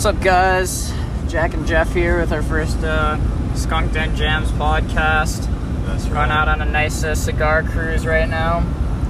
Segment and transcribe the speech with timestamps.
[0.00, 0.94] What's up, guys?
[1.28, 3.18] Jack and Jeff here with our first uh,
[3.54, 5.46] Skunk Den Jams podcast.
[5.84, 6.14] That's right.
[6.14, 8.62] Going out on a nice uh, cigar cruise right now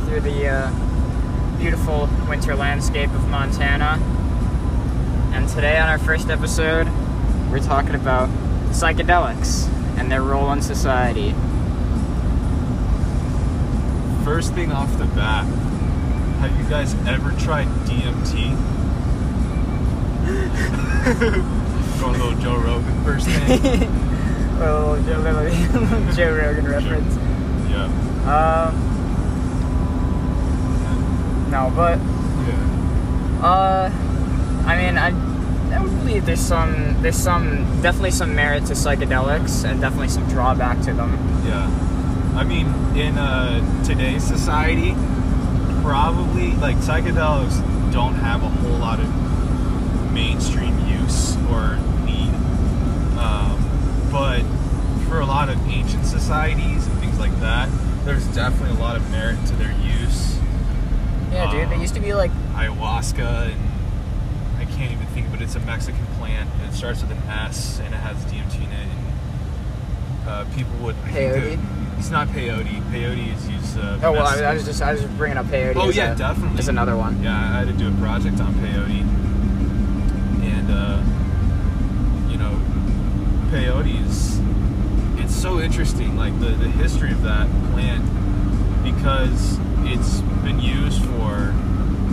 [0.06, 4.02] through the uh, beautiful winter landscape of Montana.
[5.32, 6.88] And today, on our first episode,
[7.52, 8.28] we're talking about
[8.70, 11.36] psychedelics and their role in society.
[14.24, 15.44] First thing off the bat,
[16.40, 18.79] have you guys ever tried DMT?
[22.00, 23.60] Going a little Joe Rogan first thing.
[24.60, 27.16] Joe, little Joe Rogan reference.
[27.70, 27.86] yeah.
[28.26, 28.74] Um,
[31.50, 31.98] no, but
[32.46, 33.40] Yeah.
[33.42, 33.90] Uh,
[34.66, 35.08] I mean, I,
[35.74, 40.28] I would believe there's some, there's some, definitely some merit to psychedelics and definitely some
[40.28, 41.10] drawback to them.
[41.46, 41.68] Yeah.
[42.36, 44.94] I mean, in uh, today's society,
[45.82, 47.60] probably like psychedelics
[47.92, 49.06] don't have a whole lot of
[50.24, 52.28] mainstream use or need.
[53.18, 53.56] Um,
[54.12, 54.42] but
[55.08, 57.68] for a lot of ancient societies and things like that,
[58.04, 60.38] there's definitely a lot of merit to their use.
[61.32, 63.60] Yeah, dude, they Um, used to be like, ayahuasca and
[64.58, 66.50] I can't even think, but it's a Mexican plant.
[66.68, 68.88] It starts with an S and it has DMT in it.
[68.92, 70.96] And, uh, people would.
[71.06, 71.56] I Peyote?
[71.56, 72.80] that- It's not peyote.
[72.92, 73.78] Peyote is used.
[73.78, 75.76] Uh, oh well, I, I was just, I was just bringing up peyote.
[75.76, 76.58] Oh yeah, a, definitely.
[76.58, 77.22] As another one.
[77.22, 79.04] Yeah, I had to do a project on peyote,
[80.60, 82.60] and uh, you know,
[83.50, 84.40] peyote is
[85.18, 88.04] it's so interesting, like the the history of that plant,
[88.84, 91.54] because it's been used for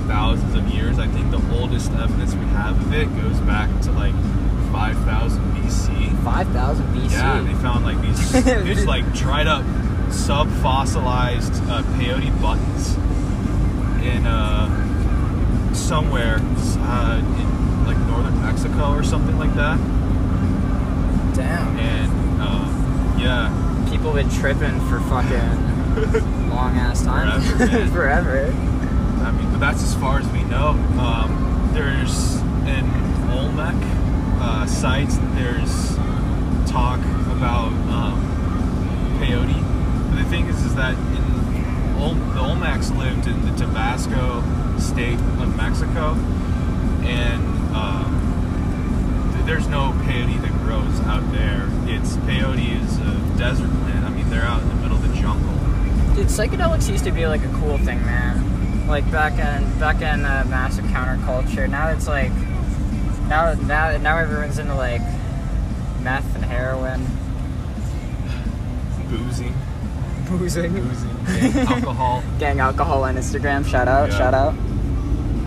[0.07, 0.97] thousands of years.
[0.97, 4.15] I think the oldest evidence we have of it goes back to like
[4.71, 6.23] 5000 BC.
[6.23, 7.11] Five thousand BC.
[7.11, 8.31] Yeah, they found like these
[8.63, 9.65] these like dried up
[10.09, 12.95] sub-fossilized uh, peyote buttons
[14.01, 17.56] in uh, somewhere uh, in
[17.87, 19.77] like northern Mexico or something like that.
[21.33, 21.77] Damn.
[21.79, 27.41] And uh, yeah, People been tripping for fucking long ass time.
[27.41, 27.87] Forever.
[27.91, 28.45] Forever.
[29.23, 30.69] I mean, but that's as far as we know.
[30.99, 32.35] Um, there's
[32.67, 32.85] in
[33.31, 33.75] Olmec
[34.41, 35.17] uh, sites.
[35.35, 35.95] There's
[36.69, 36.99] talk
[37.31, 39.63] about um, peyote.
[40.09, 44.43] But the thing is, is that in Ol- the Olmecs lived in the Tabasco
[44.77, 46.13] state of Mexico,
[47.03, 51.67] and um, th- there's no peyote that grows out there.
[51.85, 54.05] It's peyote is a desert plant.
[54.05, 55.53] I mean, they're out in the middle of the jungle.
[56.15, 58.87] Dude, psychedelics used to be like a cool thing, man.
[58.87, 61.69] Like back in back in uh, massive counterculture.
[61.69, 62.31] Now it's like
[63.27, 65.01] now now now everyone's into like
[66.01, 67.05] meth and heroin,
[69.09, 69.53] Boozing,
[70.29, 72.23] boozing, boozing, gang alcohol.
[72.39, 73.65] gang alcohol on Instagram.
[73.65, 74.17] Shout out, Yeah.
[74.17, 74.53] shout out.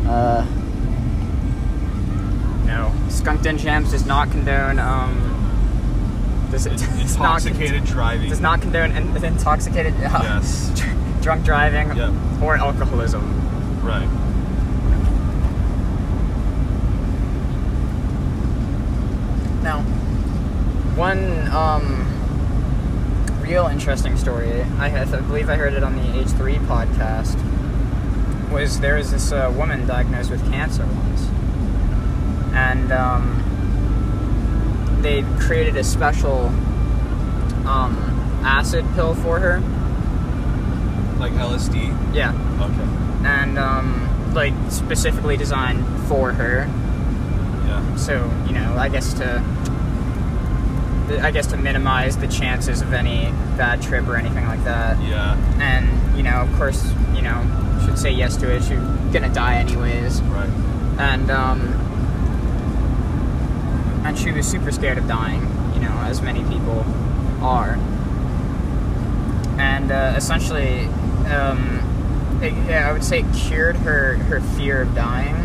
[0.07, 0.47] Uh,
[2.71, 4.79] no, Skunk Den Jams does not condone.
[4.79, 6.71] Um, does it?
[6.79, 8.29] does not Intoxicated driving.
[8.29, 9.95] does not condone in- intoxicated.
[10.03, 10.71] Uh, Yes.
[11.23, 12.13] drunk driving Yep.
[12.43, 13.23] or alcoholism.
[13.85, 14.09] Right.
[19.63, 19.83] Now,
[20.97, 22.07] one um,
[23.43, 27.37] real interesting story, I, had, I believe I heard it on the H3 podcast,
[28.51, 31.29] was there was this uh, woman diagnosed with cancer once.
[32.53, 33.41] And um,
[35.03, 36.47] they created a special
[37.67, 37.97] um,
[38.45, 39.61] acid pill for her.
[41.19, 42.15] Like LSD.
[42.15, 42.31] Yeah.
[42.61, 43.27] Okay.
[43.27, 46.67] And um, like specifically designed for her.
[47.67, 47.97] Yeah.
[47.97, 49.43] So you know, I guess to,
[51.23, 55.01] I guess to minimize the chances of any bad trip or anything like that.
[55.03, 55.37] Yeah.
[55.61, 58.63] And you know, of course, you know, should say yes to it.
[58.63, 58.79] She's
[59.13, 60.23] gonna die anyways.
[60.23, 60.49] Right.
[60.99, 61.80] And um,
[64.05, 65.43] and she was super scared of dying.
[65.75, 66.85] You know, as many people
[67.43, 67.79] are.
[69.59, 70.87] And uh, essentially,
[71.31, 75.37] um, it, yeah, I would say it cured her her fear of dying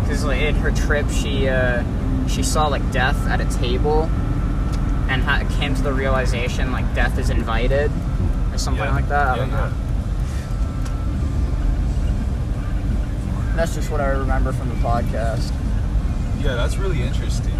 [0.00, 1.82] because like in her trip she uh,
[2.28, 4.04] she saw like death at a table
[5.10, 7.90] and ha- came to the realization like death is invited
[8.52, 8.94] or something Yeah.
[8.94, 9.26] like that.
[9.28, 9.72] I Yeah, don't know.
[13.56, 15.50] That's just what I remember from the podcast.
[16.40, 17.52] Yeah, that's really interesting.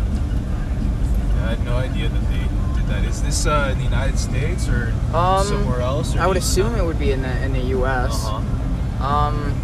[1.45, 3.05] I had no idea that they did that.
[3.05, 6.15] Is this uh, in the United States or Um, somewhere else?
[6.17, 6.83] Or I would assume know?
[6.85, 8.25] it would be in the in the U.S.
[8.25, 9.05] Uh-huh.
[9.05, 9.55] Um,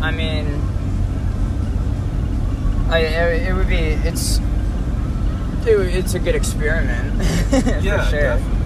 [0.00, 0.46] I mean,
[2.90, 4.38] I it would be it's
[5.66, 8.20] it, it's a good experiment for Yeah, sure.
[8.20, 8.58] definitely.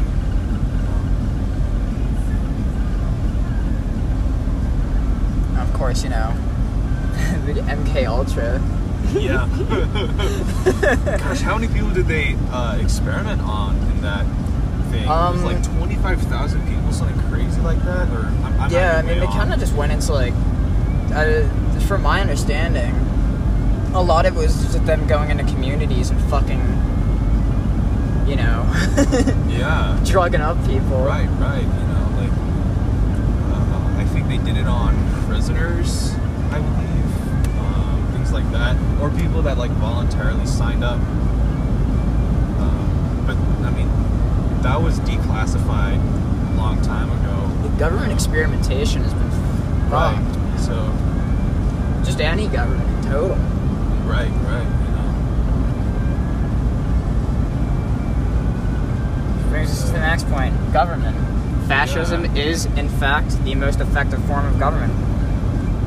[5.60, 6.34] Of course, you know
[7.52, 8.60] the MK Ultra
[9.14, 9.46] Yeah.
[11.18, 14.24] Gosh, how many people did they uh, experiment on in that
[14.90, 15.04] thing?
[15.04, 18.08] it was Um, like 25,000 people, something crazy like that?
[18.10, 20.34] Or I'm, I'm yeah, I mean, they kind of just went into like,
[21.14, 21.46] uh,
[21.86, 22.94] from my understanding,
[23.94, 26.60] a lot of it was just them going into communities and fucking,
[28.26, 28.64] you know,
[29.48, 29.98] Yeah.
[30.04, 31.04] drugging up people.
[31.04, 31.62] Right, right.
[31.62, 32.32] You know, like,
[33.52, 34.94] uh, I think they did it on
[35.26, 36.12] prisoners,
[36.50, 36.58] I.
[36.58, 36.85] Um,
[38.36, 38.76] like that.
[39.00, 41.00] Or people that, like, voluntarily signed up.
[42.60, 43.36] Um, but,
[43.66, 43.88] I mean,
[44.62, 45.98] that was declassified
[46.52, 47.50] a long time ago.
[47.62, 49.30] The government experimentation has been
[49.90, 50.14] Right.
[50.18, 50.60] fucked.
[50.60, 50.92] So,
[52.04, 53.36] Just any government in total.
[54.06, 54.66] right, right.
[54.84, 55.08] You know.
[59.48, 60.52] Brings us to the next point.
[60.74, 61.16] Government.
[61.68, 62.42] Fascism Yeah.
[62.42, 64.92] is, in fact, the most effective form of government.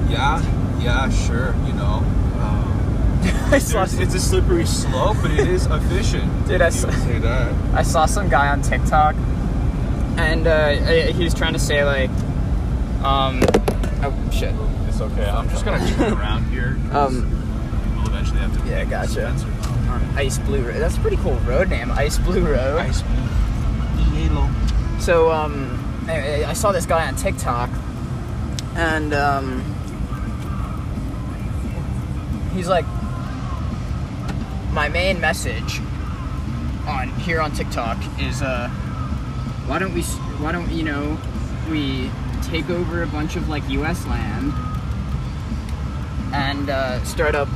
[0.10, 0.42] Yeah,
[0.82, 1.54] yeah, sure.
[1.68, 2.04] You know.
[3.52, 6.48] I saw, there's- it's a slippery slope, but it is efficient.
[6.48, 7.54] Dude, I saw- say that.
[7.74, 9.16] I saw some guy on TikTok,
[10.18, 10.70] and uh,
[11.14, 12.10] he was trying to say like,
[13.04, 13.42] um,
[14.04, 14.54] oh shit.
[14.88, 15.26] It's okay.
[15.30, 16.78] I'm just gonna turn around here.
[16.92, 17.24] Um,
[17.96, 18.70] we'll eventually have to.
[18.70, 19.38] yeah, gotcha.
[19.38, 19.48] Spencer.
[20.16, 20.76] Ice Blue Road.
[20.82, 22.80] That's a pretty cool road name, Ice Blue Road.
[22.80, 23.02] Ice
[24.14, 24.50] Yellow.
[25.00, 27.70] So um, anyway, I saw this guy on TikTok,
[28.76, 29.62] and um,
[32.54, 32.86] he's like,
[34.72, 35.80] my main message
[36.88, 38.68] on here on TikTok is uh,
[39.68, 41.18] why don't we why don't you know
[41.70, 42.10] we
[42.44, 44.06] take over a bunch of like U.S.
[44.08, 44.54] land
[46.34, 47.48] and uh, start up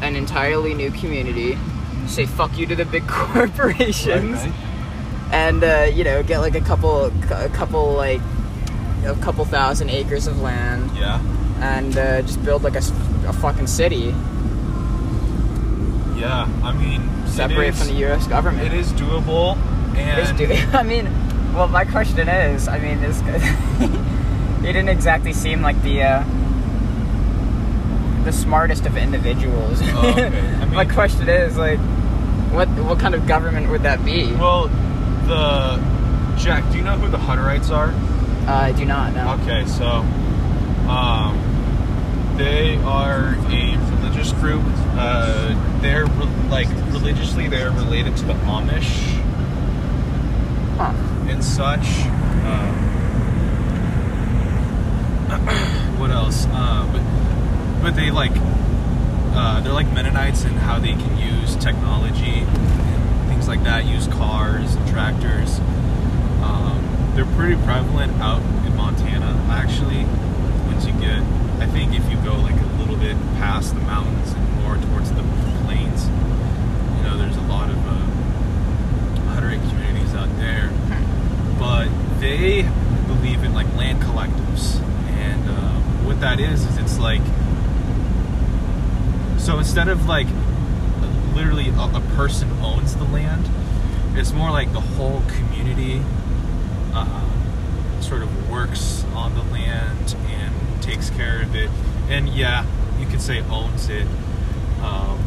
[0.00, 1.56] an entirely new community.
[2.06, 4.52] Say fuck you to the big corporations right.
[5.32, 8.20] and uh, you know get like a couple a couple like
[9.04, 11.20] a couple thousand acres of land Yeah.
[11.60, 12.82] and uh, just build like a,
[13.26, 14.14] a fucking city
[16.22, 16.48] Yeah.
[16.62, 18.26] I mean, separate is, from the U.S.
[18.28, 18.72] government.
[18.72, 19.56] It is doable,
[19.96, 21.06] and It is do- I mean,
[21.52, 23.20] well, my question is, I mean, this
[24.60, 26.24] he didn't exactly seem like the uh,
[28.24, 29.80] the smartest of individuals.
[29.82, 30.28] Oh, okay.
[30.60, 31.80] I my question is like,
[32.52, 34.32] what what kind of government would that be?
[34.34, 34.68] well,
[35.26, 35.82] the
[36.38, 36.70] Jack.
[36.70, 37.90] Do you know who the Hutterites are?
[38.48, 39.38] Uh, I do not know.
[39.42, 39.86] Okay, so
[40.88, 41.36] um,
[42.36, 44.62] they are a religious group.
[44.96, 49.18] Uh, they're re- like religiously they're related to the Amish
[50.76, 50.92] Huh.
[51.30, 51.86] and such.
[52.44, 52.74] Um,
[55.98, 56.46] what else?
[56.50, 58.32] Uh, but but they like
[59.34, 63.86] uh, they're like Mennonites in how they can use technology and things like that.
[63.86, 65.58] Use cars and tractors.
[66.42, 70.04] Um, they're pretty prevalent out in Montana, actually.
[70.66, 71.18] Once you get,
[71.62, 72.71] I think if you go like a
[73.02, 75.22] bit past the mountains and more towards the
[75.66, 78.02] plains, you know, there's a lot of uh,
[79.68, 80.70] communities out there.
[81.58, 81.88] But
[82.20, 82.62] they
[83.06, 85.72] believe in like land collectives, and uh,
[86.06, 87.22] what that is is it's like
[89.38, 90.28] so instead of like
[91.34, 93.48] literally a, a person owns the land,
[94.16, 96.00] it's more like the whole community
[96.94, 101.70] uh, sort of works on the land and takes care of it.
[102.08, 102.64] And yeah,
[103.12, 104.06] could say owns it,
[104.82, 105.18] um,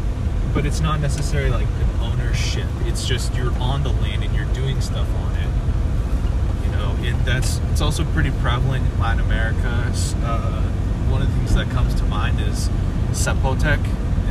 [0.52, 2.66] but it's not necessarily like an ownership.
[2.84, 6.66] It's just you're on the land and you're doing stuff on it.
[6.66, 9.92] You know, it, that's it's also pretty prevalent in Latin America.
[10.22, 10.62] Uh,
[11.10, 12.68] one of the things that comes to mind is
[13.12, 13.78] Zapotec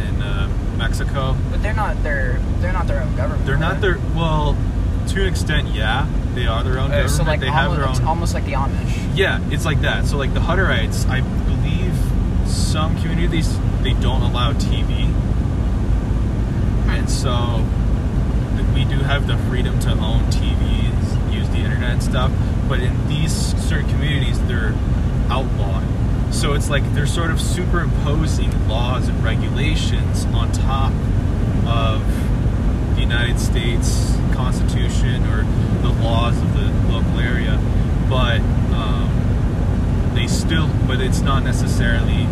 [0.07, 1.35] in uh, Mexico.
[1.49, 3.45] But they're not their they're not their own government.
[3.45, 4.57] They're not their well,
[5.09, 7.11] to an extent, yeah, they are their own Uh, government.
[7.11, 8.07] so like they have almost, their it's own.
[8.07, 9.15] almost like the Amish.
[9.17, 10.05] Yeah, it's like that.
[10.07, 11.21] So like the Hutterites, I
[12.75, 15.07] some communities they don't allow TV,
[16.89, 17.65] and so
[18.73, 22.33] we do have the freedom to own TVs, use the internet and stuff.
[22.67, 23.31] But in these
[23.63, 24.73] certain communities, they're
[25.29, 25.85] outlawed.
[26.33, 30.91] So it's like they're sort of superimposing laws and regulations on top
[31.65, 32.05] of
[32.95, 35.43] the United States Constitution or
[35.81, 37.57] the laws of the local area,
[38.09, 38.41] but
[38.75, 42.27] um, they still, but it's not necessarily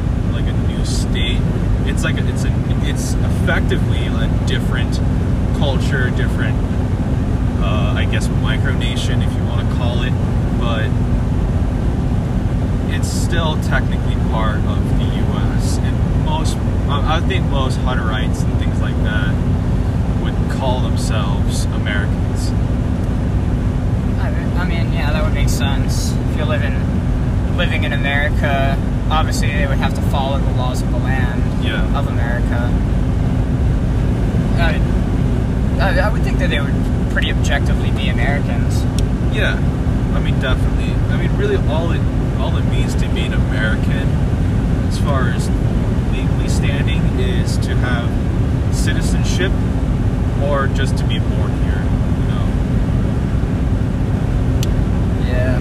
[0.85, 1.39] state.
[1.85, 2.51] It's like a, it's a,
[2.83, 4.95] it's effectively a different
[5.57, 6.57] culture, different,
[7.61, 10.13] uh, I guess, micronation if you want to call it,
[10.59, 10.89] but
[12.93, 15.77] it's still technically part of the U.S.
[15.79, 16.57] And most,
[16.89, 19.33] I think most Hutterites and things like that
[20.23, 22.51] would call themselves Americans.
[24.57, 26.13] I mean, yeah, that would make sense.
[26.13, 26.73] If you're living
[27.57, 28.77] living in America,
[29.13, 31.97] obviously they would have to follow the laws of the land Yeah.
[31.97, 32.69] of America.
[34.59, 34.79] I,
[35.79, 36.73] I, I would think that they would
[37.11, 38.83] pretty objectively be Americans.
[39.35, 39.53] Yeah,
[40.15, 40.93] I mean definitely.
[41.13, 42.01] I mean really all it
[42.39, 44.07] all it means to be an American,
[44.89, 45.49] as far as
[46.11, 48.09] legally standing, is to have
[48.75, 49.51] citizenship
[50.43, 51.81] or just to be born here.
[51.81, 52.45] You know.
[55.27, 55.57] Yeah.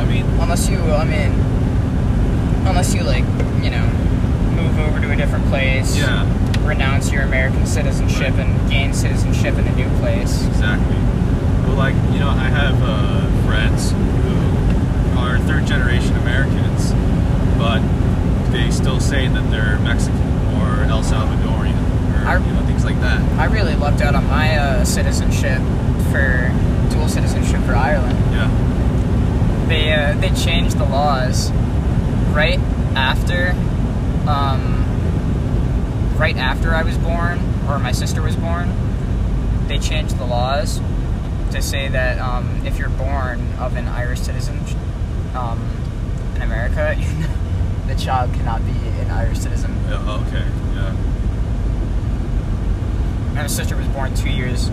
[0.00, 1.32] I mean, Unless you, I mean,
[2.68, 3.24] unless you like,
[3.64, 3.84] you know,
[4.54, 6.22] move over to a different place, yeah,
[6.66, 8.46] renounce your American citizenship, Right.
[8.46, 10.44] and gain citizenship in a new place.
[10.46, 10.96] exactly.
[11.66, 16.92] Well, like you know, I have uh, friends who are third generation Americans,
[17.58, 17.80] but
[18.52, 20.20] they still say that they're Mexican
[20.60, 21.74] or El Salvadorian
[22.22, 23.20] or I- you know things like that.
[23.40, 25.60] I really lucked out on my uh, citizenship
[26.12, 26.52] for
[26.90, 28.18] dual citizenship for Ireland.
[28.30, 28.50] Yeah.
[29.68, 31.50] They uh, they changed the laws
[32.32, 32.58] right
[32.94, 33.50] after,
[34.28, 34.84] um,
[36.18, 38.72] right after I was born or my sister was born.
[39.68, 40.80] They changed the laws
[41.52, 44.60] to say that um, if you're born of an Irish citizen
[45.34, 45.60] um,
[46.36, 46.96] in America,
[47.86, 49.74] the child cannot be an Irish citizen.
[49.88, 50.44] Yeah, okay.
[50.74, 50.92] Yeah.
[53.34, 54.68] My sister was born two years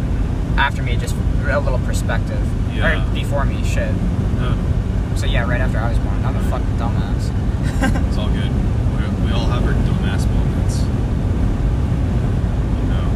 [0.57, 2.45] after me, just a little perspective.
[2.74, 3.10] Yeah.
[3.10, 3.93] Or before me, shit.
[3.93, 4.71] Yeah.
[5.15, 6.24] So yeah, right after I was born.
[6.25, 7.30] I'm a fucking dumbass.
[8.08, 8.50] It's all good.
[8.51, 10.82] We, we all have our dumbass moments.
[12.77, 13.08] You know.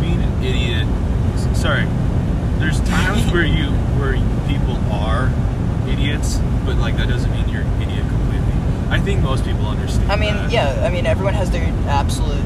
[0.00, 0.86] Being an idiot.
[1.56, 1.84] Sorry.
[2.58, 3.66] There's times where you
[3.98, 4.14] where
[4.48, 5.30] people are
[5.88, 8.52] idiots, but like that doesn't mean you're an idiot completely.
[8.90, 10.10] I think most people understand.
[10.12, 10.50] I mean, that.
[10.52, 12.44] yeah, I mean, everyone has their absolute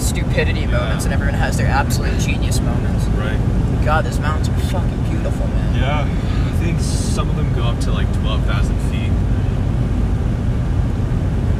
[0.00, 0.78] stupidity Yeah.
[0.78, 3.04] moments, and everyone has their absolute genius moments.
[3.16, 3.38] Right.
[3.84, 5.74] God, those mountains are fucking beautiful, man.
[5.76, 6.23] Yeah.
[6.64, 9.12] I think some of them go up to like twelve thousand feet.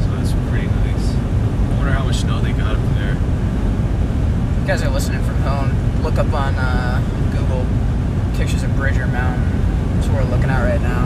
[0.01, 1.15] So that's pretty nice.
[1.15, 3.13] I wonder how much snow they got up there.
[3.13, 6.03] You guys are listening from home.
[6.03, 7.03] Look up on uh,
[7.37, 7.67] Google
[8.39, 9.45] pictures of Bridger Mountain.
[9.97, 11.05] That's what we're looking at right now.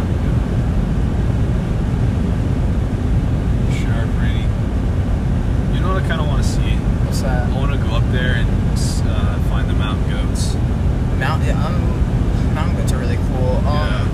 [3.82, 4.46] Sure, pretty.
[5.74, 6.76] You know what I kind of want to see?
[7.02, 7.50] What's that?
[7.50, 10.54] I want to go up there and uh, find the mountain goats.
[11.18, 11.42] Mount.
[11.42, 13.56] Yeah, um, mountain goats are really cool.
[13.66, 14.06] Um,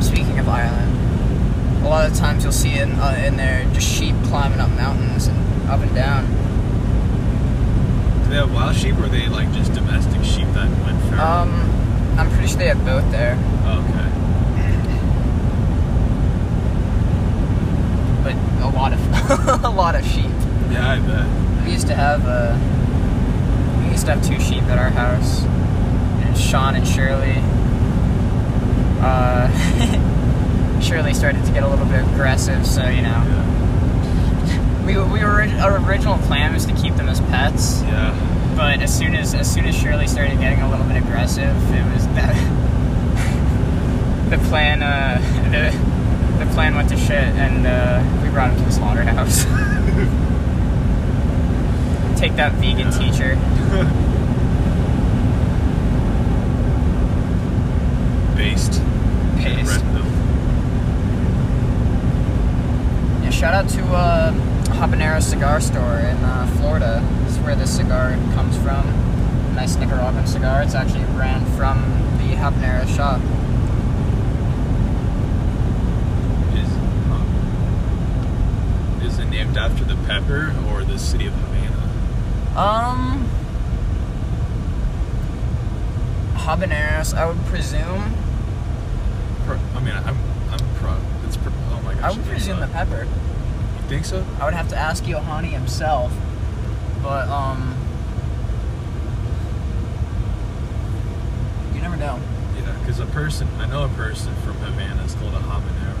[0.00, 4.14] Speaking of Ireland, a lot of times you'll see in uh, in there just sheep
[4.24, 6.26] climbing up mountains and up and down.
[8.22, 11.22] Do they have wild sheep or are they like just domestic sheep that went feral?
[11.22, 13.32] Um, I'm pretty sure they have both there,
[13.64, 14.10] okay.
[18.22, 20.30] but a lot of a lot of sheep.
[20.70, 21.64] Yeah, I bet.
[21.64, 22.58] We used to have uh,
[23.82, 27.36] we used to have two sheep at our house, and Sean and Shirley.
[29.00, 30.10] Uh,
[30.84, 34.84] Shirley started to get a little bit aggressive, so you know, Yeah.
[34.86, 37.80] we we were our original plan was to keep them as pets.
[37.82, 38.12] Yeah.
[38.56, 41.84] But as soon as as soon as Shirley started getting a little bit aggressive, it
[41.92, 42.34] was that
[44.30, 45.18] the plan uh,
[45.50, 49.44] the the plan went to shit, and uh, we brought him to the slaughterhouse.
[52.20, 53.36] Take that vegan teacher.
[58.36, 58.80] Based.
[63.44, 64.32] Shout out to uh,
[64.78, 67.06] Habanero Cigar Store in uh, Florida.
[67.24, 68.86] This is where this cigar comes from.
[69.54, 70.62] Nice Nicaraguan cigar.
[70.62, 71.82] It's actually a brand from
[72.16, 73.20] the Habanero shop.
[76.56, 76.72] Is,
[77.12, 77.28] um,
[79.04, 82.58] is it named after the pepper or the city of Havana?
[82.58, 83.28] Um,
[86.32, 88.14] habaneros, I would presume.
[89.46, 90.16] I mean, I'm,
[90.50, 90.96] I'm pro.
[91.26, 92.04] It's pro- oh my gosh.
[92.04, 93.06] I would presume the pepper.
[93.88, 94.24] Think so?
[94.40, 96.12] I would have to ask Yohani himself,
[97.02, 97.76] but um,
[101.74, 102.18] you never know.
[102.56, 105.94] Yeah, because a person, I know a person from Havana is called a habanero.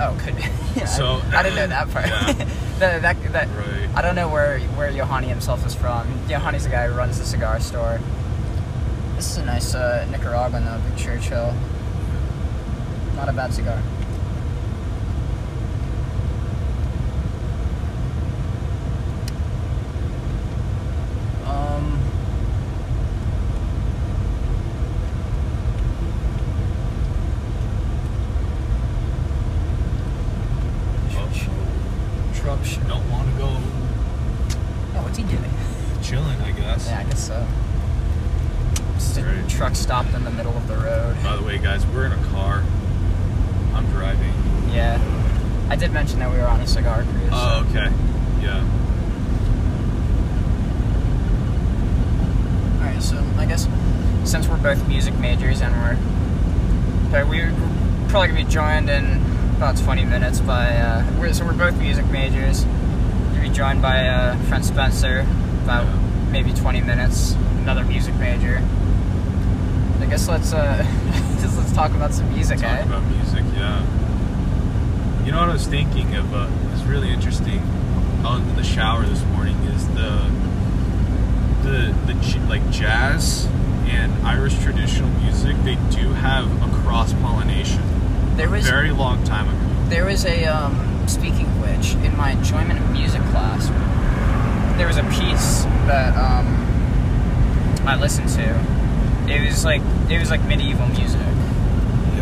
[0.00, 0.42] Oh, could be.
[0.76, 2.06] yeah, So- I, I didn't know that part.
[2.06, 2.32] Yeah.
[2.78, 3.90] that, that, that, Right.
[3.94, 6.06] I don't know where where Yohani himself is from.
[6.26, 8.00] Yohani's the guy who runs the cigar store.
[9.16, 11.54] This is a nice uh, Nicaraguan though, Big Churchill.
[13.14, 13.80] Not a bad cigar.
[21.44, 21.98] Um.
[32.34, 33.48] Truck sh- don't want to go
[34.96, 35.44] Oh, what's he doing?
[36.02, 36.88] chilling, I guess.
[36.88, 37.46] Yeah, I guess so.
[38.94, 39.48] Just a Right.
[39.48, 41.16] truck stopped in the middle of the road.
[41.22, 42.64] By the way, guys, we're in a car.
[43.74, 44.32] I'm driving.
[44.72, 44.98] Yeah.
[45.68, 47.30] I did mention that we were on a cigar cruise.
[47.32, 47.90] Oh, okay.
[48.42, 48.58] Yeah.
[52.80, 53.68] All right, so I guess
[54.24, 55.96] since we're both music majors and we're,
[57.12, 57.52] but we're
[58.08, 59.20] probably gonna be joined in
[59.56, 62.64] about 20 minutes by, uh, we're, so we're both music majors.
[63.32, 65.20] We'll be joined by uh, friend Spencer
[65.64, 65.96] about Yeah.
[66.32, 68.60] maybe 20 minutes, another music major.
[70.00, 70.82] I guess let's uh,
[71.40, 72.82] just let's talk about some music, Talk eh?
[72.82, 73.82] about music, yeah.
[75.30, 76.34] You know what I was thinking of?
[76.34, 77.60] Uh, is really interesting.
[78.24, 80.28] Out in the shower this morning is the
[81.62, 83.46] the the like jazz
[83.86, 85.56] and Irish traditional music.
[85.58, 87.80] They do have a cross pollination.
[88.36, 89.88] There was a Very long time ago.
[89.88, 93.68] There was a, um, speaking of which, in my enjoyment of music class,
[94.78, 99.32] there was a piece that um, I listened to.
[99.32, 101.20] It was like it was like medieval music,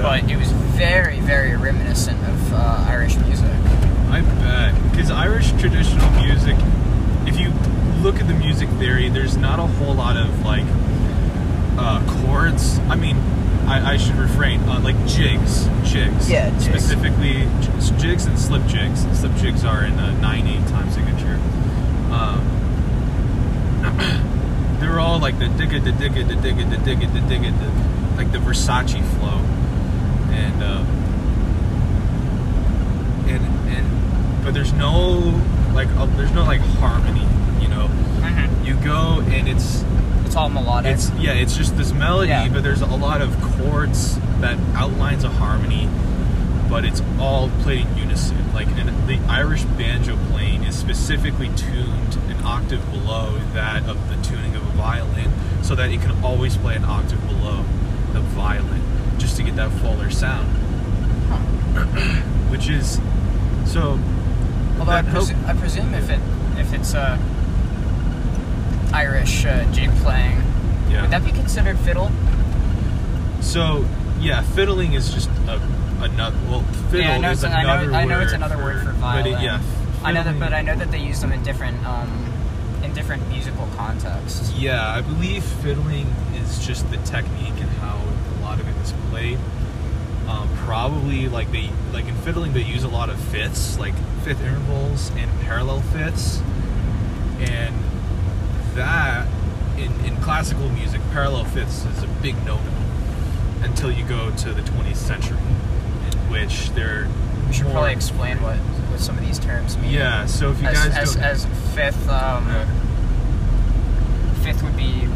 [0.03, 3.51] but it was very, very reminiscent of uh, Irish music.
[4.11, 4.91] I bet.
[4.91, 6.57] Because Irish traditional music,
[7.27, 7.53] if you
[8.03, 10.67] look at the music theory, there's not a whole lot of like
[11.79, 12.79] uh, chords.
[12.89, 13.17] I mean,
[13.67, 14.61] I, I should refrain.
[14.63, 16.31] Uh, like jigs, jigs.
[16.31, 16.65] Yeah, jigs.
[16.65, 17.47] Specifically,
[17.99, 19.03] jigs and slip jigs.
[19.19, 21.39] Slip jigs are in a nine-eight time signature.
[22.13, 22.45] Um,
[24.81, 28.33] they're all like the digga, the digga, the digga, the digga, the digga, the like
[28.33, 29.39] the Versace flow,
[30.39, 30.63] and.
[30.63, 30.85] Uh,
[33.29, 35.19] and and but there's no
[35.75, 37.27] like uh, there's no like harmony
[37.63, 38.65] you know Mm-hmm.
[38.65, 39.85] you go and it's
[40.25, 40.93] It's all melodic.
[40.95, 42.49] it's yeah it's just this melody Yeah.
[42.49, 45.89] but there's a lot of chords that outlines a harmony
[46.69, 52.17] but it's all played in unison like and the irish banjo playing is specifically tuned
[52.29, 55.31] an octave below that of the tuning of a violin
[55.63, 57.63] so that it can always play an octave below
[58.15, 58.83] the violin
[59.19, 60.47] just to get that fuller sound
[62.51, 63.01] which is
[63.67, 63.99] so
[64.79, 66.21] Although I, help- I presume if it
[66.57, 67.19] if it's uh,
[68.93, 70.37] Irish uh, jig playing,
[70.91, 72.11] yeah would that be considered fiddle?
[73.41, 73.85] so
[74.21, 75.61] yeah fiddling is just a
[76.01, 78.37] another well fiddle yeah, I know, is it's, I another know, I know it's word
[78.37, 79.35] another word for but violin.
[79.35, 79.61] it, yeah
[80.05, 82.33] I know that, but I know that they use them in different um,
[82.85, 84.53] in different musical contexts.
[84.55, 88.93] yeah i believe fiddling is just the technique and how a lot of it is
[89.19, 89.39] played
[90.29, 94.41] um, probably like they like in fiddling they use a lot of fifths like fifth
[94.43, 96.41] intervals and parallel fifths
[97.41, 97.75] and
[98.75, 99.27] that
[99.77, 104.63] in, in classical music parallel fifths is a big no-no until you go to the
[104.63, 107.09] 20th century in which they're
[107.49, 109.91] We should more- probably explain what, what some of these terms mean.
[109.93, 112.45] yeah so if you as, guys as, as fifth, um,
[114.43, 115.09] fifth would be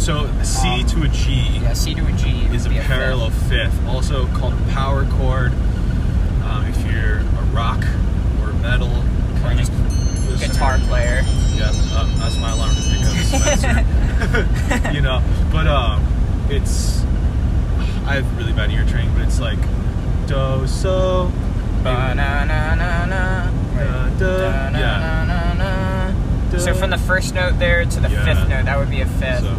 [0.00, 3.86] so c um, to a g yeah C to a G is a parallel fifth,
[3.86, 5.52] also called a power chord.
[6.44, 7.84] Um, if you're a rock
[8.42, 8.90] or metal
[9.44, 9.70] Or just
[10.28, 10.48] listener.
[10.48, 11.22] guitar player.
[11.54, 14.92] Yeah, um, that's my alarm to pick up Spencer.
[14.94, 16.02] you know, but um,
[16.50, 17.02] it's
[18.06, 19.58] I have really bad ear training, but it's like
[20.26, 21.30] do so.
[21.84, 23.06] Ba-na-na-na-na.
[23.06, 24.70] Da, da.
[24.70, 26.58] Da-na-na-na-na.
[26.58, 28.24] So from the first note there to the Yeah.
[28.24, 29.40] fifth note, that would be a fifth.
[29.40, 29.54] So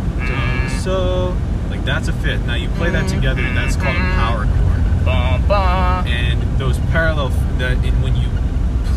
[0.83, 1.37] so,
[1.69, 2.45] like that's a fifth.
[2.45, 3.15] Now you play that mm-hmm.
[3.15, 4.19] together, and that's called a mm-hmm.
[4.19, 5.05] power chord.
[5.05, 6.07] Bum, bum.
[6.07, 8.29] and those parallel that in, when you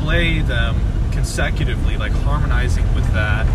[0.00, 0.76] play them
[1.12, 3.46] consecutively like harmonizing with that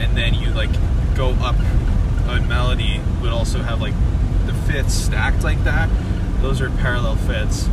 [0.00, 0.70] and then you like
[1.14, 1.56] go up
[2.28, 3.92] a melody would also have like
[4.46, 5.90] the fifths stacked like that
[6.40, 7.68] those are parallel fifths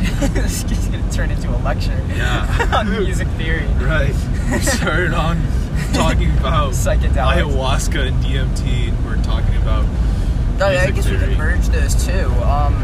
[0.32, 2.02] this is gonna turn into a lecture.
[2.08, 2.70] Yeah.
[2.74, 3.66] on music theory.
[3.78, 4.14] right
[4.52, 5.42] we started on
[5.92, 7.34] talking about Psychedelics.
[7.34, 9.84] ayahuasca and dmt and we're talking about
[10.62, 11.28] I guess we theory.
[11.28, 12.26] could merge those too.
[12.44, 12.74] Um,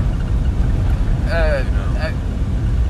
[1.28, 1.62] uh,
[1.98, 2.12] uh,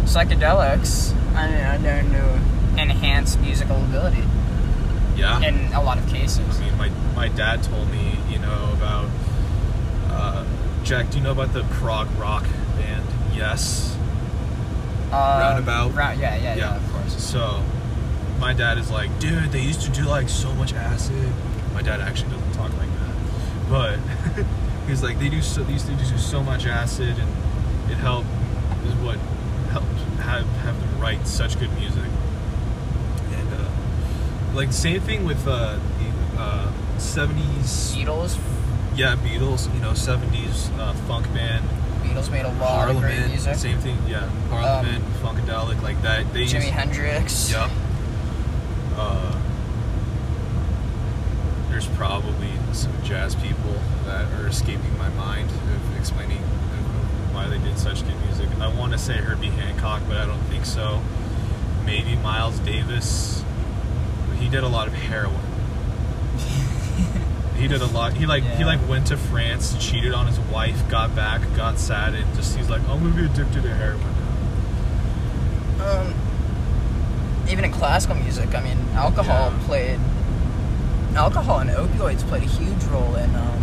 [0.05, 2.41] psychedelics, I mean, I know, know
[2.81, 4.23] enhance musical ability
[5.17, 6.61] yeah in a lot of cases.
[6.61, 9.09] I mean, my, my dad told me, you know, about
[10.11, 10.45] uh,
[10.85, 11.11] Jack.
[11.11, 12.45] Do you know about the prog rock
[12.77, 13.05] band?
[13.35, 13.97] Yes.
[15.11, 15.95] Uh, Roundabout.
[15.95, 17.17] Ra- yeah, yeah, yeah, of course.
[17.25, 17.63] So,
[18.39, 21.33] my dad is like, dude, they used to do like so much acid.
[21.75, 23.99] My dad actually doesn't talk like that, but
[24.87, 25.63] he's like, they do so.
[25.63, 28.29] They used to do so much acid, and it helped.
[28.85, 29.19] Is what
[29.73, 29.89] helped
[30.21, 32.05] have have them write such good music.
[33.33, 33.69] And uh,
[34.55, 38.39] like same thing with uh, the uh, 70s Beatles,
[38.95, 41.65] yeah, Beatles, you know, 70s uh, funk band,
[42.03, 43.53] Beatles made a lot of great Parliament, music.
[43.53, 46.33] Um, same thing, yeah, Parliament, Funkadelic, like that.
[46.33, 47.51] They Jimi used, Hendrix.
[47.51, 47.71] Yep.
[48.97, 49.43] Uh,
[51.71, 53.75] there's probably some jazz people
[54.07, 56.43] that are escaping my mind of explaining
[57.37, 58.49] why they did such good music.
[58.59, 61.03] I want to say Herbie Hancock, but I don't think so.
[61.85, 63.45] Maybe Miles Davis.
[64.39, 65.37] He did a lot of heroin.
[67.57, 68.15] he did a lot.
[68.15, 72.15] He like he like went to France, cheated on his wife, got back, got sad,
[72.15, 74.01] and just he's like, I'm gonna be addicted to heroin
[75.77, 76.01] now.
[76.01, 76.15] Um,
[77.51, 79.67] even in classical music, I mean, alcohol Yeah.
[79.67, 80.01] played.
[81.15, 83.63] Alcohol and opioids played a huge role in um,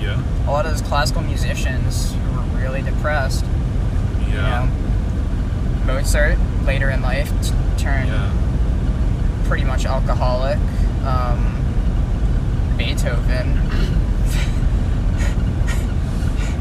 [0.00, 3.44] Yeah, a lot of those classical musicians who were really depressed.
[4.28, 8.30] yeah, You know, Mozart later in life t- turned yeah.
[9.46, 10.58] pretty much alcoholic.
[11.04, 11.50] Um,
[12.78, 13.60] Beethoven.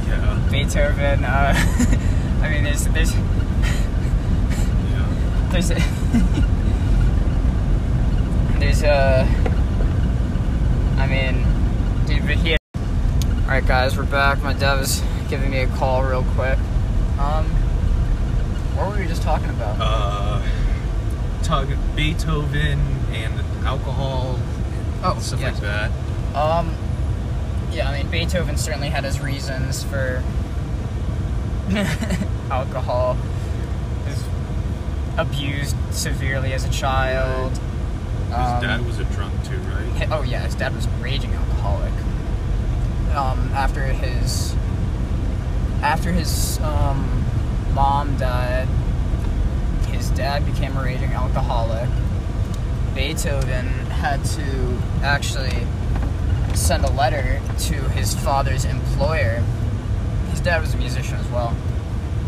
[0.07, 1.23] Yeah, Beethoven.
[1.23, 1.53] Uh,
[2.41, 3.21] I mean, there's there's yeah.
[5.51, 5.71] there's
[8.63, 9.27] there's a
[10.97, 11.45] I mean
[12.05, 12.55] dude but he
[13.43, 14.41] Alright guys we're back.
[14.41, 16.57] My dad was giving me a call real quick.
[17.19, 17.45] Um
[18.75, 19.77] what were we just talking about?
[19.79, 20.41] Uh,
[21.43, 22.79] talk Beethoven
[23.11, 24.39] and alcohol,
[25.03, 25.53] Oh, and stuff yes.
[25.53, 25.91] like that.
[26.35, 26.73] um
[27.71, 30.23] yeah I mean Beethoven certainly had his reasons for
[32.49, 33.17] alcohol.
[34.05, 34.23] He was
[35.17, 37.59] abused severely as a child
[38.33, 40.07] His Um, dad was a drunk too, right?
[40.11, 41.93] Oh yeah, his dad was a raging alcoholic.
[43.15, 44.55] Um, after his
[45.83, 47.23] after his um,
[47.75, 48.67] mom died,
[49.87, 51.89] his dad became a raging alcoholic.
[52.95, 53.67] Beethoven
[54.01, 55.67] had to actually
[56.55, 59.43] send a letter to his father's employer.
[60.31, 61.55] His dad was a musician as well,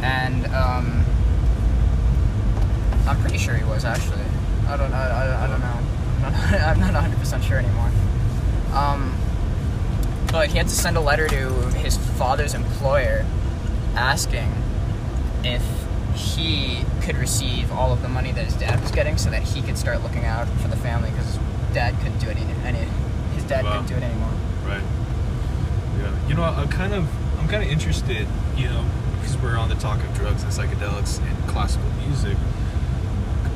[0.02, 1.04] and um,
[3.08, 4.22] I'm pretty sure he was actually.
[4.68, 4.94] I don't.
[4.94, 5.80] I, I, I don't know.
[6.26, 7.92] I'm not, I'm not 100 percent sure anymore.
[8.74, 9.16] Um,
[10.32, 13.26] but he had to send a letter to his father's employer,
[13.96, 14.52] asking
[15.44, 15.64] if
[16.16, 19.62] he could receive all of the money that his dad was getting, so that he
[19.62, 21.40] could start looking out for the family because his
[21.74, 22.54] dad couldn't do it any.
[22.78, 22.90] any
[23.36, 23.72] his dad Wow.
[23.74, 24.30] couldn't do it anymore.
[24.66, 24.82] Right.
[26.00, 26.28] Yeah.
[26.28, 27.08] You know, I'm kind of
[27.40, 28.28] I'm kind of interested.
[28.58, 28.86] You know,
[29.20, 32.38] because we're on the talk of drugs and psychedelics and classical music.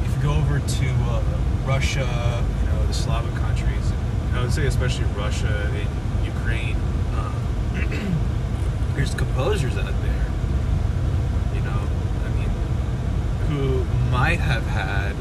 [0.06, 1.24] If you go over to uh,
[1.66, 2.44] Russia,
[2.90, 3.92] the Slavic countries,
[4.30, 6.76] and I would say especially Russia and Ukraine,
[7.16, 7.36] um,
[8.96, 10.26] there's composers out there.
[11.54, 11.82] You know,
[12.26, 12.50] I mean,
[13.48, 15.16] who might have had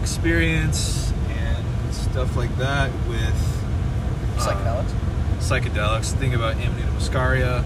[0.00, 3.64] experience and stuff like that with
[4.38, 4.92] uh, Psychedelics.
[5.38, 6.12] psychedelics.
[6.18, 7.62] Think about Amanita muscaria.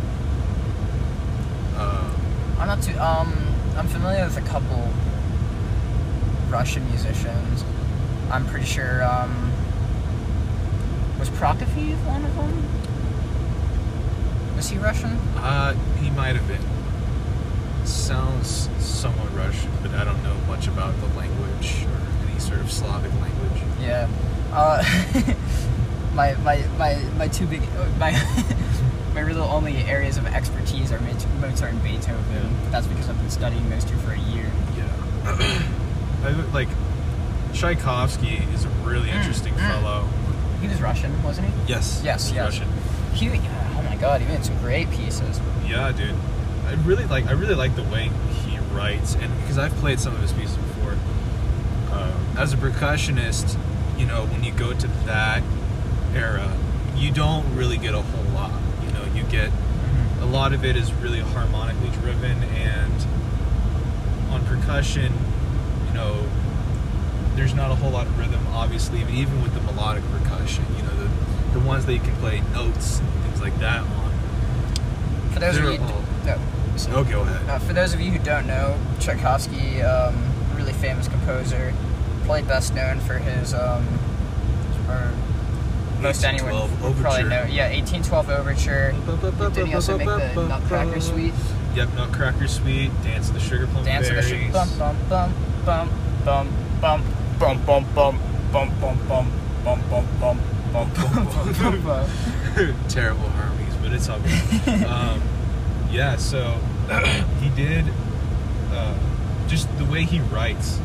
[1.75, 2.15] Uh,
[2.59, 2.99] I'm not too.
[2.99, 3.33] Um,
[3.79, 4.91] I'm familiar with a couple
[6.51, 7.65] Russian musicians.
[8.31, 9.05] I'm pretty sure.
[9.05, 9.53] Um,
[11.19, 12.65] was Prokofiev one of them?
[14.57, 15.11] Was he Russian?
[15.37, 16.61] uh, he might have been.
[17.87, 22.71] Sounds somewhat Russian, but I don't know much about the language or any sort of
[22.73, 23.63] Slavic language.
[23.81, 24.09] Yeah.
[24.53, 24.83] Uh,
[26.15, 27.61] my my my my two big
[27.99, 28.13] my
[29.15, 31.01] my real only areas of expertise are
[31.41, 32.25] Mozart and Beethoven.
[32.33, 32.71] Yeah.
[32.71, 34.51] That's because I've been studying those two for a year.
[34.77, 34.89] Yeah.
[36.25, 36.69] I, like
[37.55, 39.69] Tchaikovsky is a really Mm, interesting mm.
[39.69, 40.09] fellow.
[40.61, 41.73] He was Russian, wasn't he?
[41.73, 42.03] Yes.
[42.05, 42.45] Yes, yes.
[42.59, 42.69] Russian.
[43.15, 43.29] He.
[43.29, 45.41] Oh my God, he made some great pieces.
[45.67, 46.15] Yeah, dude.
[46.67, 47.27] I really like.
[47.27, 48.11] I really like the way
[48.45, 50.97] he writes, and because I've played some of his pieces before.
[51.93, 53.57] Uh, as a percussionist,
[53.97, 55.43] you know, when you go to that
[56.15, 56.57] era,
[56.97, 58.51] you don't really get a whole lot.
[58.85, 59.51] You know, you get
[60.21, 63.07] a lot of it is really harmonically driven, and
[64.31, 65.13] on percussion,
[65.87, 66.27] you know,
[67.37, 70.83] there's not a whole lot of rhythm, obviously, but even with the melodic percussion, you
[70.83, 71.11] know, the
[71.59, 74.13] the ones that you can play notes and things like that on.
[75.33, 76.39] For those of you, all- no,
[76.77, 77.49] so- Oh, go ahead.
[77.49, 80.17] Uh, for those of you who don't know, Tchaikovsky, um,
[80.57, 81.73] really famous composer,
[82.25, 83.87] probably best known for his, um,
[84.89, 85.11] or
[86.01, 87.45] most anyone 1812 would probably know.
[87.49, 88.95] Yeah, 1812 Overture.
[89.55, 91.35] Did he also make the Nutcracker Suite?
[91.77, 94.53] Yep, Nutcracker Suite, Dance of the Sugar Plum Dance of the Sugar.
[94.53, 95.91] Bum bum bum bum
[96.25, 96.49] bum
[96.81, 97.03] bum
[97.45, 98.19] bum bum bum
[98.53, 99.29] bum bum bum
[99.61, 100.39] bum bum bum
[100.73, 102.75] bum bum bum bum.
[102.89, 104.83] Terrible harmonies, but it's all good.
[104.85, 105.21] um,
[105.91, 106.53] yeah, so
[107.43, 107.85] he did
[108.73, 108.95] uh,
[109.47, 110.81] just the way he writes.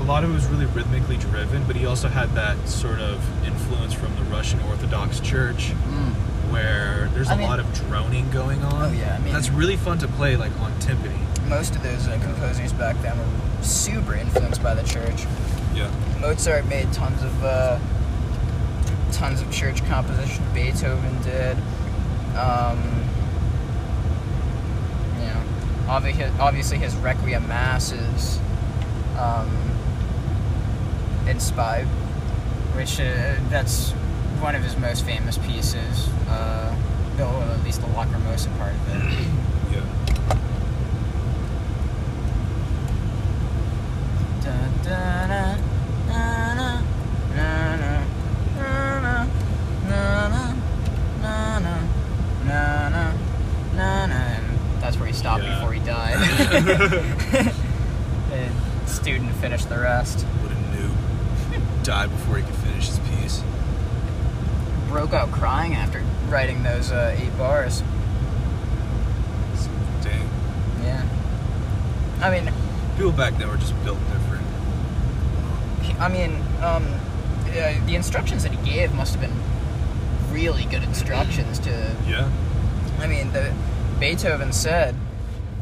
[0.00, 3.18] A lot of it was really rhythmically driven, but he also had that sort of
[3.46, 6.12] influence from the Russian Orthodox Church, Mm.
[6.52, 8.90] where there's a I mean- lot of droning going on.
[8.90, 11.18] Oh, yeah, I mean- that's really fun to play, like on timpani.
[11.48, 15.24] Most of those uh, composers back then were super influenced by the church.
[15.74, 15.90] Yeah.
[16.20, 17.78] Mozart made tons of uh,
[19.12, 20.44] tons of church composition.
[20.52, 21.56] Beethoven did.
[22.36, 23.08] Um,
[25.88, 28.38] obviously, obviously his Requiem Mass is
[29.18, 29.50] um,
[31.26, 31.84] in Spy,
[32.74, 33.92] which uh, that's
[34.40, 36.08] one of his most famous pieces.
[36.28, 36.74] Uh,
[37.16, 39.28] though at least the Lacrimosa part of it.
[54.80, 55.54] that's where he stopped Yeah.
[55.56, 56.16] before he died.
[58.30, 60.22] the student finished the rest.
[60.22, 61.84] What a noob.
[61.84, 63.42] Died before he could finish his piece.
[64.88, 67.82] Broke out crying after writing those uh, eight bars.
[70.02, 70.28] Dang.
[70.82, 71.02] Yeah.
[72.22, 72.50] I mean,
[72.96, 74.17] People back then were just built different.
[75.98, 76.84] I mean, um,
[77.48, 79.36] uh, the instructions that he gave must have been
[80.32, 82.30] really good instructions to Yeah.
[83.00, 83.52] I mean, the
[83.98, 84.94] Beethoven said,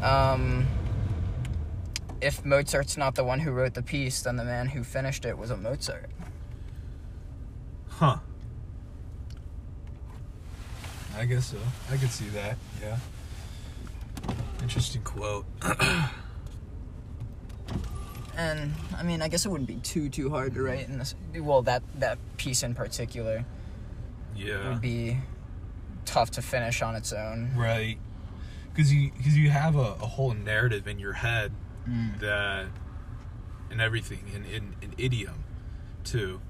[0.01, 0.67] um,
[2.21, 5.37] if Mozart's not the one who wrote the piece, then the man who finished it
[5.37, 6.09] was a Mozart.
[7.89, 8.17] Huh.
[11.17, 11.57] I guess so.
[11.91, 12.57] I could see that.
[12.81, 12.97] Yeah.
[14.61, 15.45] Interesting quote.
[18.37, 21.15] And I mean, I guess it wouldn't be too too hard to write in this.
[21.37, 23.43] Well, that that piece in particular
[24.35, 24.69] yeah.
[24.69, 25.17] would be
[26.05, 27.51] tough to finish on its own.
[27.55, 27.97] Right.
[28.71, 31.51] Because you because you have a, a whole narrative in your head
[31.89, 32.19] Mm.
[32.19, 32.65] that
[33.71, 35.45] and everything in, in, in idiom
[36.03, 36.41] too.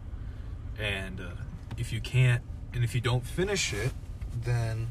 [0.80, 1.24] And uh,
[1.78, 2.42] if you can't
[2.74, 3.92] and if you don't finish it,
[4.44, 4.88] then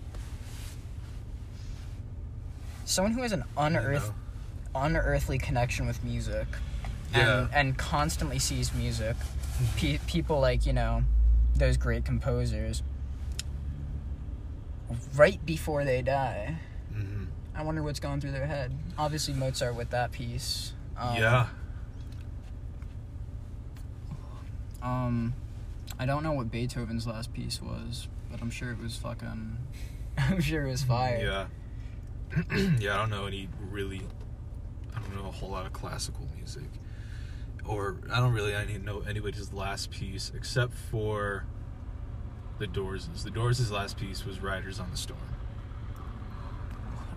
[2.85, 4.81] Someone who has an you unearth, know.
[4.83, 6.47] unearthly connection with music,
[7.19, 7.25] Yeah.
[7.27, 7.45] Mm-hmm.
[7.55, 9.17] and and constantly sees music.
[9.77, 11.05] Pe- people like you know
[11.55, 12.83] those great composers.
[15.17, 16.57] Right before they die,
[16.95, 17.27] Mhm.
[17.55, 18.73] I wonder what's going through their head.
[18.99, 20.75] Obviously, Mozart with that piece.
[20.97, 21.47] Um, yeah.
[24.83, 25.35] Um,
[25.99, 29.57] I don't know what Beethoven's last piece was, but I'm sure it was fucking.
[30.19, 31.49] I'm sure it was fire.
[32.39, 32.47] Yeah.
[32.79, 34.03] yeah, I don't know any really.
[34.95, 36.65] I don't know a whole lot of classical music,
[37.69, 41.45] or I don't really I didn't know anybody's last piece except for
[42.59, 43.09] the Doors'.
[43.25, 45.21] The Doors' last piece was "Riders on the Storm."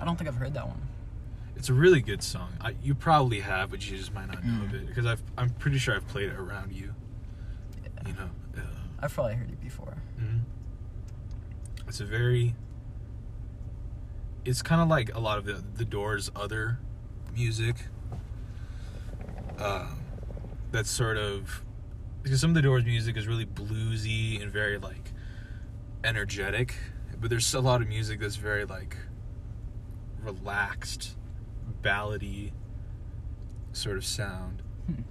[0.01, 0.81] I don't think I've heard that one.
[1.55, 2.53] It's a really good song.
[2.61, 4.65] I, you probably have, but you just might not know Mm.
[4.65, 6.93] of it because I've, I'm pretty sure I've played it around you.
[7.83, 8.07] Yeah.
[8.07, 8.61] You know, uh,
[8.99, 9.97] I've probably heard it before.
[10.19, 10.41] Mhm.
[11.87, 12.55] It's a very.
[14.45, 16.79] It's kind of like a lot of the the Doors' other
[17.35, 17.75] music.
[19.57, 19.98] Um,
[20.71, 21.63] that's sort of
[22.23, 25.11] because some of the Doors' music is really bluesy and very like
[26.03, 26.75] energetic,
[27.19, 28.97] but there's a lot of music that's very like
[30.21, 31.15] relaxed,
[31.81, 32.51] ballady
[33.73, 34.61] sort of sound.
[34.87, 35.01] Hmm.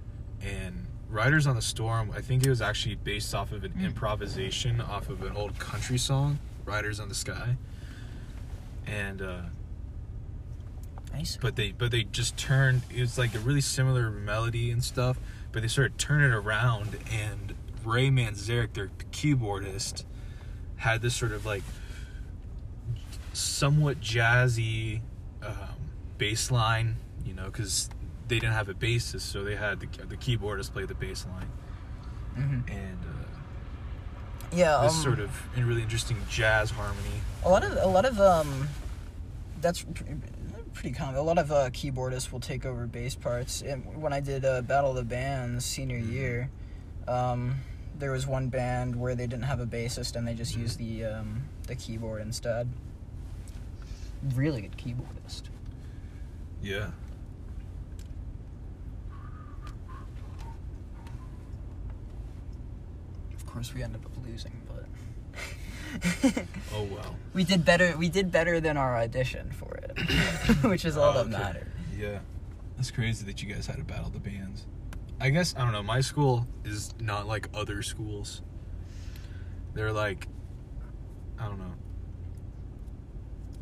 [0.45, 3.85] And Riders on the Storm, I think it was actually based off of an Hmm.
[3.85, 7.57] improvisation off of an old country song, Riders on the Sky.
[8.85, 9.41] And uh
[11.11, 11.37] Nice.
[11.41, 15.17] but they but they just turned it was like a really similar melody and stuff,
[15.51, 20.03] but they sort of turned it around and Ray Manzarek, their keyboardist,
[20.77, 21.63] had this sort of like
[23.33, 25.01] somewhat jazzy
[25.41, 25.55] um,
[26.17, 27.89] bass line, you know, because
[28.27, 31.49] they didn't have a bassist, so they had the, the keyboardist play the bass line,
[32.35, 34.81] hmm and uh, Yeah.
[34.83, 37.21] this um, sort of in really interesting jazz harmony.
[37.43, 38.67] A lot of a lot of um,
[39.61, 39.85] that's
[40.73, 41.15] pretty, common.
[41.15, 43.61] A lot of uh, keyboardists will take over bass parts.
[43.61, 46.49] And when I did uh, Battle of the Bands senior year,
[47.07, 47.55] um,
[47.97, 51.05] there was one band where they didn't have a bassist and they just used the
[51.05, 52.69] um, the keyboard instead.
[54.33, 55.43] Really good keyboardist.
[56.61, 56.89] Yeah.
[63.35, 64.85] Of course, we ended up losing, but
[66.73, 67.15] Oh well.
[67.33, 67.95] we did better.
[67.97, 69.99] We did better than our audition for it,
[70.63, 71.29] which is all Oh, that okay.
[71.43, 71.71] mattered.
[71.97, 72.19] Yeah.
[72.77, 74.65] That's crazy that you guys had to battle the bands.
[75.19, 78.41] I guess I don't know, my school is not like other schools.
[79.73, 80.27] They're like
[81.37, 81.73] I don't know.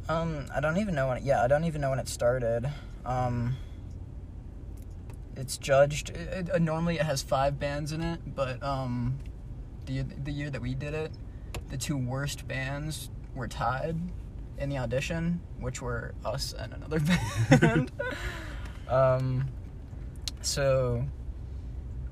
[0.09, 1.17] Um, I don't even know when.
[1.17, 2.71] It, yeah, I don't even know when it started.
[3.05, 3.55] Um,
[5.35, 6.09] it's judged.
[6.11, 9.17] It, it- normally, it has five bands in it, but um,
[9.85, 11.11] the the year that we did it,
[11.69, 13.95] the two worst bands were tied
[14.57, 16.99] in the audition, which were us and another
[17.59, 17.91] band.
[18.87, 19.45] um,
[20.41, 21.05] so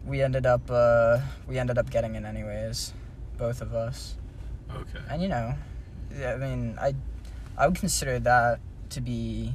[0.05, 2.93] we ended up uh, we ended up getting in anyways,
[3.37, 4.15] both of us.
[4.73, 4.99] Okay.
[5.09, 5.55] And you know,
[6.23, 6.93] I mean, I
[7.57, 8.59] I would consider that
[8.91, 9.53] to be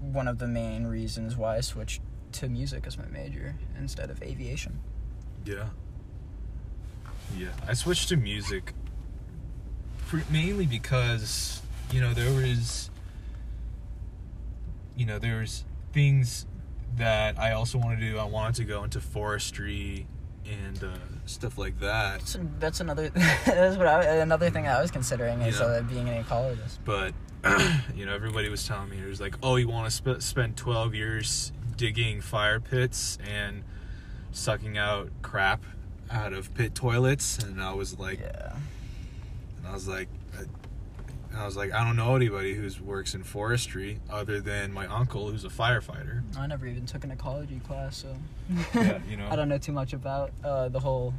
[0.00, 2.02] one of the main reasons why I switched
[2.32, 4.80] to music as my major instead of aviation.
[5.44, 5.68] Yeah.
[7.36, 8.74] Yeah, I switched to music
[10.30, 11.60] mainly because
[11.92, 12.90] you know there was
[14.96, 16.46] you know there was things
[16.96, 18.18] that I also wanted to do.
[18.18, 20.06] I wanted to go into forestry
[20.44, 20.88] and uh,
[21.26, 22.18] stuff like that.
[22.20, 23.08] That's, that's another.
[23.46, 25.66] that's what I, another thing I was considering is Yeah.
[25.66, 26.78] uh, being an ecologist.
[26.84, 27.14] But
[27.94, 30.56] you know, everybody was telling me it was like, oh, you want to sp- spend
[30.56, 33.62] twelve years digging fire pits and
[34.32, 35.62] sucking out crap
[36.10, 38.56] out of pit toilets, and I was like, Yeah.
[39.60, 40.42] And I was like, I,
[41.30, 44.86] and I was like, I don't know anybody who works in forestry other than my
[44.86, 46.22] uncle, who's a firefighter.
[46.36, 48.16] I never even took an ecology class, so
[48.74, 49.28] Yeah, you know.
[49.30, 51.14] I don't know too much about uh, the whole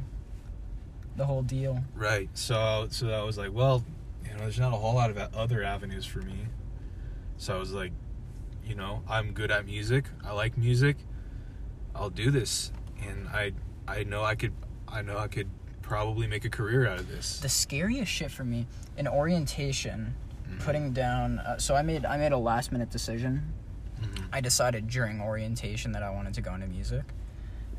[1.16, 1.82] the whole deal.
[1.94, 2.28] Right.
[2.34, 3.84] So, so I was like, well,
[4.24, 6.46] you know, there's not a whole lot of other avenues for me.
[7.36, 7.92] So I was like,
[8.64, 10.06] you know, I'm good at music.
[10.24, 10.96] I like music.
[11.94, 12.72] I'll do this,
[13.06, 13.52] and I,
[13.86, 14.54] I know I could,
[14.88, 15.50] I know I could
[15.82, 17.38] probably make a career out of this.
[17.40, 18.66] The scariest shit for me
[18.96, 20.14] in orientation,
[20.48, 20.60] Mhm.
[20.60, 21.38] putting down.
[21.40, 23.52] Uh, so I made I made a last minute decision.
[24.00, 24.24] Mhm.
[24.32, 27.04] I decided during orientation that I wanted to go into music,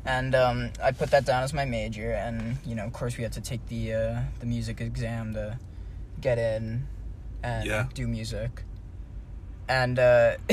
[0.04, 2.12] and um, I put that down as my major.
[2.12, 5.58] And you know, of course, we had to take the uh, the music exam to
[6.20, 6.86] get in
[7.42, 7.86] and Yeah.
[7.94, 8.64] do music.
[9.68, 10.36] And uh,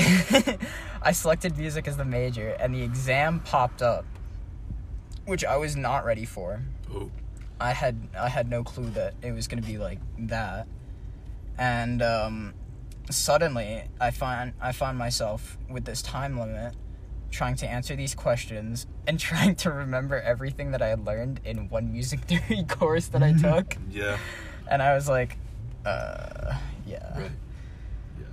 [1.01, 4.05] I selected music as the major, and the exam popped up,
[5.25, 6.61] which I was not ready for.
[6.93, 7.09] Oh,
[7.61, 10.67] I had I had no clue that it was gonna be like that,
[11.59, 12.55] and um,
[13.11, 16.73] suddenly I find I found myself with this time limit,
[17.29, 21.69] trying to answer these questions and trying to remember everything that I had learned in
[21.69, 24.17] one music theory course that I took, yeah.
[24.67, 25.37] and I was like,
[25.85, 26.55] uh,
[26.87, 27.19] yeah.
[27.19, 27.31] Right.
[28.19, 28.25] Yeah.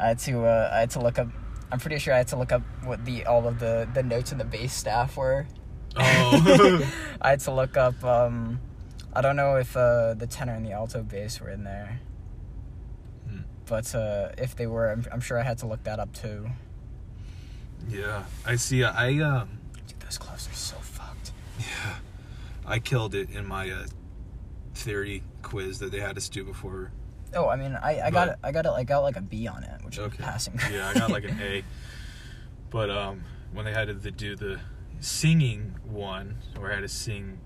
[0.00, 1.28] I had to uh, I had to look up.
[1.70, 4.32] I'm pretty sure I had to look up what the all of the the notes
[4.32, 5.46] in the bass staff were.
[5.94, 6.90] Oh.
[7.22, 8.02] I had to look up.
[8.02, 8.58] Um,
[9.12, 12.00] I don't know if uh, the tenor and the alto bass were in there,
[13.28, 13.40] Hmm.
[13.66, 16.48] but uh, if they were, I'm, I'm sure I had to look that up too.
[17.88, 18.24] yeah.
[18.46, 18.84] I see.
[18.84, 19.58] I um.
[19.86, 21.32] Dude, those gloves are so fucked.
[21.58, 21.96] Yeah,
[22.66, 23.86] I killed it in my uh,
[24.74, 26.90] theory quiz that they had us do before.
[27.34, 28.72] Oh, I mean, I, I got But- I got it.
[28.72, 30.58] I got like a B on it, which is passing.
[30.70, 31.62] yeah, I got like an A.
[32.70, 34.58] But um, when they had to do the
[35.00, 37.38] singing one, where I had to sing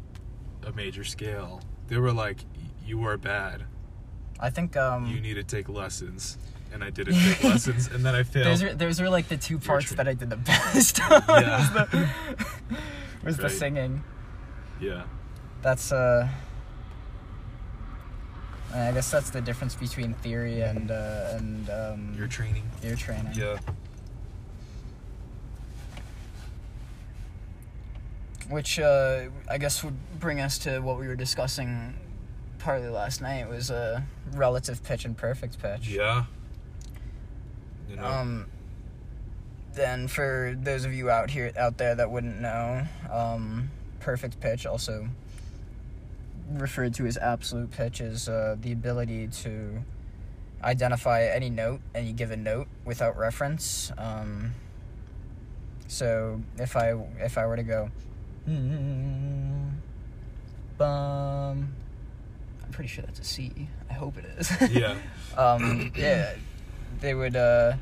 [0.67, 2.39] a major scale, they were like,
[2.85, 3.65] "You are bad.
[4.39, 6.37] I think um, You need to take lessons."
[6.73, 8.47] And I didn't take lessons, and then I failed.
[8.47, 10.99] those are those are like the two parts that I did the best.
[10.99, 11.17] Yeah.
[11.29, 12.11] was the,
[13.25, 14.03] was the singing.
[14.81, 15.05] yeah,
[15.63, 16.29] That's uh.
[18.75, 22.69] I guess that's the difference between theory and uh, and um, your training.
[22.83, 23.33] Your training.
[23.33, 23.57] Yeah,
[28.49, 31.95] Which uh, I guess would bring us to what we were discussing
[32.59, 34.01] partly last night was uh,
[34.33, 35.89] relative pitch and perfect pitch.
[35.89, 36.25] yeah.
[37.89, 38.47] You know, Um,
[39.75, 44.67] then for those of you out here out there that wouldn't know, um, perfect pitch
[44.67, 45.09] also
[46.51, 49.83] referred to as absolute pitch is uh, the ability to
[50.63, 53.93] identify any note, any given note without reference.
[53.99, 54.53] Um,
[55.89, 57.91] so if I if I were to go,
[58.49, 59.71] "Mm,
[60.79, 61.69] bum,
[62.65, 63.69] I'm pretty sure that's a C.
[63.91, 64.51] I hope it is.
[64.71, 64.95] yeah,
[65.37, 66.35] um, yeah,
[67.01, 67.75] they would uh,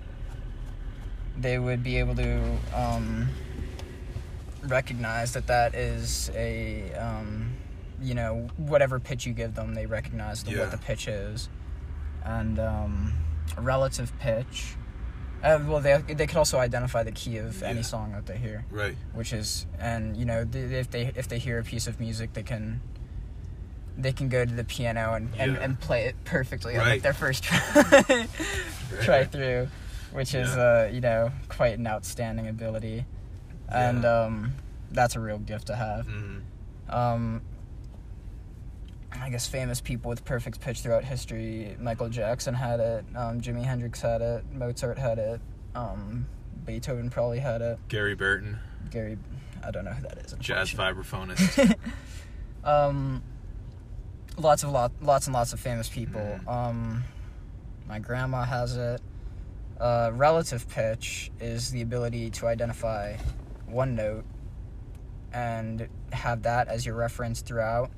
[1.38, 2.40] they would be able to
[2.74, 3.28] um,
[4.62, 7.52] recognize that that is a um,
[8.00, 10.60] you know whatever pitch you give them, they recognize the, Yeah.
[10.60, 11.48] what the pitch is,
[12.24, 13.12] and um,
[13.58, 14.74] relative pitch.
[15.44, 17.82] Uh, well, they they could also identify the key of any Yeah.
[17.82, 18.96] song that they hear, right.
[19.12, 22.32] which is and you know th- if they if they hear a piece of music,
[22.32, 22.80] they can
[23.98, 25.60] they can go to the piano and, and, Yeah.
[25.62, 28.26] and play it perfectly on like their first try
[29.02, 29.68] try through,
[30.12, 33.04] which is uh, you know quite an outstanding ability,
[33.68, 34.52] and um,
[34.92, 36.06] that's a real gift to have.
[36.06, 36.40] Mhm.
[36.88, 37.42] Um,
[39.20, 41.76] I guess famous people with perfect pitch throughout history.
[41.80, 43.04] Michael Jackson had it.
[43.14, 44.44] Um, Jimi Hendrix had it.
[44.52, 45.40] Mozart had it.
[45.74, 46.26] Um,
[46.64, 47.78] Beethoven probably had it.
[47.88, 48.58] Gary Burton,
[48.90, 49.18] Gary,
[49.62, 50.34] I don't know who that is.
[50.40, 51.76] jazz vibraphonist.
[52.64, 53.22] um,
[54.36, 56.20] lots of lot, lots and lots of famous people.
[56.20, 56.48] Mhm.
[56.48, 57.04] Um,
[57.86, 59.00] my grandma has it.
[59.78, 63.16] Uh, relative pitch is the ability to identify
[63.66, 64.24] one note
[65.32, 67.90] and have that as your reference throughout.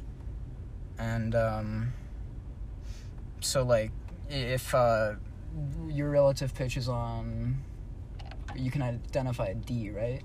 [0.99, 1.93] And um,
[3.41, 3.91] so, like,
[4.29, 5.15] if uh,
[5.89, 7.59] your relative pitch is on
[8.55, 10.23] You can identify a D, right?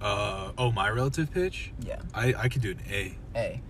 [0.00, 1.72] Uh oh, my relative pitch.
[1.80, 2.00] Yeah.
[2.14, 3.16] I I could do an A.
[3.36, 3.60] A.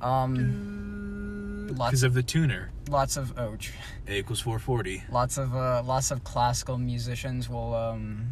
[0.00, 2.70] Um, Lots- Because of the tuner.
[2.88, 3.72] lots of oh, tr-
[4.06, 5.02] A equals 440.
[5.10, 8.26] lots of uh, lots of classical musicians will um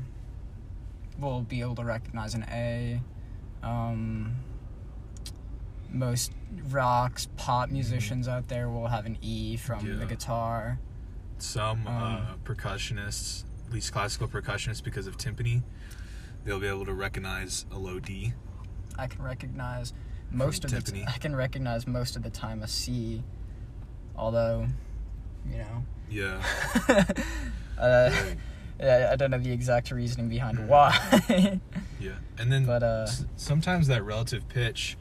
[1.19, 3.01] will be able to recognize an A.
[3.63, 4.35] Um,
[5.95, 6.33] most
[6.71, 9.95] rocks pop musicians out there will have an E from Yeah.
[9.97, 10.79] the guitar.
[11.39, 15.63] Some uh, Um, percussionists, at least classical percussionists, because of timpani,
[16.45, 18.33] they'll be able to recognize a low D.
[18.99, 19.93] I can recognize
[20.31, 21.09] most of the t- timpani.
[21.09, 23.23] I can recognize most of the time a C,
[24.17, 24.67] although,
[25.49, 26.43] you know, Yeah.
[26.89, 28.37] uh, Right.
[28.81, 30.67] yeah, I don't know the exact reasoning behind Mhm.
[30.69, 31.61] why.
[32.01, 34.97] Yeah, and then But, uh, s- sometimes that relative pitch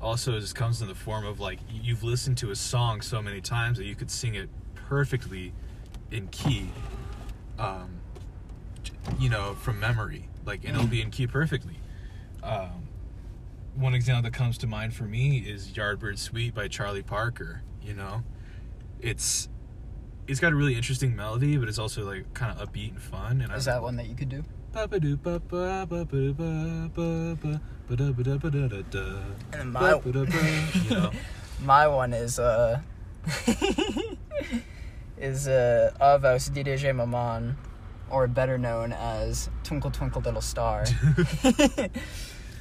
[0.00, 3.40] also just comes in the form of like you've listened to a song so many
[3.40, 5.52] times that you could sing it perfectly
[6.10, 6.70] in key,
[7.58, 8.00] um,
[9.18, 11.76] you know, from memory, like and it'll be in key perfectly.
[12.42, 12.88] Um,
[13.74, 17.62] one example that comes to mind for me is Yardbird Suite by Charlie Parker.
[17.82, 18.22] You know,
[19.00, 19.48] it's
[20.26, 23.40] it's got a really interesting melody, but it's also like kind of upbeat and fun.
[23.40, 24.44] And Is I, that one that you could do?
[29.52, 29.80] And my
[30.84, 31.10] you know.
[31.60, 32.80] my one is uh
[35.18, 37.56] is uh Avos DDJ Maman,
[38.10, 40.84] or better known as Twinkle Twinkle Little Star,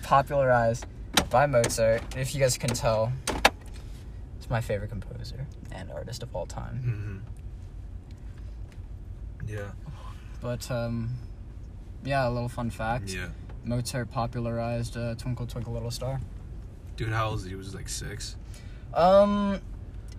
[0.04, 0.86] popularized
[1.30, 2.02] by Mozart.
[2.18, 3.12] If you guys can tell,
[4.38, 6.82] it's my favorite composer and artist of all time.
[6.84, 7.20] Mhm.
[9.48, 9.72] Yeah,
[10.42, 11.10] But um,
[12.04, 13.28] yeah, a little fun fact: yeah.
[13.64, 16.20] Mozart popularized uh, "Twinkle Twinkle Little Star."
[16.96, 17.50] Dude, how old is he?
[17.52, 18.36] He was like six.
[18.94, 19.62] Um,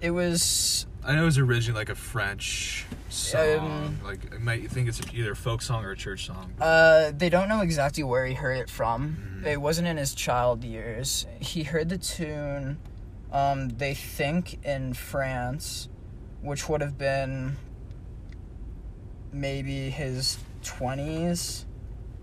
[0.00, 3.58] it was I know it was originally like a French song.
[3.58, 6.52] Um, like, I might think it's either a folk song or a church song.
[6.60, 9.40] Uh, they don't know exactly where he heard it from.
[9.42, 9.46] Mhm.
[9.46, 11.26] It wasn't in his child years.
[11.38, 12.78] He heard the tune,
[13.32, 15.88] um, they think in France,
[16.42, 17.56] which would have been
[19.32, 21.64] maybe his 20s,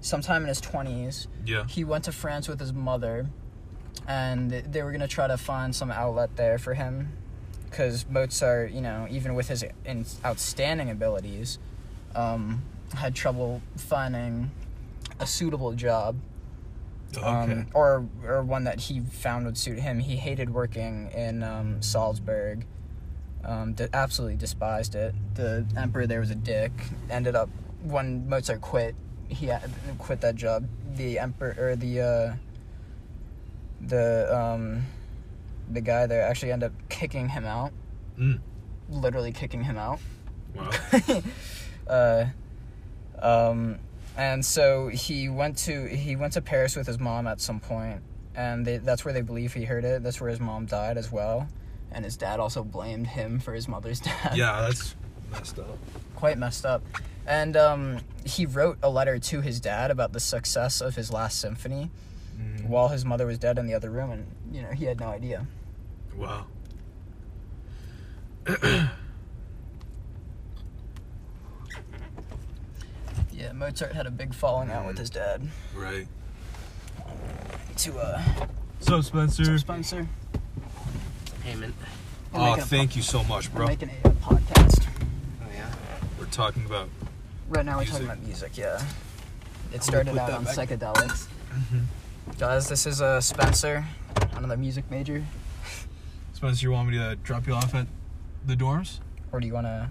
[0.08, 1.28] sometime in his 20s.
[1.46, 1.66] yeah.
[1.68, 3.28] He went to France with his mother,
[4.08, 7.12] and they were gonna try to find some outlet there for him,
[7.70, 11.60] because Mozart, you know, even with his in- outstanding abilities,
[12.16, 12.64] um,
[12.96, 14.50] had trouble finding
[15.20, 16.16] a suitable job,
[17.16, 17.26] Okay.
[17.26, 20.00] um, or or one that he found would suit him.
[20.00, 22.66] He hated working in um, Salzburg.
[23.44, 25.14] Um, d- absolutely despised it.
[25.36, 26.72] The emperor there was a dick.
[27.10, 27.50] Ended up
[27.82, 28.94] when Mozart quit,
[29.30, 29.52] he
[29.98, 30.68] quit that job.
[30.96, 32.36] The emperor or the uh,
[33.82, 34.84] the um,
[35.70, 37.72] the guy there actually ended up kicking him out.
[38.18, 38.40] Mm.
[38.90, 40.00] Literally kicking him out.
[40.56, 40.72] Wow.
[41.88, 42.26] uh,
[43.22, 43.80] um,
[44.16, 48.02] and so he went to he went to Paris with his mom at some point,
[48.36, 50.04] and they, that's where they believe he heard it.
[50.04, 51.48] That's where his mom died as well,
[51.92, 54.36] and his dad also blamed him for his mother's death.
[54.36, 54.96] yeah, that's
[55.32, 55.78] messed up.
[56.16, 56.82] quite messed up.
[57.28, 61.40] And um, he wrote a letter to his dad about the success of his last
[61.40, 61.92] symphony
[62.40, 62.68] Mhm.
[62.68, 65.08] while his mother was dead in the other room, and you know he had no
[65.10, 65.46] idea.
[66.16, 66.46] Wow.
[73.32, 75.48] Yeah, Mozart had a big falling out with his dad.
[75.76, 76.08] right.
[77.78, 78.22] To uh,
[78.80, 79.46] So Spencer.
[79.46, 80.08] so Spencer.
[81.44, 81.76] Payment.
[82.34, 83.68] we're Oh, making a thank you so much, We're bro.
[83.68, 84.88] making a podcast.
[85.42, 85.72] Oh yeah.
[86.20, 86.90] We're talking about.
[87.50, 87.92] Right now, we're Music.
[87.94, 88.58] talking about music.
[88.58, 88.82] Yeah,
[89.74, 90.56] it started out on back.
[90.56, 91.28] psychedelics.
[92.38, 93.86] Guys, this is uh, Spencer,
[94.34, 95.24] another music major.
[96.34, 97.88] Spencer, you want me to drop you off at
[98.46, 99.00] the dorms,
[99.32, 99.90] Or do you want to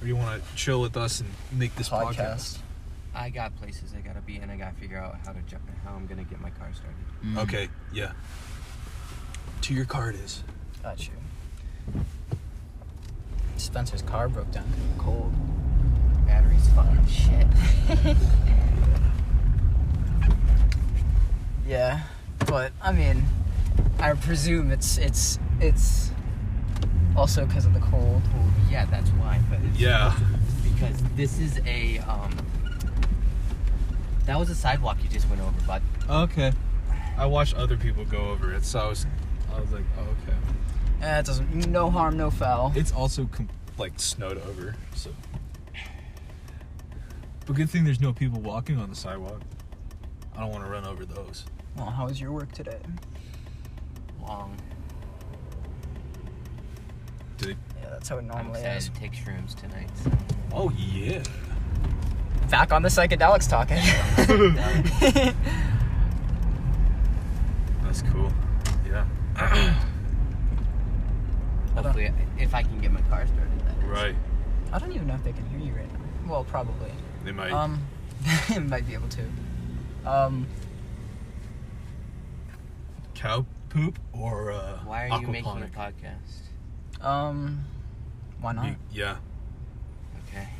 [0.00, 2.14] or do you want to chill with us and make this podcast?
[2.16, 2.58] podcast?
[3.14, 5.92] I got places I gotta be, and I gotta figure out how to ju- how
[5.94, 6.96] I'm gonna get my car started.
[7.24, 7.68] Mm, Okay.
[7.92, 8.12] Yeah.
[9.62, 10.42] To your car it is.
[10.82, 11.12] Got you.
[13.56, 14.64] Spencer's car broke down.
[14.98, 15.32] cold.
[16.34, 18.16] Battery's fucking shit.
[21.66, 22.02] Yeah,
[22.46, 23.24] but I mean,
[23.98, 26.10] I presume it's it's it's
[27.16, 28.22] also because of the cold.
[28.34, 29.40] Well, yeah, that's why.
[29.48, 30.14] But it's Yeah.
[30.62, 32.36] because this is a um.
[34.26, 35.82] That was a sidewalk you just went over, bud.
[36.08, 36.52] Okay.
[37.16, 39.06] I watched other people go over it, so I was,
[39.54, 40.36] I was like, oh, okay.
[41.06, 41.66] Eh, it doesn't.
[41.68, 42.72] No harm, no foul.
[42.74, 45.10] It's also com- like snowed over, so.
[47.46, 49.40] But good thing there's no people walking on the sidewalk.
[50.36, 51.44] I don't want to run over those.
[51.76, 52.78] Well, how was your work today?
[54.26, 54.56] Long.
[57.38, 57.56] Did it?
[57.82, 58.98] Yeah, that's how it normally I'm normally excited is.
[58.98, 59.90] take shrooms tonight.
[60.02, 60.10] So.
[60.52, 61.22] Oh yeah.
[62.50, 63.76] back on the psychedelics talking.
[67.82, 68.32] That's cool.
[68.86, 69.04] Yeah.
[71.74, 73.60] Hopefully, if I can get my car started.
[73.66, 73.84] That is.
[73.84, 74.14] Right.
[74.72, 76.00] I don't even know if they can hear you right now.
[76.30, 76.90] Well, probably.
[77.24, 77.52] They might.
[77.52, 77.80] Um,
[78.68, 79.22] might be able to.
[80.06, 80.46] Um,
[83.14, 86.42] cow poop or uh, Why are you making a podcast?
[87.00, 87.64] um,
[88.40, 88.64] why not?
[88.66, 89.16] Y- Yeah.
[90.28, 90.46] Okay.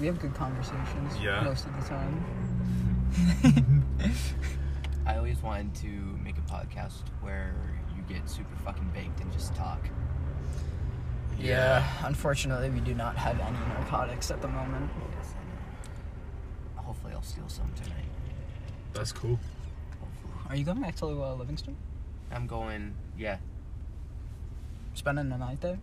[0.00, 1.42] We have good conversations Yeah.
[1.42, 2.24] most of the time.
[5.06, 5.86] I always wanted to
[6.24, 7.54] make a podcast where
[7.94, 9.80] you get super fucking baked and just talk.
[11.38, 14.90] Yeah, unfortunately, we do not have any narcotics at the moment.
[15.18, 16.82] Yes, I know.
[16.82, 18.04] Hopefully, I'll steal some tonight.
[18.92, 19.38] That's cool.
[20.48, 21.76] Are you going back to uh, Livingston?
[22.30, 22.94] I'm going.
[23.18, 23.38] Yeah,
[24.94, 25.78] Spending the night there?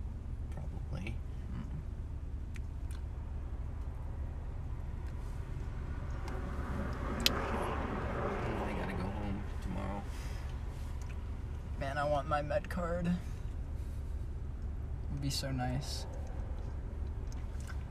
[0.53, 1.15] probably.
[7.31, 10.01] I gotta go home tomorrow.
[11.79, 13.09] Man, I want my med card.
[15.19, 16.05] Would be so nice.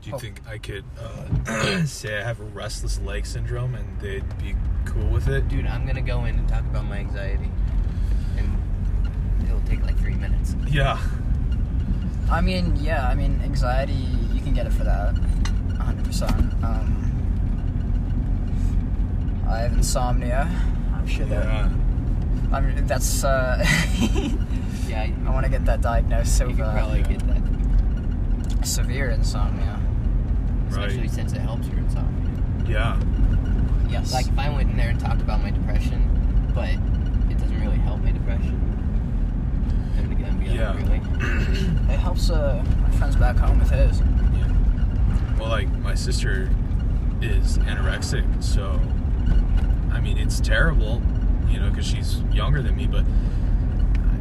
[0.01, 0.19] Do you Oh.
[0.19, 4.55] think I could uh, say I have a restless leg syndrome and they'd be
[4.85, 5.47] cool with it?
[5.47, 7.51] Dude, I'm gonna go in and talk about my anxiety.
[8.35, 8.57] And
[9.45, 10.55] it'll take like three minutes.
[10.69, 10.97] Yeah.
[12.31, 15.13] I mean, yeah, I mean, anxiety, you can get it for that.
[15.13, 16.63] 100%.
[16.63, 16.95] Um,
[19.47, 20.49] I have insomnia.
[20.95, 21.45] I'm sure that.
[21.45, 21.69] Yeah.
[22.51, 23.23] I mean, that's.
[23.23, 23.63] Uh,
[24.89, 28.65] Yeah, you, I want to get that diagnosed so you could uh, probably get that.
[28.67, 29.79] severe insomnia.
[30.69, 31.11] Especially Right.
[31.11, 32.31] since it helps your insomnia.
[32.67, 32.99] Yeah.
[33.89, 34.13] Yes.
[34.13, 37.77] Like if I went in there and talked about my depression, but it doesn't really
[37.77, 38.59] help my depression,
[39.95, 40.75] then again, be Yeah.
[40.75, 41.01] really?
[41.93, 43.99] it helps uh, my friends back home with his.
[43.99, 45.35] Yeah.
[45.39, 46.49] Well, like my sister
[47.21, 48.79] is anorexic, so
[49.91, 51.01] I mean it's terrible,
[51.49, 53.03] you know, because she's younger than me, but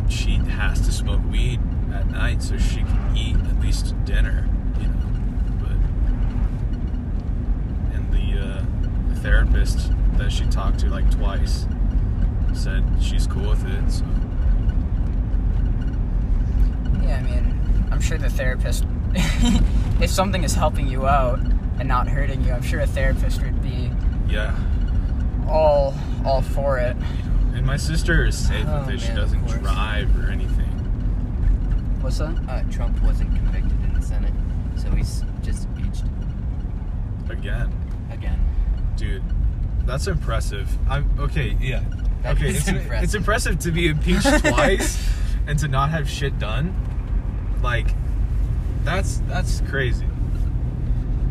[0.08, 1.60] she has to smoke weed
[1.92, 4.48] at night so she can eat at least dinner,
[4.80, 5.06] you know.
[5.60, 5.78] But
[7.94, 8.64] and the, uh,
[9.14, 11.66] the therapist that she talked to like twice
[12.52, 13.90] said she's cool with it.
[13.90, 14.04] So
[17.02, 18.84] Yeah, I mean, I'm sure the therapist,
[20.00, 21.38] if something is helping you out
[21.78, 23.90] and not hurting you, I'm sure a therapist would be
[24.28, 24.58] yeah.
[25.48, 25.94] all
[26.24, 26.96] all for it.
[27.68, 29.00] And my sister is safe Oh, with it.
[29.02, 30.70] She doesn't drive or anything.
[32.00, 32.34] What's that?
[32.48, 34.32] Uh, Trump wasn't convicted in the Senate,
[34.74, 36.04] so he's just impeached
[37.28, 37.70] Again.
[38.10, 38.40] again.
[38.96, 39.22] Dude,
[39.84, 40.66] that's impressive.
[40.88, 41.58] I'm okay.
[41.60, 41.82] Yeah.
[42.22, 43.04] That okay, it's impressive.
[43.04, 45.06] it's impressive to be impeached twice
[45.46, 46.74] and to not have shit done.
[47.62, 47.88] Like,
[48.82, 50.06] that's that's crazy.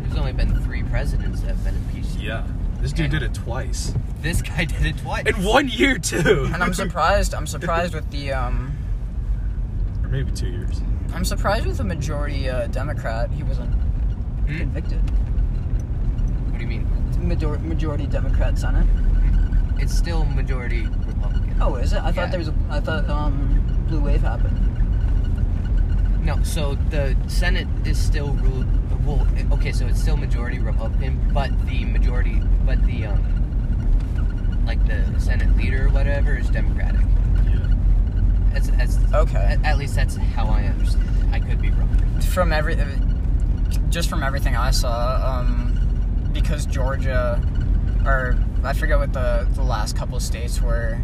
[0.03, 2.15] There's only been three presidents that have been impeached.
[2.19, 2.45] Yeah,
[2.79, 3.91] this dude did it twice
[4.27, 5.25] This guy did it twice.
[5.25, 6.49] in one year too.
[6.53, 7.33] And I'm surprised.
[7.33, 8.75] I'm surprised with the um.
[10.03, 10.81] or maybe two years.
[11.13, 13.31] I'm surprised with the majority uh, Democrat.
[13.31, 13.73] He wasn't
[14.47, 14.57] Hmm?
[14.57, 14.99] convicted.
[16.49, 16.87] What do you mean?
[17.25, 18.85] Major- majority Democrat Senate.
[19.79, 21.55] It's still majority Republican.
[21.61, 21.97] Oh, is it?
[21.99, 22.11] I Yeah.
[22.11, 22.49] thought there was.
[22.49, 24.59] A, I thought um, blue wave happened.
[26.25, 28.65] No, so the Senate is still ruled.
[29.05, 33.23] Well, okay, so it's still majority Republican, but the majority, but the um,
[34.67, 37.01] like the Senate leader or whatever is Democratic.
[37.45, 37.73] Yeah.
[38.53, 39.37] As, as Okay.
[39.39, 41.33] At, at least that's how I understand it.
[41.33, 42.21] I could be wrong.
[42.21, 42.77] From every,
[43.89, 47.41] just from everything I saw, um, because Georgia,
[48.05, 50.99] or I forget what the the last couple of states were,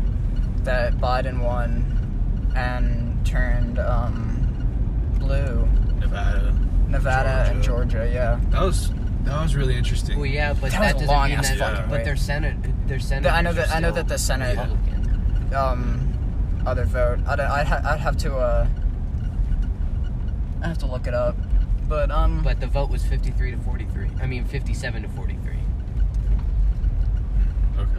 [0.64, 5.68] that Biden won and turned um, blue.
[5.99, 6.53] Nevada.
[6.89, 7.91] Nevada and Georgia.
[7.97, 8.39] Georgia, yeah.
[8.51, 8.91] That was
[9.24, 10.18] that was really interesting.
[10.18, 11.57] Well, yeah, but That that, was doesn't long mean that.
[11.57, 12.05] fucking but wait.
[12.05, 12.57] their Senate,
[12.88, 13.32] their Senate.
[13.32, 15.54] I know that- I know that the Senate- Republican.
[15.56, 17.20] Um, other vote.
[17.28, 18.68] I'd, I'd, ha- I'd have to uh,
[20.64, 21.36] I have to look it up,
[21.90, 24.10] but um, But the vote was 53 to 43.
[24.22, 25.54] I mean, 57 to 43.
[27.78, 27.90] Okay.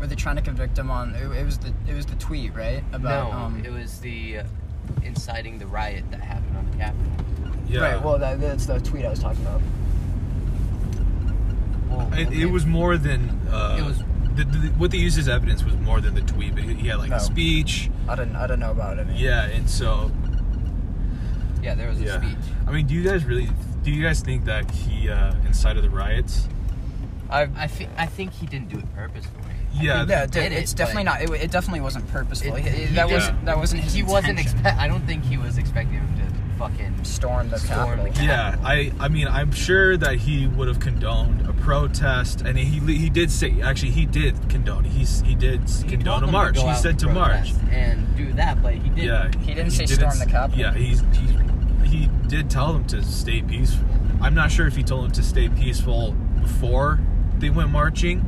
[0.00, 1.14] were they trying to convict him on?
[1.14, 2.82] It, it was the it was the tweet, right?
[2.92, 4.44] About no, um, it was the uh,
[5.02, 7.12] inciting the riot that happened on the Capitol.
[7.68, 7.80] Yeah.
[7.80, 8.02] Right.
[8.04, 9.60] Well, that, that's the tweet I was talking about.
[11.88, 12.40] Well, It, okay.
[12.42, 13.28] it was more than.
[13.50, 14.02] Uh, It was-
[14.36, 16.88] The, the, what they used as evidence was more than the tweet, but he he
[16.88, 17.16] had like No.
[17.16, 17.88] a speech.
[18.06, 19.06] I didn't I didn't know about it.
[19.16, 20.10] Yeah, and so
[21.62, 22.36] Yeah, there was a speech.
[22.66, 23.48] I mean, do you guys really?
[23.82, 26.48] Do you guys think that he uh, incited the riots?
[27.30, 29.42] I I, fe- I think he didn't do it purposefully.
[29.78, 29.98] I Yeah.
[30.00, 31.22] think yeah, did it, it's it, definitely not.
[31.22, 32.56] It, it definitely wasn't purposeful.
[32.56, 33.94] it- He- he that did- was that wasn't his.
[33.94, 34.38] He wasn't.
[34.38, 34.58] intention.
[34.60, 36.26] Expe- I don't think he was expecting him to
[36.58, 38.24] fucking Storm the Storm the Capitol.
[38.24, 42.80] Yeah, I I mean I'm sure that he would have condoned a protest, and he
[42.94, 46.58] he did say actually he did condone he's he did He condone a march.
[46.60, 47.52] He said to march.
[47.70, 48.98] and do that, but he didn't.
[48.98, 50.58] Yeah, He didn't say storm the Capitol.
[50.60, 51.36] Yeah, he's he
[51.86, 53.86] he did tell them to stay peaceful.
[54.20, 56.98] I'm not sure if he told them to stay peaceful before
[57.38, 58.24] they went marching,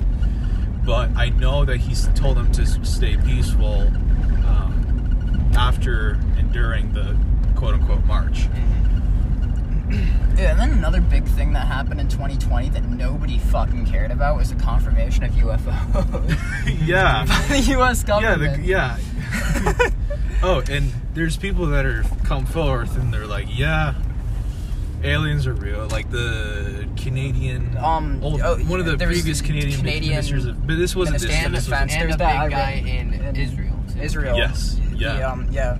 [0.85, 3.89] but I know that he told them to stay peaceful
[4.47, 7.17] um, after and during the
[7.59, 8.49] quote unquote march.
[10.37, 14.37] Yeah, and then another big thing that happened in 2020 that nobody fucking cared about
[14.37, 17.25] was the confirmation of UFOs yeah.
[17.49, 18.05] by the U.S.
[18.07, 18.63] Yeah, government.
[18.63, 18.99] the, yeah.
[20.45, 23.95] oh, and there's people that are come forth and they're like, yeah,
[25.03, 25.89] aliens are real.
[25.89, 30.77] Like the Canadian, Um, old, oh, one of the previous Canadian, Canadian ministers of, but
[30.77, 31.29] this wasn't this.
[31.31, 31.93] Minister this was- Defense.
[31.95, 33.75] and There's a big that guy in, in Israel.
[33.93, 34.01] Too.
[34.03, 34.37] Israel.
[34.37, 35.29] Yes, The, yeah.
[35.33, 35.79] um, yeah.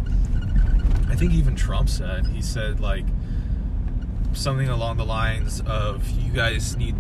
[1.09, 3.05] I think even Trump said he said like
[4.33, 6.95] something along the lines of, "You guys need."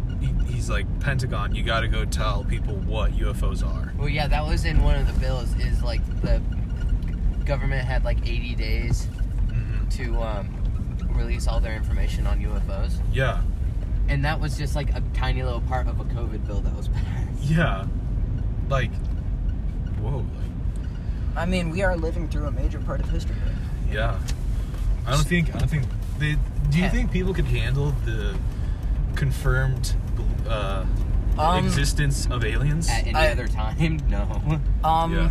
[0.49, 1.55] He's like Pentagon.
[1.55, 3.93] You got to go tell people what UFOs are.
[3.97, 5.55] Well, yeah, that was in one of the bills.
[5.57, 6.41] Is like the
[7.45, 13.41] government had like 80 days hmm to um, release all their information on UFOs, Yeah,
[14.09, 16.89] and that was just like a tiny little part of a COVID bill that was
[16.89, 17.43] passed.
[17.43, 17.87] yeah.
[18.69, 18.93] Like,
[20.03, 20.19] whoa.
[20.19, 23.37] Like, I mean, we are living through a major part of history.
[23.91, 24.19] Yeah,
[25.07, 25.85] I don't think I don't think
[26.19, 26.37] they.
[26.71, 26.91] Do you Yeah.
[26.91, 28.37] think people could handle the
[29.15, 29.95] confirmed
[30.49, 30.85] uh,
[31.39, 32.89] Um, existence of aliens?
[32.89, 34.61] At any I- other time, no.
[34.85, 35.31] Um, Yeah.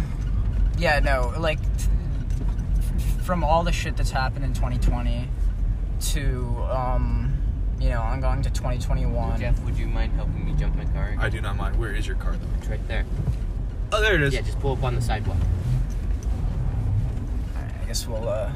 [0.77, 1.59] yeah, no, like
[3.23, 5.27] from all the shit that's happened in 2020
[5.99, 7.33] to um,
[7.79, 9.39] you know, I'm going to 2021.
[9.39, 11.15] Jeff, would you mind helping me jump my car?
[11.19, 11.75] I do not mind.
[11.77, 12.47] Where is your car though?
[12.57, 13.05] It's right there.
[13.91, 14.33] Oh, there it is.
[14.33, 15.37] Yeah, just pull up on the sidewalk.
[17.87, 18.51] Alright, I guess we'll uh,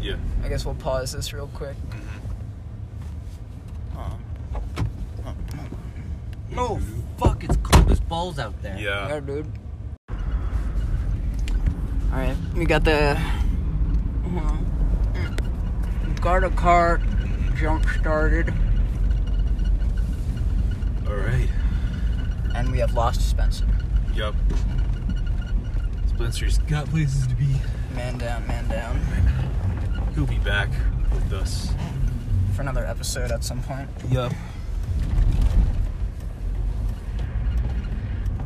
[0.00, 0.16] Yeah.
[0.44, 1.76] I guess we'll pause this real quick.
[3.96, 4.22] Um,
[6.50, 6.80] No,
[7.18, 8.76] fuck, it's cold as balls out there.
[8.78, 9.08] Yeah.
[9.08, 9.46] yeah, dude.
[10.08, 10.16] All
[12.18, 13.20] right, we got the
[16.20, 17.00] got a car
[17.56, 18.52] jump started,
[21.08, 21.48] All right.
[22.54, 23.66] and we have lost Spencer.
[24.12, 24.34] Yup.
[26.08, 27.54] Spencer's got places to be.
[27.94, 29.00] Man down, man down.
[30.14, 30.68] He'll be back
[31.12, 31.72] with us.
[32.54, 33.88] For another episode at some point.
[34.10, 34.32] Yup.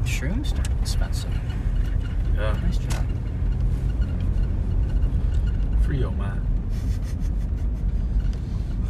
[0.05, 1.29] Shrooms started Spencer.
[2.35, 2.59] Yeah.
[2.63, 3.07] Nice job.
[5.83, 6.41] Frio, man.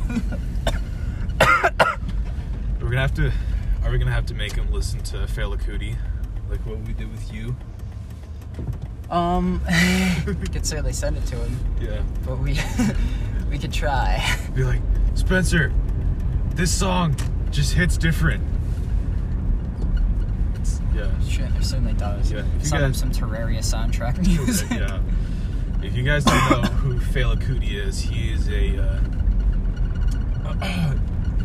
[2.81, 3.33] We're gonna have to.
[3.83, 5.97] Are we gonna have to make him listen to Fela Kuti,
[6.49, 7.57] like what we did with you?
[9.15, 9.61] Um,
[10.27, 12.03] we could certainly send it to him, Yeah.
[12.27, 12.59] but we
[13.51, 14.21] we could try.
[14.55, 14.81] Be like,
[15.15, 15.73] Spencer,
[16.55, 17.15] this song
[17.51, 18.43] just hits different.
[20.55, 21.11] It's- yeah.
[21.29, 22.31] Sure, there certainly does.
[22.33, 24.71] Yeah, if you Some guys- some Terraria soundtrack music.
[24.71, 25.01] yeah.
[25.83, 28.79] If you guys don't know who Fela Kuti is, he is a.
[28.83, 29.01] Uh,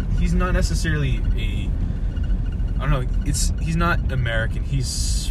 [0.20, 1.70] he's not necessarily a.
[2.78, 3.06] I don't know.
[3.26, 4.64] It's he's not American.
[4.64, 5.30] He's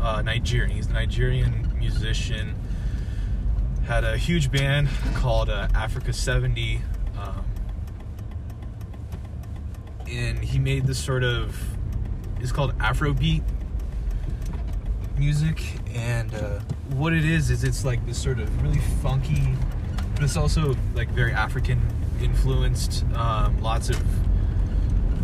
[0.00, 0.70] uh, Nigerian.
[0.70, 2.54] He's Nigerian musician.
[3.86, 6.80] Had a huge band called uh, Africa 70.
[7.18, 7.44] Um,
[10.08, 11.58] and he made this sort of.
[12.40, 13.42] It's called Afrobeat
[15.18, 15.62] music
[15.94, 16.58] and uh,
[16.96, 19.54] what it is is it's like this sort of really funky
[20.14, 21.80] but it's also like very african
[22.20, 24.02] influenced um, lots of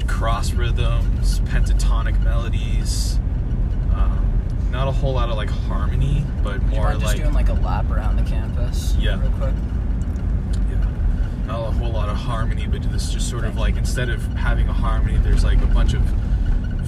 [0.06, 3.18] cross rhythms pentatonic melodies
[3.92, 4.27] um,
[4.70, 7.90] not a whole lot of like harmony but more just like doing like a lap
[7.90, 8.94] around the campus?
[8.98, 9.20] Yeah.
[9.20, 9.54] Real quick.
[10.70, 14.22] yeah, not a whole lot of harmony but this just sort of like instead of
[14.34, 16.02] having a harmony there's like a bunch of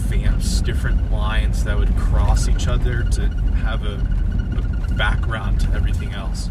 [0.08, 3.28] vamps different lines that would cross each other to
[3.62, 3.94] have a,
[4.58, 6.50] a background to everything else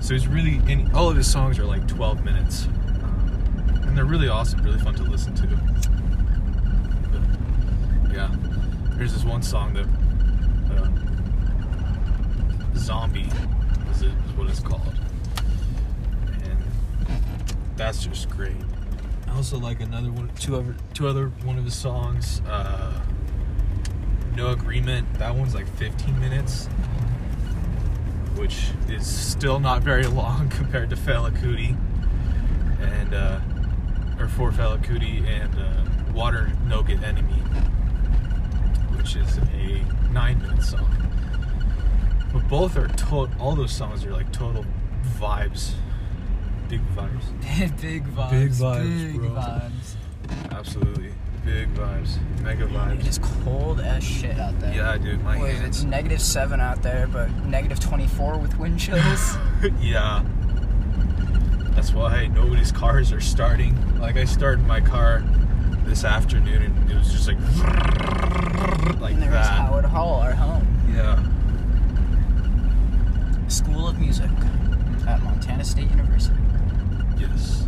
[0.00, 4.04] so it's really and all of his songs are like 12 minutes um, and they're
[4.04, 5.46] really awesome really fun to listen to
[7.12, 8.30] But, yeah
[8.96, 9.86] there's this one song that
[10.70, 10.88] uh,
[12.76, 13.28] zombie
[13.90, 14.94] is, it, is what it's called
[16.42, 16.64] and
[17.76, 18.56] that's just great.
[19.26, 22.42] I also like another one, two other, two other one of his songs.
[22.48, 23.00] Uh,
[24.36, 25.12] no agreement.
[25.14, 26.66] That one's like 15 minutes,
[28.36, 31.76] which is still not very long compared to Fela Kuti
[32.80, 33.40] and uh,
[34.18, 37.40] or for Fela Kuti and uh, Water No Get Enemy,
[38.96, 40.96] which is a nine-minute song.
[42.32, 43.34] But both are total.
[43.40, 44.64] All those songs are like total
[45.18, 45.72] vibes
[46.70, 47.80] Big vibes.
[47.80, 48.30] big vibes.
[48.30, 49.30] Big vibes, Big bro.
[49.30, 49.96] vibes.
[50.52, 51.10] Absolutely.
[51.44, 52.18] Big vibes.
[52.42, 53.08] Mega vibes.
[53.08, 54.72] is cold as shit out there.
[54.72, 55.20] Yeah, dude.
[55.24, 55.66] My Wait, hands.
[55.78, 59.36] it's negative seven out there, but negative twenty-four with wind chills.
[59.80, 60.24] yeah.
[61.74, 63.98] That's why nobody's cars are starting.
[63.98, 65.24] Like I started my car
[65.90, 67.36] this afternoon and it was just like
[69.00, 69.58] like and there's that.
[69.58, 70.64] Howard Hall, our home.
[70.94, 71.18] Yeah.
[73.48, 74.30] School of Music
[75.08, 76.36] at Montana State University.
[77.18, 77.66] Yes.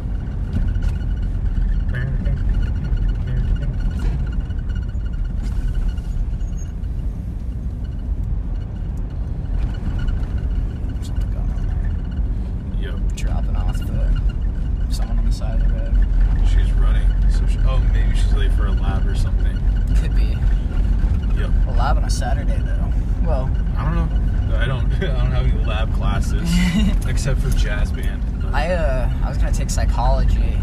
[29.63, 30.59] I was gonna take psychology,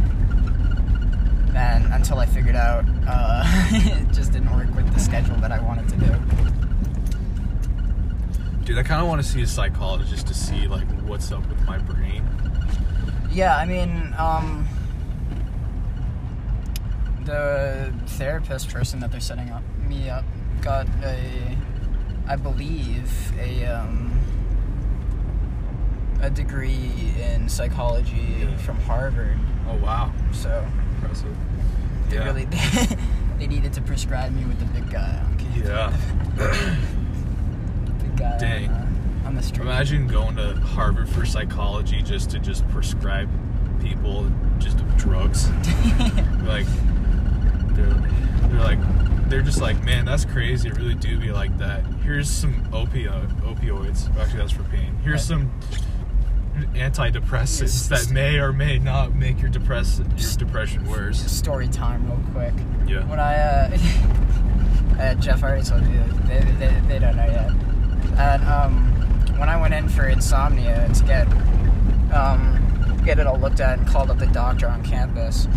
[1.56, 5.62] and until I figured out uh, it just didn't work with the schedule that I
[5.62, 6.14] wanted to do.
[8.66, 11.62] Dude, I kind of want to see a psychologist to see like what's up with
[11.66, 12.28] my brain.
[13.32, 14.68] Yeah, I mean, um,
[17.24, 20.26] the therapist person that they're setting up me up
[20.60, 21.58] got a,
[22.28, 24.09] I believe, a um,
[26.22, 26.92] a degree
[27.34, 28.58] in psychology Yeah.
[28.58, 29.38] from Harvard.
[29.70, 30.66] Oh wow, So
[30.96, 31.36] impressive.
[32.10, 32.26] they Yeah.
[32.26, 32.46] really
[33.40, 35.20] they needed to prescribe me with the big guy.
[35.24, 35.68] on campus.
[35.68, 36.76] Yeah.
[38.02, 38.70] big guy Dang.
[38.70, 39.62] On, uh, on the street.
[39.66, 43.30] Imagine going to Harvard for psychology just to just prescribe
[43.82, 45.50] people just drugs.
[46.44, 46.66] like
[47.76, 47.94] they're
[48.50, 48.80] they're like
[49.30, 50.68] they're just like, man, that's crazy.
[50.70, 51.86] It really do be like that.
[52.04, 54.10] Here's some opio opioids.
[54.18, 54.96] Actually, that's for pain.
[55.04, 55.52] Here's some
[56.74, 58.06] antidepressants Yes.
[58.08, 61.20] that may or may not make your depress your depression worse.
[61.32, 62.54] Story time, real quick.
[62.88, 63.08] Yeah.
[63.08, 63.78] When I, uh,
[65.00, 67.52] uh Jeff already told you, they, they, they don't know yet.
[68.18, 71.28] And um, when I went in for insomnia to get
[72.14, 75.48] um, get it all looked at and called up the doctor on campus,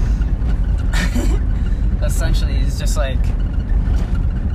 [2.02, 3.18] essentially he's just like,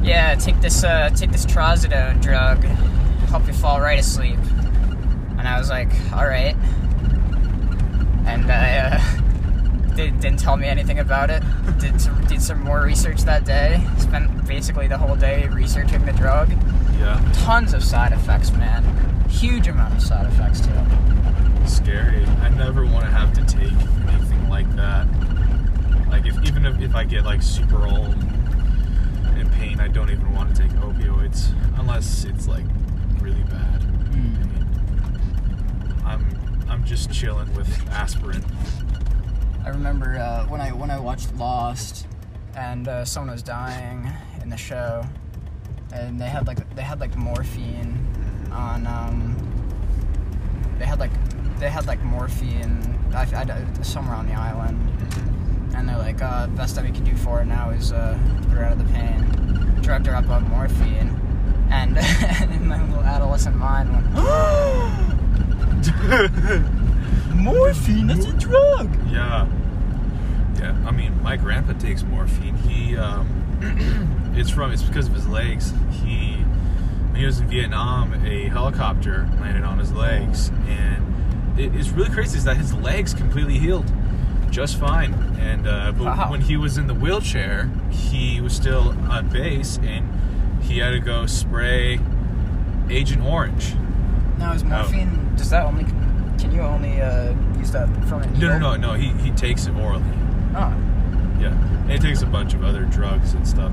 [0.01, 2.63] yeah, take this uh, take this trazodone drug,
[3.29, 4.39] help you fall right asleep.
[5.37, 6.55] And I was like, all right.
[8.25, 9.21] And I uh,
[9.95, 11.43] did, didn't tell me anything about it.
[11.79, 13.85] Did some, did some more research that day.
[13.97, 16.51] Spent basically the whole day researching the drug.
[16.99, 17.21] Yeah.
[17.33, 18.83] Tons of side effects, man.
[19.29, 21.67] Huge amount of side effects too.
[21.67, 22.25] Scary.
[22.41, 23.71] I never want to have to take
[24.07, 25.07] anything like that.
[26.09, 28.15] Like if even if, if I get like super old
[29.37, 32.65] in pain, I don't even want to take opioids unless it's like
[33.21, 33.83] really bad.
[36.07, 38.43] I'm I'm just chilling with aspirin.
[39.65, 42.07] I remember uh, when I when I watched Lost,
[42.55, 45.03] and uh, someone was dying in the show,
[45.93, 47.97] and they had like they had like morphine
[48.51, 49.35] on um,
[50.79, 51.11] they had like
[51.59, 54.77] they had like morphine I, I- somewhere on the island,
[55.75, 58.51] and they're like, uh, best that we can do for her now is uh, put
[58.51, 59.21] her out of the pain,
[59.81, 61.09] drugged her up on morphine,
[61.69, 61.97] and
[62.53, 64.05] in my little adolescent mind went,
[67.35, 68.89] morphine, that's a drug.
[69.11, 69.47] Yeah.
[70.59, 70.75] Yeah.
[70.85, 72.55] I mean, my grandpa takes morphine.
[72.57, 75.71] He, um, it's from, it's because of his legs.
[76.03, 76.33] He,
[77.11, 80.49] when he was in Vietnam, a helicopter landed on his legs.
[80.67, 83.91] And it, it's really crazy is that his legs completely healed
[84.49, 85.13] just fine.
[85.39, 86.31] And, uh, but Wow.
[86.31, 90.07] when he was in the wheelchair, he was still on base and
[90.63, 91.99] he had to go spray
[92.89, 93.75] Agent Orange.
[94.39, 95.26] Now is morphine?
[95.37, 95.83] Does that only?
[96.39, 98.93] Can you only uh, use that from an No, no, no, no.
[98.93, 100.03] He, he takes it orally.
[100.55, 100.73] Oh,
[101.39, 103.71] Yeah, and it takes a bunch of other drugs and stuff.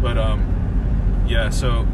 [0.00, 1.50] But um, yeah.
[1.50, 1.86] So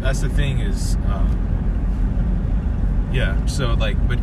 [0.00, 3.44] that's the thing is, um, yeah.
[3.46, 4.18] So like, but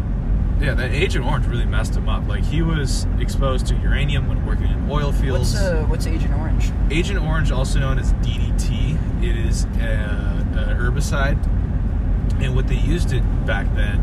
[0.59, 2.27] yeah, that Agent Orange really messed him up.
[2.27, 5.53] Like he was exposed to uranium when working in oil fields.
[5.53, 6.71] what's uh, what's Agent Orange?
[6.89, 11.37] Agent Orange, also known as DDT, it is a, a herbicide,
[12.41, 13.99] and what they used it back then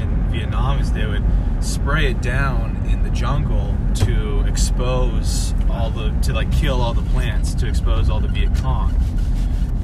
[0.00, 1.24] in Vietnam is they would
[1.60, 7.08] spray it down in the jungle to expose all the to like kill all the
[7.10, 8.94] plants to expose all the Viet Cong,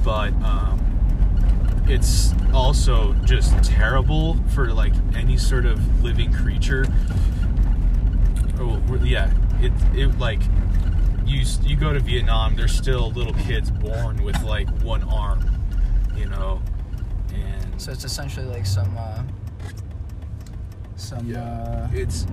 [0.05, 0.81] but um,
[1.89, 6.87] it's also just terrible for like any sort of living creature.
[8.59, 10.41] Oh, yeah, it it like
[11.27, 15.41] you you go to Vietnam, there's still little kids born with like one arm,
[16.17, 16.63] you know,
[17.77, 19.23] So it's essentially like some uh,
[20.97, 21.41] some Yeah.
[21.43, 22.27] uh, It's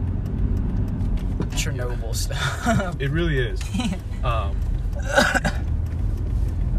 [1.55, 2.95] Chernobyl stuff.
[2.99, 3.59] it really is.
[4.23, 4.55] um,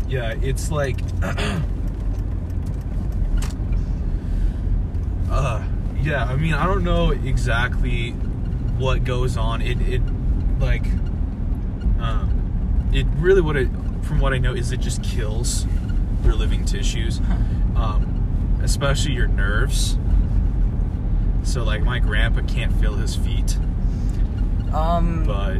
[0.08, 0.98] yeah, it's like
[5.30, 5.62] uh
[6.00, 8.10] yeah, I mean, I don't know exactly
[8.78, 9.62] what goes on.
[9.62, 10.02] It it
[10.58, 10.84] like
[12.00, 13.68] um it really what it
[14.02, 15.66] from what I know is it just kills
[16.24, 17.20] your living tissues.
[17.76, 18.11] Um
[18.62, 19.96] especially your nerves.
[21.44, 23.56] So like my grandpa can't feel his feet
[24.72, 25.58] um, but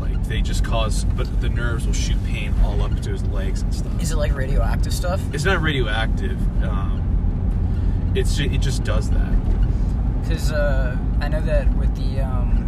[0.00, 3.62] like they just cause but the nerves will shoot pain all up to his legs
[3.62, 5.20] and stuff is it like radioactive stuff?
[5.32, 11.72] it's not radioactive um, it's ju- it just does that Because uh, I know that
[11.76, 12.66] with the um,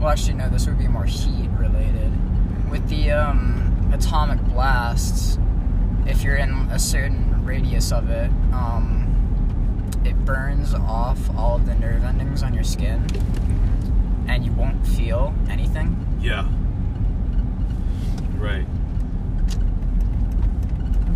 [0.00, 2.10] well, actually no, this would be more heat related.
[2.70, 5.38] With the um, atomic blasts,
[6.10, 9.06] if you're in a certain radius of it, um,
[10.04, 13.06] it burns off all of the nerve endings on your skin,
[14.28, 15.96] and you won't feel anything.
[16.20, 16.46] yeah
[18.38, 18.66] right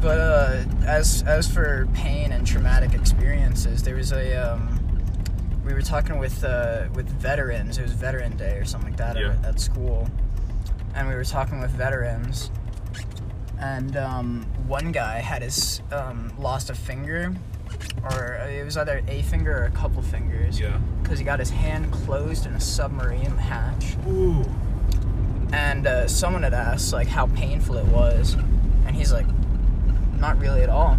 [0.00, 4.68] But uh, as as for pain and traumatic experiences, there was a um,
[5.64, 7.78] we were talking with uh, with veterans.
[7.78, 9.30] It was Veteran Day or something like that Yeah.
[9.32, 10.06] at, at school,
[10.94, 12.50] and we were talking with veterans,
[13.64, 17.34] and um, one guy had his um, lost a finger,
[18.10, 20.78] or it was either a finger or a couple fingers, yeah.
[21.02, 23.96] Because he got his hand closed in a submarine hatch.
[24.06, 24.44] Ooh.
[25.52, 28.34] And uh, someone had asked like how painful it was.
[28.86, 29.26] And he's like
[30.18, 30.98] not really at all.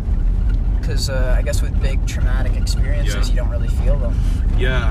[0.80, 3.34] Because uh, i guess with big traumatic experiences Yeah.
[3.34, 4.20] you don't really feel them.
[4.58, 4.90] Yeah.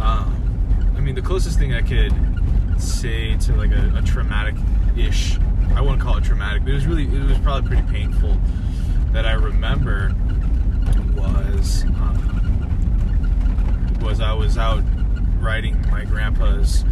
[0.00, 2.12] Um, i mean the closest thing i could
[2.78, 4.54] say to like a, a traumatic
[4.96, 5.38] ish
[5.74, 8.36] i wouldn't call it traumatic but it was really it was probably pretty painful
[9.12, 10.14] that i remember
[11.14, 12.18] was um,
[14.02, 14.82] was i was out
[15.38, 16.84] riding my grandpa's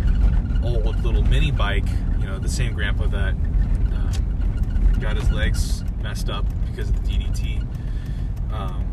[0.62, 1.87] old little mini bike
[2.18, 7.11] you know the same grandpa that um, got his legs messed up because of the
[7.11, 7.66] ddt
[8.53, 8.93] um,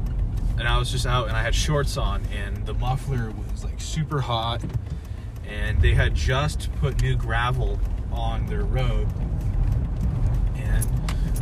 [0.60, 3.80] and I was just out and I had shorts on and the muffler was like
[3.80, 4.62] super hot
[5.48, 7.80] and they had just put new gravel
[8.12, 9.08] on their road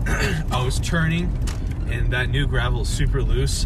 [0.52, 1.38] I was turning
[1.90, 3.66] and that new gravel is super loose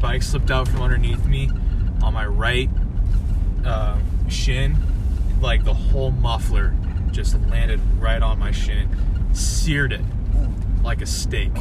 [0.00, 1.50] bike slipped out from underneath me
[2.02, 2.68] on my right
[3.64, 3.98] uh,
[4.28, 4.76] shin
[5.40, 6.74] like the whole muffler
[7.10, 8.88] just landed right on my shin
[9.34, 10.02] seared it
[10.82, 11.52] like a steak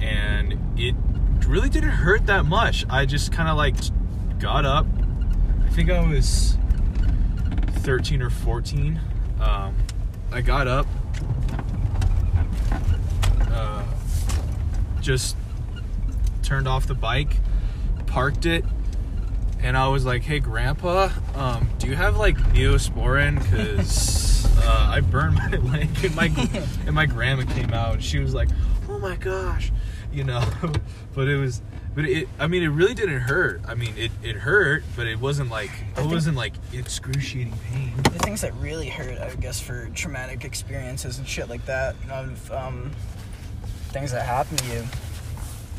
[0.00, 0.94] and it
[1.46, 2.84] really didn't hurt that much.
[2.88, 3.76] I just kind of like
[4.38, 4.86] got up.
[5.64, 6.56] I think I was
[7.80, 9.00] 13 or 14.
[9.40, 9.76] Um,
[10.32, 10.86] I got up,
[13.56, 13.82] uh,
[15.00, 15.36] just
[16.42, 17.36] turned off the bike,
[18.06, 18.64] parked it,
[19.60, 23.38] and I was like, "Hey, Grandpa, um, do you have like Neosporin?
[23.50, 26.26] Cause uh, I burned my leg." And my
[26.86, 28.48] and my grandma came out, and she was like,
[28.88, 29.72] "Oh my gosh,"
[30.12, 30.42] you know.
[31.14, 31.62] but it was,
[31.94, 32.28] but it.
[32.38, 33.62] I mean, it really didn't hurt.
[33.66, 37.92] I mean, it it hurt, but it wasn't like it think- wasn't like excruciating pain.
[38.02, 42.50] the things that really hurt i guess for traumatic experiences and shit like that of
[42.52, 42.90] um,
[43.96, 44.84] things that happen to you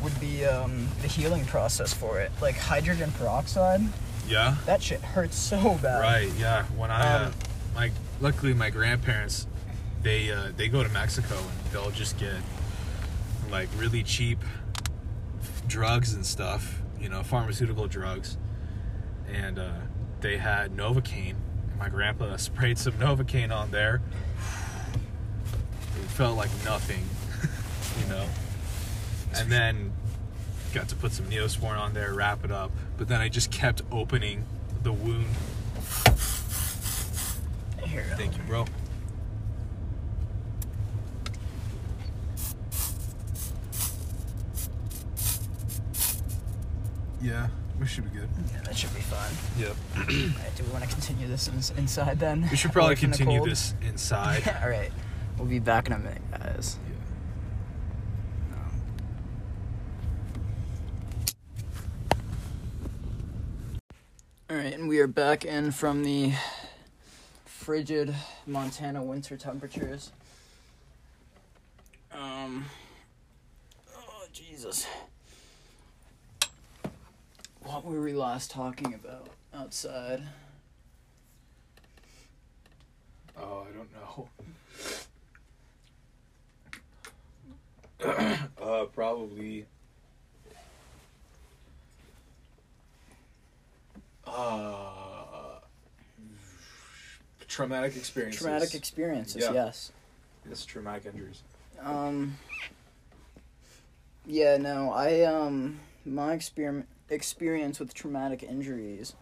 [0.02, 3.80] would be um, the healing process for it like hydrogen peroxide
[4.26, 4.56] Yeah.
[4.66, 6.32] that shit hurts so bad Right.
[6.36, 6.64] Yeah.
[6.76, 7.32] When I, uh, Um,
[7.76, 9.46] my, luckily my grandparents,
[10.02, 12.34] they uh, they go to Mexico and they'll just get
[13.52, 14.40] like really cheap
[15.68, 18.36] drugs and stuff, you know, pharmaceutical drugs,
[19.32, 19.70] and uh,
[20.22, 21.34] they had Novocaine.
[21.70, 24.00] And my grandpa sprayed some Novocaine on there.
[25.96, 27.04] It felt like nothing,
[28.00, 28.26] you know.
[29.34, 29.92] And then
[30.74, 32.70] got to put some Neosporin on there, wrap it up.
[32.96, 34.44] But then I just kept opening
[34.82, 35.26] the wound
[37.84, 38.66] Here, Thank you, bro.
[47.20, 47.48] Yeah,
[47.80, 48.28] we should be good.
[48.52, 49.76] yeah, that should be fine Yep.
[49.98, 52.46] Alright, do we want to continue this in- inside then?
[52.50, 54.54] We should probably the continue this inside.
[54.62, 54.92] All right,
[55.36, 56.76] we'll be back in a minute, guys.
[64.74, 66.32] And we are back in from the
[67.46, 68.14] frigid
[68.46, 70.12] Montana winter temperatures.
[72.12, 72.66] Um,
[73.96, 74.86] oh Jesus,
[77.62, 80.22] what were we last talking about outside?
[83.40, 83.88] Oh, I don't
[88.04, 88.28] know.
[88.62, 89.64] uh, probably.
[94.28, 95.60] Uh,
[97.46, 98.40] traumatic experiences.
[98.40, 99.42] Traumatic experiences.
[99.42, 99.52] Yeah.
[99.52, 99.92] Yes.
[100.48, 101.42] Yes, traumatic injuries.
[101.82, 102.36] Um.
[104.26, 104.56] Yeah.
[104.56, 104.92] No.
[104.92, 105.80] I um.
[106.04, 109.14] My experiment experience with traumatic injuries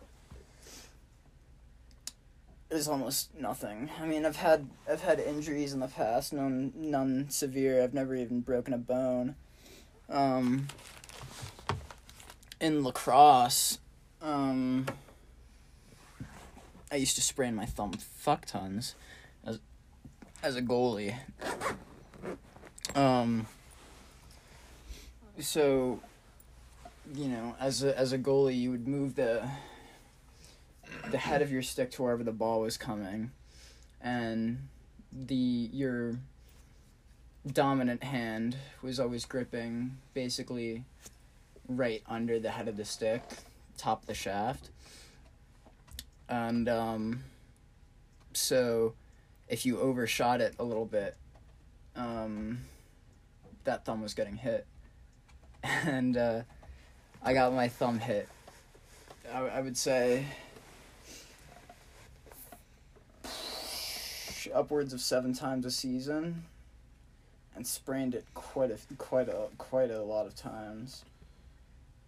[2.70, 3.90] is almost nothing.
[4.00, 7.82] I mean, I've had I've had injuries in the past, none none severe.
[7.82, 9.36] I've never even broken a bone.
[10.08, 10.68] Um,
[12.60, 13.78] in lacrosse,
[14.22, 14.86] um.
[16.90, 18.94] I used to sprain my thumb fuck tons
[19.44, 19.58] as
[20.42, 21.16] as a goalie.
[22.94, 23.46] Um.
[25.38, 26.00] So,
[27.14, 29.48] you know, as a as a goalie, you would move the
[31.10, 33.32] the head of your stick to wherever the ball was coming,
[34.00, 34.68] and
[35.12, 36.16] the your
[37.46, 40.84] dominant hand was always gripping basically
[41.68, 43.22] right under the head of the stick,
[43.76, 44.70] top of the shaft,
[46.28, 47.24] and um.
[48.32, 48.92] So,
[49.48, 51.16] if you overshot it a little bit,
[51.96, 52.58] um,
[53.64, 54.66] that thumb was getting hit,
[55.62, 56.42] and uh,
[57.22, 58.28] I got my thumb hit.
[59.32, 60.26] I, I would say
[64.54, 66.44] upwards of seven times a season,
[67.54, 71.04] and sprained it quite a quite a quite a lot of times.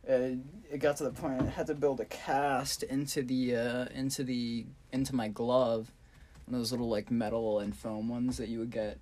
[0.09, 0.39] It,
[0.73, 4.25] it got to the point I had to build a cast into the uh, into
[4.25, 5.93] the into my glove,
[6.47, 8.97] one of those little like metal and foam ones that you would get,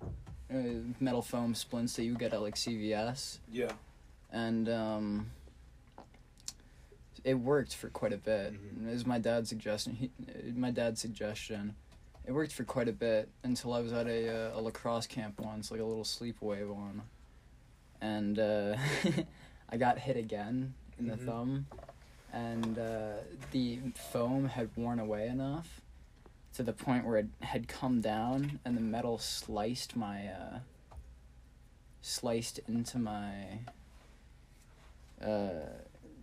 [0.53, 0.57] uh,
[0.99, 3.71] metal foam splints that you would get at like CVS Yeah.
[4.33, 5.31] and um,
[7.23, 8.53] it worked for quite a bit.
[8.53, 8.89] Mhm.
[8.89, 9.95] It was my dad's suggestion.
[9.95, 10.11] He,
[10.55, 11.75] my dad's suggestion.
[12.25, 15.39] It worked for quite a bit until I was at a uh, a lacrosse camp
[15.39, 17.03] once, like a little sleepaway one,
[18.01, 18.75] and uh,
[19.69, 21.25] I got hit again in the Mhm.
[21.25, 21.67] thumb,
[22.33, 23.17] and uh,
[23.51, 23.79] the
[24.11, 25.81] foam had worn away enough
[26.53, 30.59] to the point where it had come down, and the metal sliced my uh,
[32.01, 33.59] sliced into my
[35.21, 35.65] uh,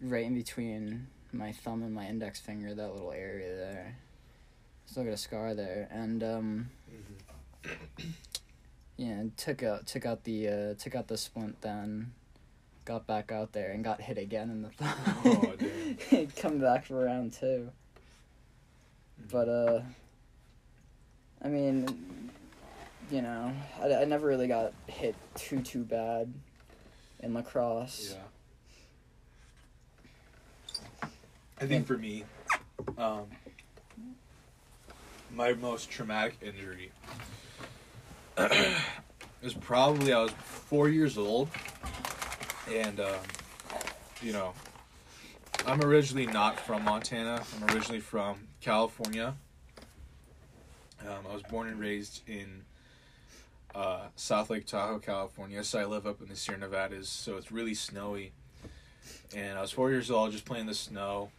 [0.01, 3.97] right in between my thumb and my index finger, that little area there.
[4.87, 6.71] Still got a scar there, and um,
[8.97, 12.13] yeah, and took out took out the uh, took out the splint then,
[12.85, 14.95] got back out there and got hit again in the thumb.
[15.25, 15.53] Oh.
[16.11, 17.71] He'd come back for round two.
[19.31, 19.81] But uh,
[21.43, 22.31] I mean,
[23.11, 26.33] you know, I, I never really got hit too too bad
[27.21, 28.17] in lacrosse.
[28.17, 28.23] Yeah.
[31.61, 32.25] I think for me,
[32.99, 33.27] um,
[35.35, 36.91] my most traumatic injury
[38.37, 41.49] was probably I was four years old,
[42.73, 43.21] and um,
[44.23, 44.55] you know,
[45.67, 47.43] I'm originally not from Montana.
[47.57, 49.35] I'm originally from California.
[51.01, 52.63] Um, I was born and raised in
[53.75, 55.63] uh, South Lake Tahoe, California.
[55.65, 58.33] So I live up in the Sierra Nevadas, so it's really snowy.
[59.37, 61.31] And I was four years old, just playing in the snow.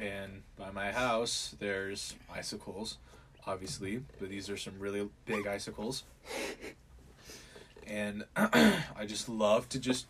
[0.00, 2.98] And by my house, there's icicles,
[3.46, 6.04] obviously, but these are some really big icicles.
[7.86, 10.06] And I just love to just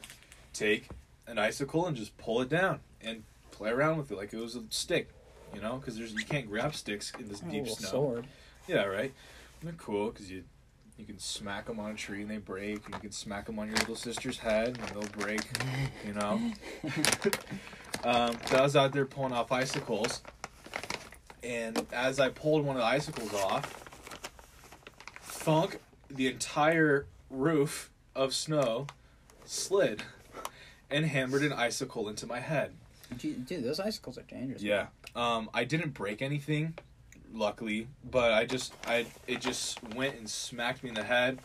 [0.62, 0.88] take
[1.26, 4.54] an icicle and just pull it down and play around with it like it was
[4.54, 5.08] a stick,
[5.54, 7.88] you know, because there's you can't grab sticks in this Oh, deep snow.
[7.88, 8.26] sword.
[8.66, 9.12] Yeah, right.
[9.60, 10.44] And they're cool because you
[10.98, 12.84] you can smack them on a tree and they break.
[12.84, 15.40] And you can smack them on your little sister's head and they'll break.
[16.06, 16.52] You know.
[18.04, 20.22] um, so I was out there pulling off icicles,
[21.42, 23.74] and as I pulled one of the icicles off,
[25.22, 28.86] thunk, the entire roof of snow
[29.44, 30.02] slid
[30.92, 32.72] and hammered an icicle into my head.
[33.18, 34.62] Dude, dude, those icicles are dangerous.
[34.62, 34.86] Yeah.
[35.16, 36.74] Um, I didn't break anything,
[37.32, 41.40] luckily, but I just I it just went and smacked me in the head,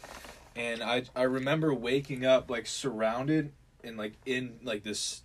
[0.55, 3.51] and I I remember waking up like surrounded
[3.83, 5.23] and like in like this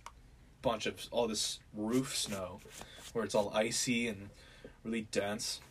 [0.61, 2.59] bunch of all this roof snow,
[3.13, 4.29] where it's all icy and
[4.83, 5.61] really dense,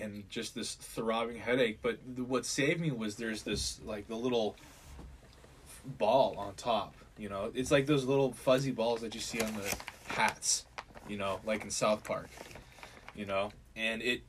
[0.00, 1.78] and just this throbbing headache.
[1.82, 4.56] But what saved me was there's this like the little
[5.84, 6.94] ball on top.
[7.18, 9.76] You know, it's like those little fuzzy balls that you see on the
[10.12, 10.66] hats.
[11.08, 12.28] You know, like in South Park.
[13.14, 14.22] You know, and it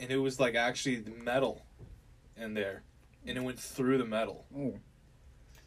[0.00, 1.62] and it was like actually the metal
[2.36, 2.82] in there,
[3.26, 4.44] and it went through the metal.
[4.56, 4.78] Ooh.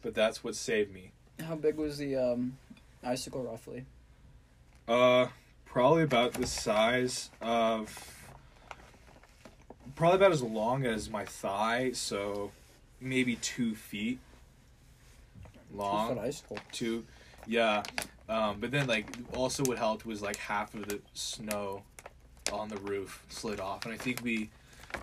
[0.02, 1.12] But that's what saved me.
[1.46, 2.56] How big was the um,
[3.04, 3.84] icicle roughly?
[4.88, 5.26] Uh,
[5.66, 8.16] probably about the size of.
[9.94, 12.52] Probably about as long as my thigh, so
[13.00, 14.18] maybe two feet
[15.74, 16.14] long.
[16.14, 16.58] Two icicle.
[16.72, 17.04] Two,
[17.46, 17.82] yeah.
[18.28, 21.82] Um, but then like also what helped was like half of the snow
[22.52, 24.50] on the roof slid off, and I think we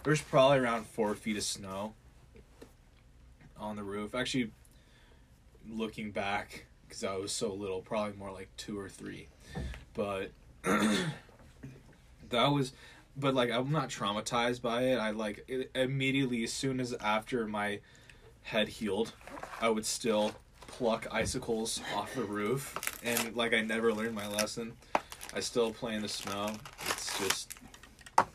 [0.04, 1.94] there's probably around four feet of snow
[3.60, 4.16] on the roof.
[4.16, 4.52] Actually,
[5.70, 9.28] looking back, because I was so little, probably more like two or three.
[9.94, 10.32] But
[10.64, 12.74] that was,
[13.16, 14.98] but like I'm not traumatized by it.
[14.98, 17.80] I like it, immediately as soon as after my
[18.44, 19.14] head healed,
[19.60, 20.32] I would still
[20.68, 24.74] pluck icicles off the roof, and like I never learned my lesson.
[25.34, 26.52] I still play in the snow.
[26.90, 27.54] It's just,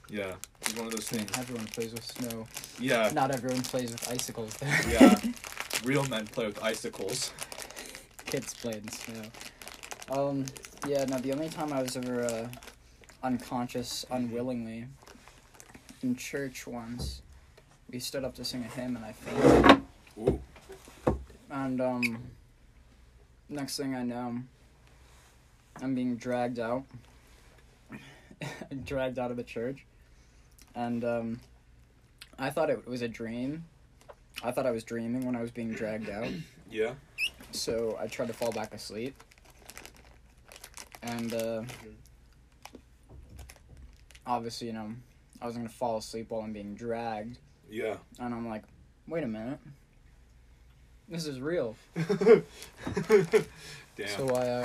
[0.09, 1.31] yeah, it's one of those things.
[1.39, 2.47] Everyone plays with snow.
[2.79, 4.81] Yeah, Not everyone plays with icicles there.
[4.91, 5.15] yeah.
[5.85, 7.33] Real men play with icicles.
[8.27, 9.23] Kids play in snow.
[10.11, 10.45] Um,
[10.87, 12.49] yeah, no, the only time I was ever uh,
[13.23, 14.87] unconscious unwillingly
[16.03, 17.23] in church once,
[17.91, 19.83] we stood up to sing a hymn and I fainted.
[20.19, 20.41] Ooh.
[21.53, 22.31] And, um,
[23.51, 24.39] next thing I know,
[25.83, 26.85] I'm being dragged out.
[28.85, 29.85] dragged out of the church.
[30.75, 31.41] And, um,
[32.39, 33.67] I thought it was a dream.
[34.43, 36.29] I thought I was dreaming when I was being dragged out.
[36.71, 36.95] Yeah.
[37.51, 39.15] So I tried to fall back asleep.
[41.03, 41.63] And uh,
[44.27, 44.91] obviously, you know,
[45.43, 47.37] I was gonna fall asleep while I'm being dragged.
[47.69, 47.97] Yeah.
[48.19, 48.63] And I'm like,
[49.07, 49.59] wait a minute.
[51.09, 51.77] This is real.
[51.97, 52.43] Damn.
[54.17, 54.65] So I, uh,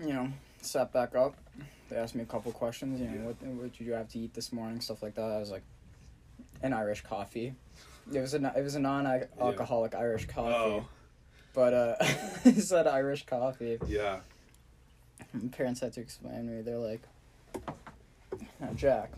[0.00, 0.28] you know,
[0.60, 1.34] sat back up.
[1.88, 3.00] They asked me a couple questions.
[3.00, 3.26] You know, Yeah.
[3.26, 4.80] what what did you have to eat this morning?
[4.80, 5.22] Stuff like that.
[5.30, 5.62] I was like,
[6.62, 7.54] an Irish coffee.
[8.12, 10.86] It was a it was a non-alcoholic Irish coffee, oh,
[11.54, 11.94] but uh,
[12.44, 13.78] it said Irish coffee.
[13.86, 14.20] yeah.
[15.32, 16.62] My parents had to explain to me.
[16.62, 17.02] They're like,
[18.60, 19.12] now Jack,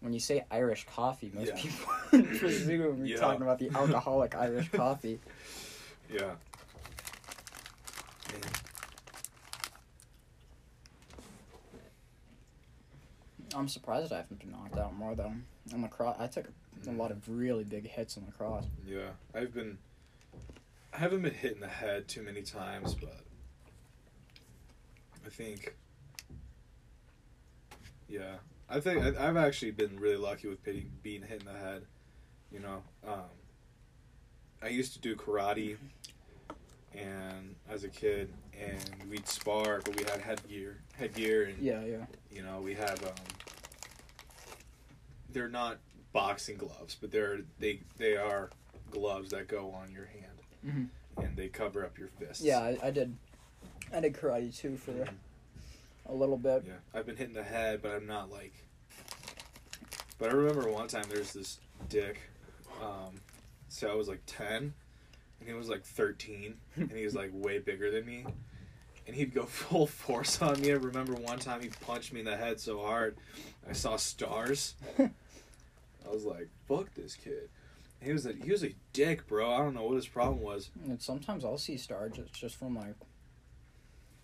[0.00, 1.56] when you say Irish coffee, most Yeah.
[1.56, 1.86] people
[2.38, 3.16] presume you're Yeah.
[3.18, 5.20] talking about the alcoholic Irish coffee.
[6.12, 6.34] Yeah.
[13.54, 15.32] I'm surprised I haven't been knocked out more though.
[15.72, 16.46] On lacrosse, I took
[16.86, 18.66] a lot of really big hits in lacrosse.
[18.86, 19.10] Yeah.
[19.34, 19.78] I've been.
[20.92, 23.20] I haven't been hit in the head too many times, but
[25.26, 25.74] I think.
[28.08, 28.36] Yeah,
[28.70, 31.82] I think I, I've actually been really lucky with being being hit in the head.
[32.52, 33.24] You know, um,
[34.62, 35.76] I used to do karate,
[36.94, 42.06] and as a kid, and we'd spar, but we had headgear, headgear, and Yeah, yeah.
[42.30, 43.14] you know we have um
[45.32, 45.78] they're not
[46.12, 48.50] boxing gloves but they're they they are
[48.90, 50.26] gloves that go on your hand
[50.66, 51.24] Mhm.
[51.24, 53.16] and they cover up your fists Yeah, I, I did.
[53.92, 55.08] I did karate too for Mhm.
[56.10, 56.64] A little bit.
[56.66, 58.52] yeah i've been hitting the head but i'm not like
[60.18, 62.20] but i remember one time there's this dick
[62.82, 63.14] um
[63.68, 64.72] so i was like 10
[65.40, 68.24] and he was like 13 and he was like way bigger than me
[69.06, 70.70] and he'd go full force on me.
[70.70, 73.16] I remember one time he punched me in the head so hard
[73.68, 74.74] i saw stars.
[74.98, 77.48] I was like fuck this kid.
[78.00, 79.52] He was a he was a dick bro.
[79.52, 80.70] I don't know what his problem was.
[80.84, 82.94] And sometimes I'll see stars just, just from like,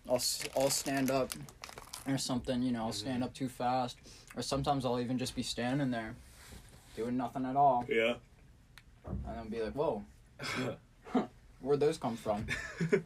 [0.09, 0.21] I'll
[0.55, 1.31] I'll stand up
[2.07, 2.61] or something.
[2.61, 3.23] You know, I'll stand mm-hmm.
[3.23, 3.97] up too fast,
[4.35, 6.15] or sometimes I'll even just be standing there,
[6.95, 8.15] doing nothing at all, yeah
[9.07, 10.03] and then be like, "Whoa,
[11.61, 12.45] where'd those come from?"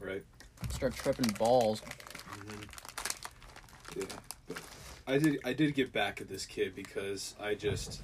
[0.00, 0.24] right
[0.70, 1.82] Start tripping balls.
[2.30, 4.00] Mm-hmm.
[4.00, 4.04] Yeah,
[4.48, 4.60] but
[5.06, 5.40] I did.
[5.44, 8.02] I did get back at this kid because I just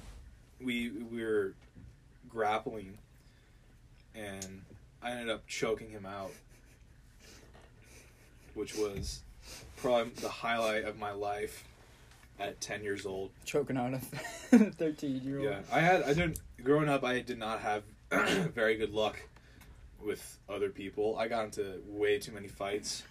[0.61, 1.53] we we were
[2.29, 2.97] grappling,
[4.13, 4.61] and
[5.01, 6.31] I ended up choking him out,
[8.55, 9.21] which was
[9.77, 11.63] probably the highlight of my life
[12.39, 13.31] at ten years old.
[13.45, 13.99] Choking out a
[14.57, 15.45] thirteen-year-old.
[15.45, 16.03] Yeah, I had.
[16.03, 16.39] I didn't.
[16.63, 17.83] Growing up, I did not have
[18.55, 19.19] very good luck
[20.03, 21.17] with other people.
[21.17, 23.03] I got into way too many fights.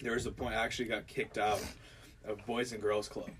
[0.00, 1.62] There was a point I actually got kicked out
[2.26, 3.30] of Boys and Girls Club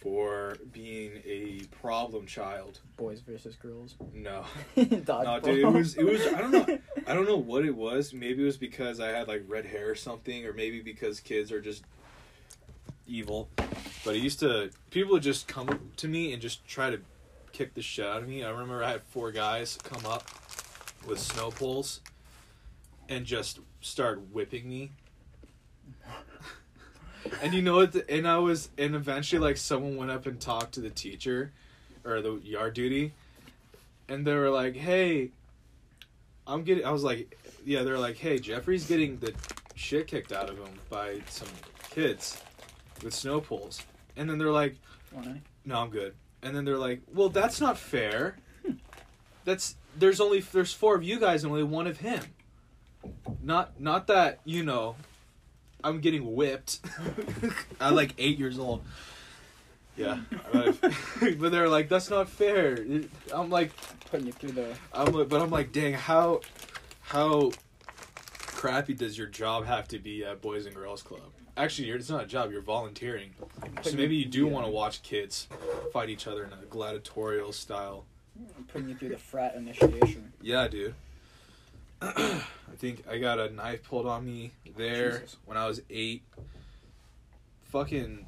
[0.00, 2.78] for being a problem child.
[2.96, 3.96] Boys versus girls.
[4.14, 4.44] No,
[4.76, 5.96] no, dude, it was.
[5.96, 6.26] It was.
[6.26, 6.78] I don't know.
[7.08, 8.12] I don't know what it was.
[8.12, 11.50] Maybe it was because I had like red hair or something, or maybe because kids
[11.50, 11.82] are just
[13.06, 13.48] evil.
[14.04, 17.00] But it used to people would just come to me and just try to
[17.52, 18.44] kick the shit out of me.
[18.44, 20.28] I remember I had four guys come up
[21.06, 22.00] with snow poles
[23.08, 24.90] and just start whipping me.
[27.42, 27.92] and you know what?
[27.92, 31.52] The, and I was, and eventually, like someone went up and talked to the teacher
[32.04, 33.14] or the yard duty,
[34.10, 35.30] and they were like, "Hey,
[36.48, 39.32] I'm getting." I was like, "Yeah." They're like, "Hey, Jeffrey's getting the
[39.76, 41.48] shit kicked out of him by some
[41.90, 42.42] kids
[43.04, 43.82] with snow poles,"
[44.16, 44.74] and then they're like,
[45.64, 46.14] no, I'm good.
[46.42, 48.36] And then they're like, well, that's not fair.
[48.64, 48.72] Hmm.
[49.44, 52.22] That's there's only there's four of you guys and only one of him.
[53.42, 54.96] Not not that you know.
[55.82, 56.80] I'm getting whipped
[57.80, 58.82] at like eight years old.
[59.98, 60.20] Yeah,
[60.52, 62.78] but, they're like, that's not fair.
[63.32, 63.72] I'm like,
[64.10, 64.74] Putting you through the.
[64.94, 66.40] I'm like, but I'm like, dang, how,
[67.02, 67.50] how
[68.38, 71.20] crappy does your job have to be at Boys and Girls Club?
[71.56, 72.52] Actually, you're, it's not a job.
[72.52, 73.30] You're volunteering.
[73.82, 74.52] So maybe you do yeah.
[74.52, 75.48] want to watch kids
[75.92, 78.04] fight each other in a gladiatorial style.
[78.56, 80.32] I'm Putting you through the frat initiation.
[80.40, 80.94] Yeah, dude.
[82.00, 82.42] I
[82.76, 85.36] think I got a knife pulled on me there Jesus.
[85.44, 86.22] when I was eight.
[87.72, 88.24] Fucking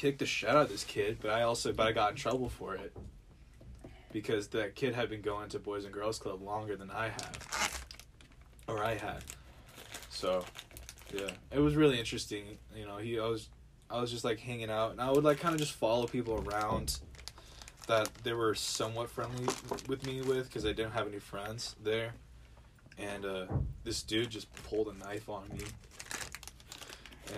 [0.00, 2.48] kicked the shit out of this kid, but I also but I got in trouble
[2.48, 2.96] for it
[4.12, 7.84] because that kid had been going to Boys and Girls Club longer than I have,
[8.66, 9.22] or I had.
[10.08, 10.42] So,
[11.12, 12.44] yeah, it was really interesting.
[12.74, 13.50] You know, he I was
[13.90, 16.42] I was just like hanging out, and I would like kind of just follow people
[16.48, 16.98] around
[17.86, 19.52] that they were somewhat friendly
[19.86, 22.14] with me with because I didn't have any friends there,
[22.96, 23.44] and uh,
[23.84, 25.64] this dude just pulled a knife on me.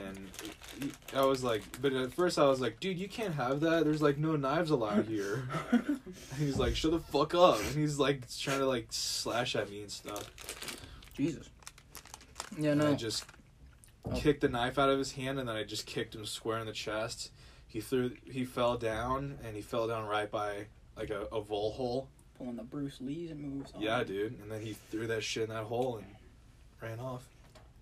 [0.06, 3.84] And I was like, but at first I was like, dude, you can't have that.
[3.84, 5.48] There's like no knives allowed here.
[5.70, 6.00] And
[6.38, 7.58] he's like, shut the fuck up.
[7.60, 10.30] And he's like trying to like slash at me and stuff.
[11.16, 11.48] Jesus.
[12.58, 12.90] Yeah, And no.
[12.90, 13.24] I just
[14.04, 14.10] Oh.
[14.16, 16.66] kicked the knife out of his hand, and then I just kicked him square in
[16.66, 17.30] the chest.
[17.68, 18.10] He threw.
[18.24, 20.66] He fell down, and he fell down right by
[20.96, 22.08] like a, a vole hole.
[22.36, 23.70] Pulling the Bruce Lee's moves.
[23.72, 23.80] On.
[23.80, 24.40] Yeah, dude.
[24.42, 26.06] And then he threw that shit in that hole and
[26.82, 27.22] ran off.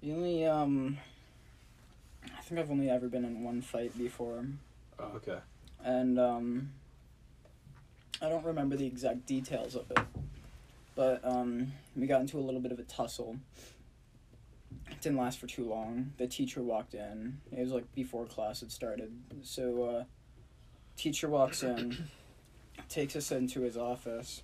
[0.02, 0.98] The only um,
[2.24, 4.44] I think I've only ever been in one fight before,
[4.98, 5.38] Oh, okay.
[5.84, 6.70] and um,
[8.20, 9.98] I don't remember the exact details of it,
[10.94, 13.36] but um, we got into a little bit of a tussle.
[14.90, 16.12] It didn't last for too long.
[16.18, 17.38] The teacher walked in.
[17.52, 19.12] It was like before class had started.
[19.42, 20.04] So, uh,
[20.96, 21.96] teacher walks in,
[22.88, 24.42] takes us into his office.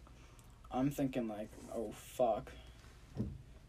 [0.71, 2.51] I'm thinking like, oh fuck,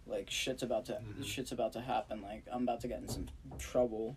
[0.10, 1.26] like shit's about to Mhm.
[1.26, 2.22] shit's about to happen.
[2.22, 3.28] Like I'm about to get in some
[3.60, 4.16] trouble.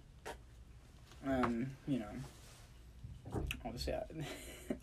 [1.25, 4.03] And you know, obviously I,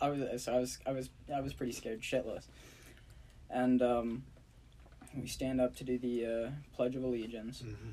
[0.00, 2.44] I was so I was I was I was pretty scared shitless.
[3.50, 4.24] And um,
[5.16, 7.92] we stand up to do the uh, Pledge of Allegiance, hmm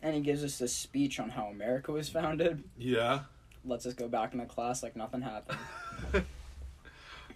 [0.00, 2.62] and he gives us this speech on how America was founded.
[2.76, 3.20] Yeah.
[3.64, 5.58] Lets us go back into class like nothing happened.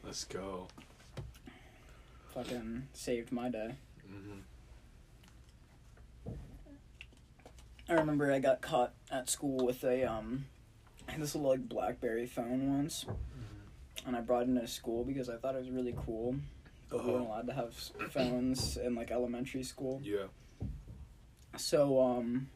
[0.05, 0.69] Let's go.
[2.35, 3.75] Fucking saved my day.
[4.13, 4.41] Hmm
[7.89, 10.47] I remember I got caught at school with a um,
[11.19, 13.05] this little like BlackBerry phone once,
[14.07, 16.37] and I brought it into school because I thought it was really cool.
[16.89, 17.75] But we weren't allowed to have
[18.11, 20.01] phones in like elementary school.
[20.03, 20.27] Yeah.
[21.57, 22.49] So um,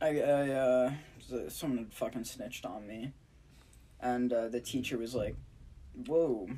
[0.00, 0.92] I I uh,
[1.48, 3.12] someone had fucking snitched on me,
[4.00, 5.36] and uh, the teacher was like,
[6.06, 6.48] "Whoa."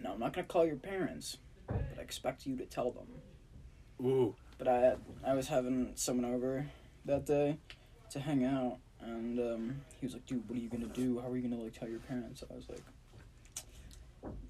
[0.00, 3.06] No, I'm not gonna call your parents, but I expect you to tell them.
[4.06, 4.34] Ooh.
[4.58, 4.94] But I
[5.24, 6.66] I was having someone over
[7.04, 7.58] that day
[8.10, 11.20] to hang out, and um, he was like, "Dude, what are you gonna do?
[11.20, 12.82] How are you gonna like tell your parents?" I was like,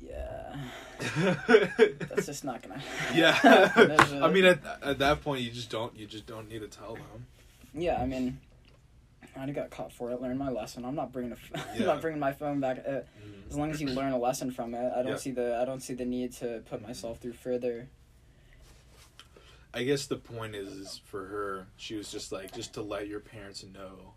[0.01, 0.56] "Yeah,
[2.09, 3.16] that's just not gonna." Happen.
[3.18, 4.20] yeah.
[4.24, 5.97] I mean, at, at that point, you just don't.
[5.97, 7.27] You just don't need to tell them.
[7.74, 8.39] yeah, I mean,
[9.36, 10.20] I got caught for it.
[10.20, 10.85] Learned my lesson.
[10.85, 12.82] I'm not bringing a, f- I'm not bringing my phone back.
[12.86, 13.01] Uh,
[13.48, 15.16] as long as you learn a lesson from it, I don't Yeah.
[15.16, 17.89] see the I don't see the need to put myself through further.
[19.73, 23.07] I guess the point is, is for her, she was just like, just to let
[23.07, 24.15] your parents know,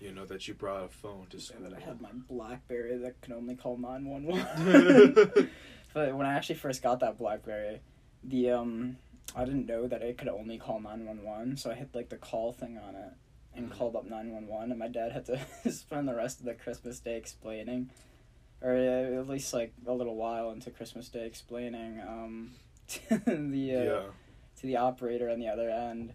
[0.00, 1.68] you know, that you brought a phone to school.
[1.68, 4.46] that I had my BlackBerry that could only call nine one one.
[5.94, 7.80] But when I actually first got that BlackBerry,
[8.22, 8.96] the um,
[9.34, 12.10] I didn't know that it could only call nine one one, so I hit like
[12.10, 13.12] the call thing on it
[13.56, 16.46] and called up nine one one, and my dad had to spend the rest of
[16.46, 17.90] the Christmas day explaining,
[18.60, 22.52] or uh, at least like a little while into Christmas day explaining um,
[22.88, 24.02] to the uh, yeah.
[24.60, 26.12] to the operator on the other end.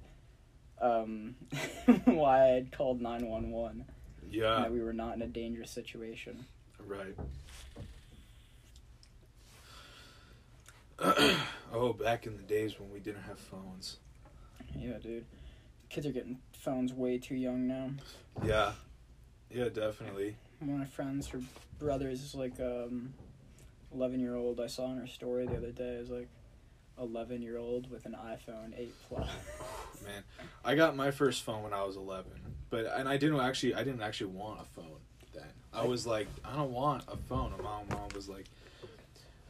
[0.81, 1.35] Um,
[2.05, 3.85] why I had called nine one one,
[4.29, 4.55] Yeah.
[4.55, 6.45] that we were not in a dangerous situation.
[6.87, 7.15] Right.
[11.73, 13.97] oh, back in the days when we didn't have phones.
[14.75, 15.25] Yeah, dude.
[15.91, 17.89] Kids are getting phones way too young now.
[18.45, 18.71] Yeah.
[19.49, 20.37] Yeah, definitely.
[20.59, 21.41] One of my friends, her
[21.79, 23.13] brother's is like um,
[23.93, 24.61] eleven year old.
[24.61, 26.29] I saw in her story the other day is like
[26.97, 29.27] eleven year old with an iPhone eight plus.
[30.05, 30.23] Man,
[30.63, 32.31] I got my first phone when I was 11,
[32.69, 35.01] but and I didn't actually I didn't actually want a phone
[35.33, 35.43] then.
[35.73, 37.51] I was like, I don't want a phone.
[37.51, 38.45] And my mom was like,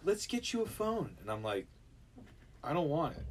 [0.03, 1.67] Let's get you a phone, and I'm like,
[2.63, 3.25] I don't want it.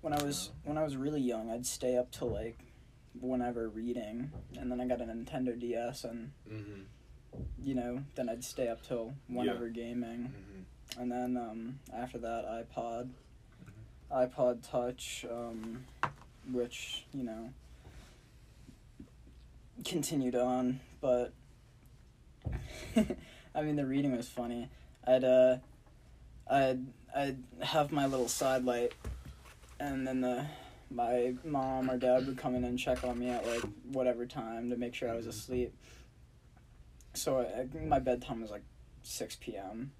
[0.00, 2.58] When I was when I was really young, I'd stay up till like
[3.20, 6.82] whenever reading, and then I got a Nintendo DS, and hmm
[7.62, 10.32] you know then I'd stay up till whenever gaming.
[10.32, 10.62] hmm
[10.98, 13.10] and then um, after that iPod,
[14.10, 15.84] iPod Touch, um,
[16.50, 17.50] which you know
[19.84, 21.32] continued on, but
[23.54, 24.70] I mean the reading was funny.
[25.06, 25.56] I'd uh,
[26.50, 28.92] I'd I'd have my little side light,
[29.80, 30.44] and then the
[30.90, 34.70] my mom or dad would come in and check on me at like whatever time
[34.70, 35.74] to make sure I was asleep.
[37.14, 38.64] So I, I- my bedtime was like
[39.02, 39.92] six p.m.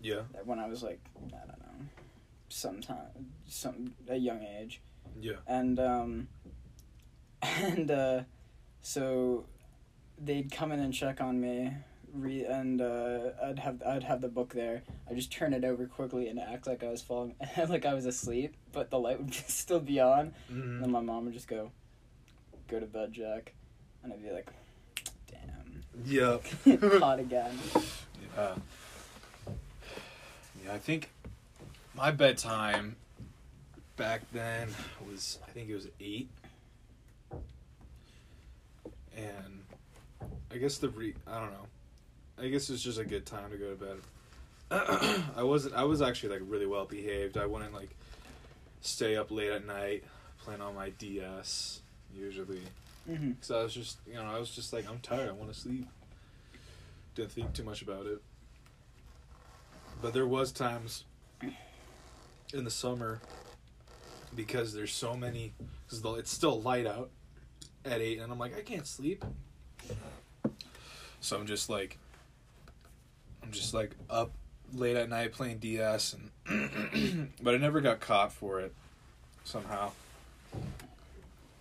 [0.00, 0.22] Yeah.
[0.44, 1.86] when I was like I don't know,
[2.48, 4.80] sometime some a young age
[5.20, 5.36] Yeah.
[5.46, 6.28] and um
[7.42, 8.22] and uh
[8.80, 9.44] so
[10.18, 11.72] they'd come in and check on me
[12.12, 15.86] re- and uh I'd have I'd have the book there I just turn it over
[15.86, 17.34] quickly and act like I was falling
[17.68, 20.80] like I was asleep but the light would still be on and Mm-hmm.
[20.82, 21.70] then my mom would just go
[22.68, 23.54] go to bed Jack
[24.02, 24.50] and I'd be like
[25.30, 26.38] damn Yeah.
[26.98, 27.58] hot again
[28.36, 28.54] Yeah.
[30.64, 31.10] Yeah, I think
[31.94, 32.96] my bedtime
[33.96, 34.68] back then
[35.08, 36.28] was I think it was eight,
[39.16, 39.64] and
[40.52, 41.66] I guess the re I don't know.
[42.40, 43.96] I guess it's just a good time to go to bed.
[45.36, 45.74] I wasn't.
[45.74, 47.36] I was actually like really well behaved.
[47.36, 47.90] I wouldn't like
[48.80, 50.04] stay up late at night
[50.38, 51.80] playing on my DS
[52.14, 52.62] usually.
[53.06, 55.28] hmm Because I was just, you know, I was just like, I'm tired.
[55.28, 55.86] I want to sleep.
[57.14, 58.20] Didn't think too much about it.
[60.00, 61.04] But there was times
[62.52, 63.20] in the summer
[64.34, 65.52] because there's so many.
[65.88, 67.10] Because it's still light out
[67.84, 69.24] at eight, and I'm like, I can't sleep.
[71.20, 71.98] So I'm just like,
[73.42, 74.32] I'm just like up
[74.72, 76.14] late at night playing DS,
[76.46, 78.72] and but I never got caught for it
[79.44, 79.90] somehow.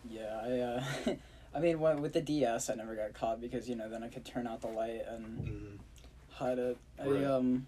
[0.09, 0.83] yeah I uh
[1.55, 4.25] I mean with the DS I never got caught because you know then I could
[4.25, 5.77] turn out the light and Mm.
[6.29, 6.77] hide it.
[6.99, 7.67] I um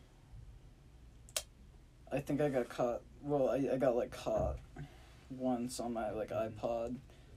[2.12, 4.58] I think I got caught well, I, I got like caught
[5.30, 6.96] once on my like iPod.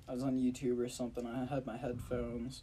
[0.09, 2.63] I was on YouTube or something, I had my headphones,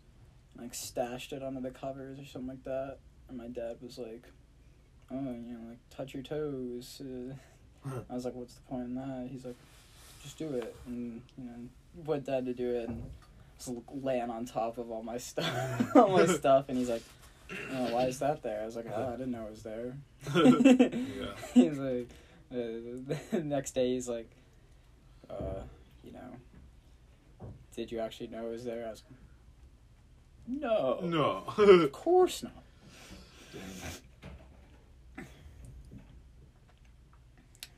[0.58, 2.98] like stashed it under the covers or something like that.
[3.34, 4.24] And my dad was like,
[5.12, 7.02] Oh, you know, like touch your toes.
[7.02, 7.34] Uh,
[8.10, 9.28] I was like, What's the point in that?
[9.32, 9.58] He's like,
[10.22, 11.56] Just do it and you know,
[12.06, 13.04] went dad to do it and
[13.58, 17.04] was laying on top of all my stuff all my stuff and he's like
[17.74, 18.62] oh, why is that there?
[18.62, 19.96] I was like, oh, I didn't know it was there.
[20.36, 21.36] Yeah.
[21.54, 22.10] He's like,
[22.52, 24.30] uh, the next day he's like,
[25.30, 25.62] uh,
[26.04, 28.88] you know, did you actually know it was there?
[28.88, 29.20] I was like,
[30.48, 31.00] no.
[31.04, 31.44] No.
[31.58, 32.63] Of course not.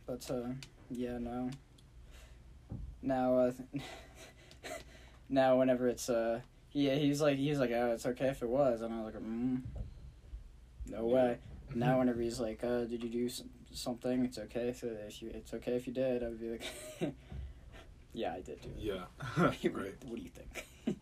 [0.06, 0.50] But, uh,
[0.90, 1.50] yeah, no.
[3.02, 3.52] Now, uh,
[5.30, 6.42] now whenever it's, uh,
[6.72, 8.82] yeah, he's like, he's like, oh, it's okay if it was.
[8.82, 9.62] And I was like, mm,
[10.88, 11.38] no way.
[11.74, 13.30] Now whenever he's like, uh, did you do
[13.74, 14.24] something?
[14.24, 16.24] It's okay if, if you, it's okay if you did.
[16.24, 16.64] I would be like,
[18.14, 18.76] yeah, I did do it.
[18.78, 19.06] Yeah.
[19.38, 19.66] Right.
[20.06, 20.98] What do you think?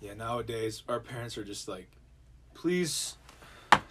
[0.00, 1.90] Yeah, nowadays our parents are just like,
[2.54, 3.16] please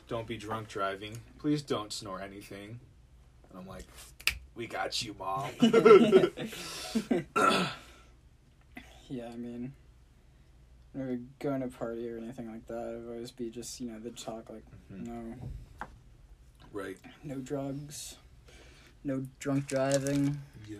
[0.07, 1.17] don't be drunk driving.
[1.39, 2.79] Please don't snore anything.
[3.49, 3.83] And I'm like,
[4.55, 5.49] we got you, mom.
[9.09, 9.73] yeah, I mean,
[10.93, 13.91] when we go to party or anything like that, it would always be just, you
[13.91, 14.63] know, the talk like,
[14.93, 15.07] Mhm.
[15.07, 15.35] no,
[16.71, 16.97] right.
[17.23, 18.17] no drugs,
[19.03, 20.41] no drunk driving.
[20.67, 20.77] Yeah.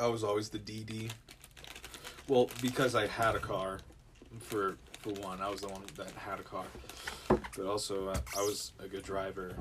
[0.00, 1.10] I was always the DD.
[2.28, 3.80] Well, because I had a car,
[4.40, 6.64] for for one, I was the one that had a car,
[7.28, 9.52] but also uh, I was a good driver,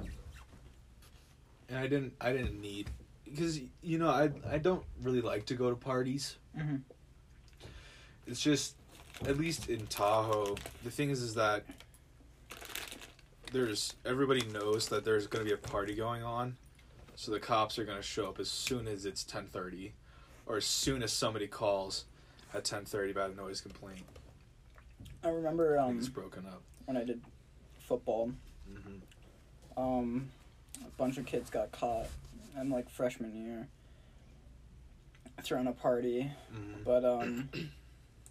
[1.68, 2.90] and I didn't I didn't need
[3.26, 6.38] because you know I I don't really like to go to parties.
[6.58, 6.78] Mm-hmm.
[8.28, 8.76] It's just
[9.26, 11.64] at least in Tahoe, the thing is is that
[13.52, 16.56] there's everybody knows that there's going to be a party going on.
[17.16, 19.92] So the cops are going to show up as soon as it's 10:30
[20.46, 22.06] or as soon as somebody calls
[22.54, 24.06] at 10:30 about a noise complaint.
[25.24, 26.62] I remember um, broken up.
[26.86, 27.22] when I did
[27.88, 28.32] football,
[28.68, 28.96] hmm
[29.78, 30.30] um,
[30.86, 32.08] a bunch of kids got caught
[32.60, 33.68] in like freshman year
[35.44, 36.32] throwing a party.
[36.52, 37.50] hmm But um,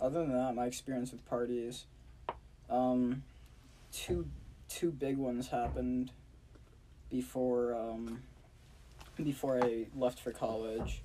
[0.01, 1.87] other than that, my experience with parties,
[2.69, 3.23] um,
[3.93, 4.27] two
[4.69, 6.12] two big ones happened
[7.11, 8.23] before um,
[9.23, 11.03] before I left for college.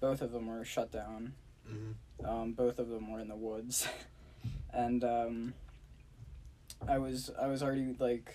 [0.00, 1.34] Both of them were shut down.
[1.68, 1.92] hmm
[2.26, 3.86] Um, both of them were in the woods,
[4.72, 5.54] and um,
[6.88, 8.34] I was I was already like,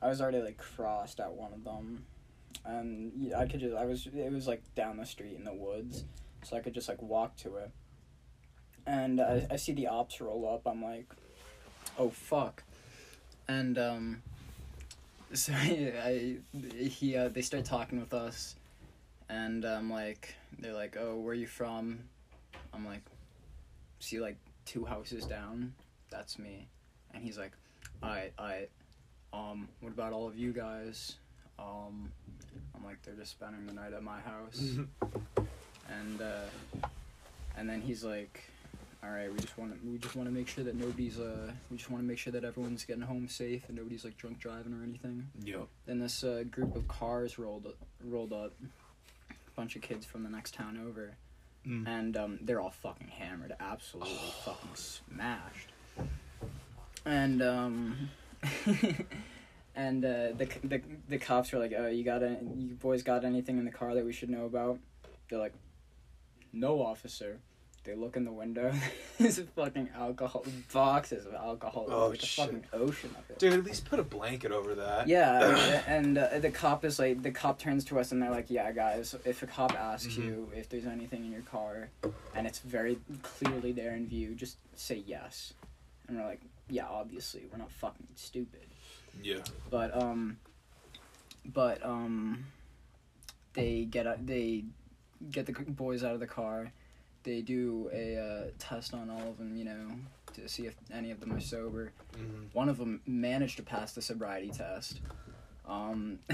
[0.00, 2.04] I was already like crossed at one of them,
[2.64, 6.04] and I could just I was it was like down the street in the woods,
[6.42, 7.70] so I could just like walk to it,
[8.86, 10.66] and I I see the ops roll up.
[10.66, 11.06] I'm like,
[11.98, 12.62] oh fuck,
[13.48, 14.22] and um,
[15.32, 16.36] so I,
[16.72, 18.56] he uh, they start talking with us,
[19.28, 22.00] and I'm like, they're like, oh, where you from?
[22.74, 23.02] I'm like,
[23.98, 24.36] see like
[24.72, 25.74] two houses down,
[26.10, 26.66] that's me,
[27.12, 27.52] and he's like,
[28.02, 28.66] I I,
[29.32, 31.16] um, what about all of you guys?
[31.58, 32.10] Um,
[32.74, 34.60] I'm like, they're just spending the night at my house,
[35.88, 36.86] and uh,
[37.56, 38.44] and then he's like.
[39.04, 41.50] All right, we just want to we just want to make sure that nobody's uh
[41.72, 44.38] we just want to make sure that everyone's getting home safe and nobody's like drunk
[44.38, 45.26] driving or anything.
[45.42, 45.66] Yep.
[45.86, 47.66] Then this uh, group of cars rolled
[48.04, 48.52] rolled up,
[49.28, 51.16] a bunch of kids from the next town over,
[51.66, 51.86] Mm.
[51.86, 55.72] and um, they're all fucking hammered, absolutely fucking smashed.
[57.04, 58.10] And um,
[59.76, 63.24] and uh, the the the cops were like, "Oh, you got any, you boys got
[63.24, 64.78] anything in the car that we should know about?"
[65.28, 65.54] They're like,
[66.52, 67.38] "No, officer."
[67.84, 68.72] They look in the window.
[69.18, 72.44] There's fucking alcohol boxes of alcohol, Oh, like a shit.
[72.44, 73.40] fucking ocean of it.
[73.40, 75.08] Dude, at least put a blanket over that.
[75.08, 78.50] Yeah, and uh, the cop is like, the cop turns to us and they're like,
[78.50, 80.24] "Yeah, guys, if a cop asks Mhm.
[80.24, 81.88] you if there's anything in your car,
[82.36, 85.52] and it's very clearly there in view, just say yes."
[86.06, 88.60] And we're like, "Yeah, obviously, we're not fucking stupid."
[89.20, 89.38] Yeah.
[89.70, 90.36] But um,
[91.44, 92.44] but um,
[93.54, 94.64] they get out- they
[95.32, 96.72] get the boys out of the car.
[97.24, 99.88] They do a uh, test on all of them, you know,
[100.34, 103.92] to see if any of them are sober hmm one of them managed to pass
[103.92, 105.00] the sobriety test.
[105.66, 106.18] Um,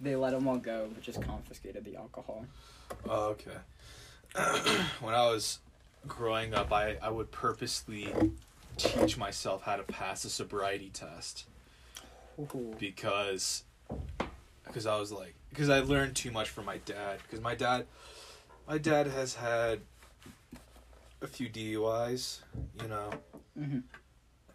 [0.00, 2.46] they let them all go, but just confiscated the alcohol.
[3.08, 3.50] Oh, okay.
[5.00, 5.58] when I was
[6.06, 8.08] growing up, I, I would purposely
[8.76, 11.46] teach myself how to pass a sobriety test
[12.78, 13.64] because
[14.64, 17.86] because I was like because I learned too much from my dad because my dad
[18.68, 19.80] my dad has had
[21.20, 22.40] a few DUIs,
[22.80, 23.10] you know.
[23.58, 23.78] hmm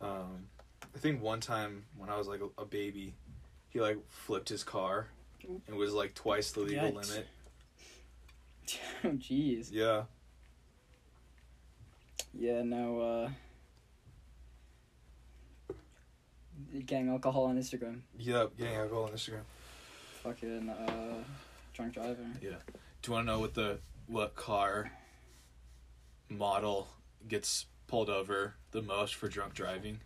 [0.02, 0.48] Um,
[0.96, 3.14] I think one time when I was like a, a baby,
[3.70, 5.08] he like flipped his car.
[5.68, 7.10] It was like twice the legal Yikes.
[7.10, 7.28] limit.
[9.06, 9.70] Oh, jeez.
[9.72, 10.04] Yeah.
[12.38, 13.30] Yeah, no, uh.
[16.86, 18.02] Gang alcohol on Instagram.
[18.20, 18.58] Yep.
[18.58, 19.44] Getting alcohol on Instagram.
[20.24, 21.24] Fucking, uh.
[21.74, 22.36] Drunk driving.
[22.42, 24.92] Do you want to know what the what car
[26.30, 26.88] model
[27.28, 30.00] gets pulled over the most for drunk driving?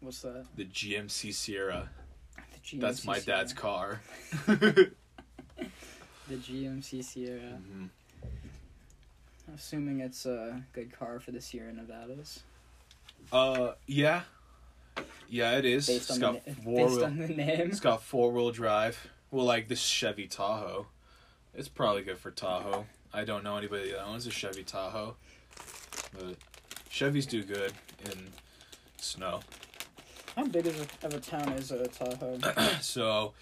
[0.00, 0.46] What's that?
[0.56, 1.90] The GMC Sierra.
[2.36, 3.38] The GMC That's my Sierra.
[3.38, 4.00] dad's car.
[6.28, 7.58] The GMC Sierra.
[7.60, 7.88] Mhm.
[9.54, 12.42] Assuming it's a good car for the Sierra Nevadas.
[13.32, 14.22] Uh, yeah,
[15.28, 15.88] yeah, it is.
[15.88, 17.04] Based It's on, got the, four based wheel.
[17.04, 17.60] on the name.
[17.70, 19.08] It's got four wheel drive.
[19.30, 20.86] Well, like this Chevy Tahoe.
[21.54, 22.86] It's probably good for Tahoe.
[23.12, 25.16] I don't know anybody that owns a Chevy Tahoe,
[26.14, 26.36] but
[26.90, 27.72] Chevys do good
[28.06, 28.28] in
[28.96, 29.40] snow.
[30.34, 32.38] How big is a, of a town is uh, Tahoe?
[32.80, 33.34] so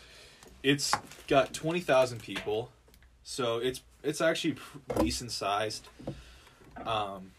[0.64, 0.92] it's
[1.28, 2.70] got 20,000 people.
[3.22, 4.56] So it's it's actually
[4.98, 5.86] decent sized.
[6.84, 7.30] Um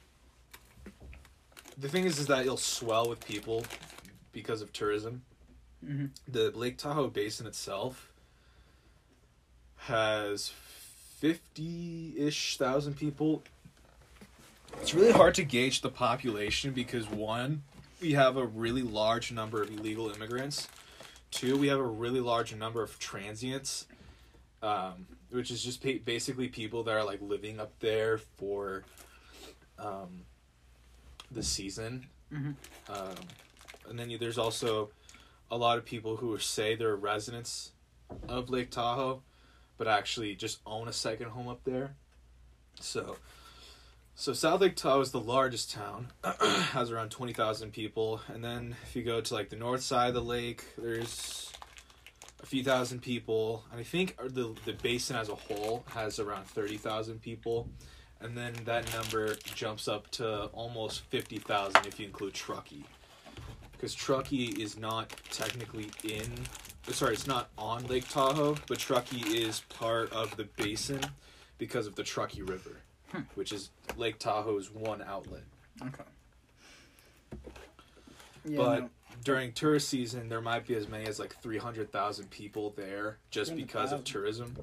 [1.77, 3.65] the thing is is that it'll swell with people
[4.31, 5.23] because of tourism.
[5.85, 8.10] hmm The Lake Tahoe basin itself
[9.85, 10.53] has
[11.21, 13.43] 50-ish thousand people.
[14.81, 17.63] It's really hard to gauge the population because one,
[18.01, 20.67] we have a really large number of illegal immigrants.
[21.31, 23.87] Two, we have a really large number of transients,
[24.61, 28.83] um, which is just basically people that are like living up there for
[29.79, 30.21] um,
[31.31, 32.07] the season.
[32.31, 32.55] Mhm.
[32.89, 33.15] Um,
[33.89, 34.89] and then there's also
[35.49, 37.71] a lot of people who say they're residents
[38.27, 39.21] of Lake Tahoe,
[39.81, 41.95] but actually just own a second home up there.
[42.79, 43.17] So,
[44.13, 48.75] so South Lake Tahoe is the largest town, has around twenty thousand people, and then
[48.83, 51.51] if you go to like the north side of the lake, there's
[52.43, 56.45] a few thousand people, and I think the the basin as a whole has around
[56.45, 57.67] thirty thousand people,
[58.19, 62.85] and then that number jumps up to almost fifty thousand if you include Truckee,
[63.71, 66.29] because Truckee is not technically in.
[66.89, 70.99] Sorry, it's not on Lake Tahoe, but Truckee is part of the basin
[71.57, 72.77] because of the Truckee River,
[73.11, 73.21] Hmm.
[73.35, 75.43] which is Lake Tahoe's one outlet.
[75.81, 76.03] Okay.
[78.43, 78.89] Yeah, but no.
[79.23, 83.91] during tourist season, there might be as many as like 300,000 people there just because
[83.91, 84.55] of tourism.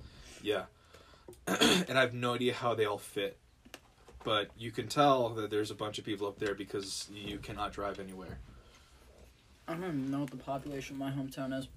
[0.43, 0.65] Yeah.
[1.47, 3.39] and I have no idea how they all fit.
[4.25, 7.73] But you can tell that there's a bunch of people up there because you cannot
[7.73, 8.39] drive anywhere.
[9.69, 11.69] I don't even know what the population of my hometown is.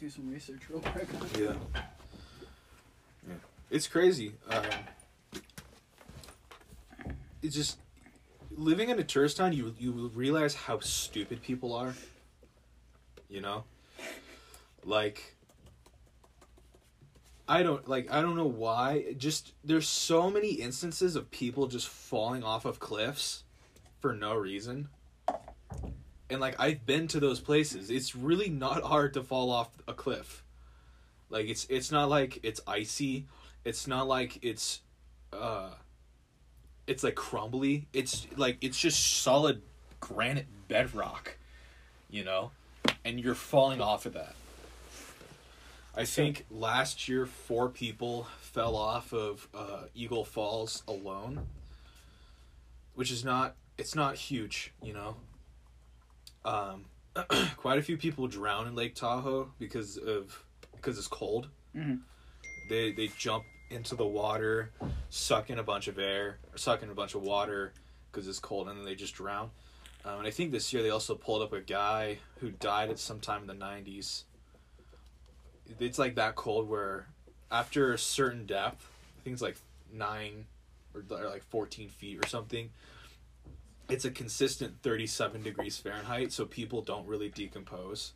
[0.00, 1.08] Do some research real quick.
[1.38, 1.54] Yeah.
[3.26, 3.34] Yeah.
[3.70, 4.32] It's crazy.
[4.50, 4.64] Um,
[7.42, 7.78] it's just
[8.50, 9.52] living in a tourist town.
[9.52, 11.94] You you realize how stupid people are.
[13.28, 13.64] You know,
[14.84, 15.34] like
[17.48, 19.14] I don't like I don't know why.
[19.16, 23.44] Just there's so many instances of people just falling off of cliffs
[24.00, 24.88] for no reason.
[26.30, 27.90] And like I've been to those places.
[27.90, 30.42] It's really not hard to fall off a cliff.
[31.30, 33.26] Like it's it's not like it's icy.
[33.64, 34.80] It's not like it's
[35.32, 35.70] uh
[36.86, 37.86] it's like crumbly.
[37.92, 39.62] It's like it's just solid
[40.00, 41.36] granite bedrock,
[42.10, 42.50] you know?
[43.04, 44.34] And you're falling off of that.
[45.96, 51.46] I think last year four people fell off of uh, Eagle Falls alone,
[52.94, 55.16] which is not it's not huge, you know.
[56.44, 56.84] Um,
[57.56, 60.44] quite a few people drown in Lake Tahoe because of
[60.74, 61.48] because it's cold.
[61.74, 62.00] Mhm.
[62.68, 64.70] They they jump into the water,
[65.10, 67.72] suck in a bunch of air, or suck in a bunch of water
[68.10, 69.50] because it's cold, and then they just drown.
[70.04, 72.98] Um, and I think this year they also pulled up a guy who died at
[72.98, 74.24] some time in the '90s.
[75.80, 77.06] It's like that cold where,
[77.50, 78.86] after a certain depth,
[79.18, 79.56] I think it's like
[79.90, 80.44] nine
[80.94, 82.70] or, or like 14 feet or something.
[83.88, 88.12] It's a consistent 37 degrees Fahrenheit, so people don't really decompose.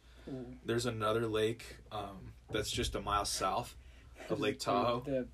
[0.65, 3.74] There's another lake um, that's just a mile south
[4.28, 5.03] of Lake Tahoe.
[5.07, 5.24] They're,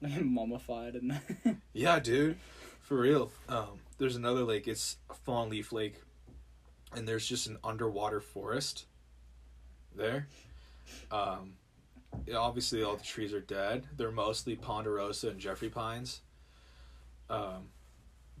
[0.00, 1.20] they're mummified and
[1.72, 2.38] Yeah, dude,
[2.80, 3.30] for real.
[3.48, 4.68] Um, there's another lake.
[4.68, 6.02] It's Fallen Leaf Lake,
[6.94, 8.84] and there's just an underwater forest
[9.94, 10.28] there.
[11.10, 11.54] Um,
[12.34, 13.86] obviously, all the trees are dead.
[13.96, 16.20] They're mostly ponderosa and Jeffrey pines.
[17.30, 17.68] Um,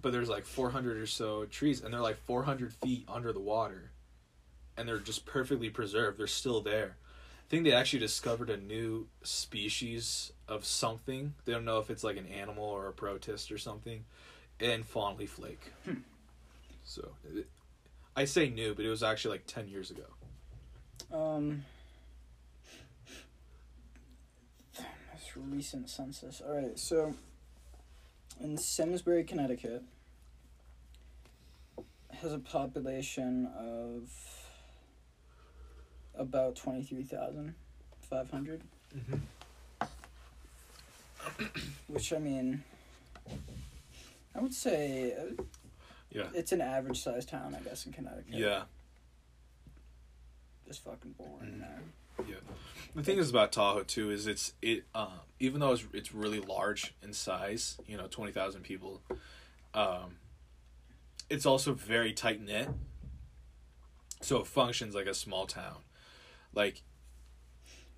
[0.02, 3.90] but there's like 400 or so trees, and they're like 400 feet under the water,
[4.76, 6.18] and they're just perfectly preserved.
[6.18, 6.96] They're still there.
[6.98, 11.34] I think they actually discovered a new species of something.
[11.44, 14.04] They don't know if it's like an animal or a protist or something,
[14.60, 15.72] in Fallen Leaf Lake.
[16.84, 17.48] So, it,
[18.14, 20.04] I say new, but it was actually like ten years ago.
[21.12, 21.64] um
[25.12, 26.40] most recent census.
[26.46, 27.14] All right, so
[28.40, 29.82] in Simsbury, Connecticut,
[32.20, 34.10] has a population of
[36.14, 37.54] about twenty three thousand
[38.08, 38.62] five hundred.
[41.88, 42.62] Which I mean,
[44.34, 45.42] I would say uh,
[46.10, 46.28] Yeah.
[46.34, 48.34] it's an average sized town, I guess, in Connecticut.
[48.34, 48.62] Yeah.
[50.66, 51.60] Just fucking boring Mm.
[51.60, 52.36] there.
[52.96, 56.40] The thing is about Tahoe too is it's it um, even though it's it's really
[56.40, 59.02] large in size, you know, twenty thousand people,
[59.74, 60.16] um,
[61.28, 62.70] it's also very tight knit.
[64.22, 65.76] So it functions like a small town,
[66.54, 66.82] like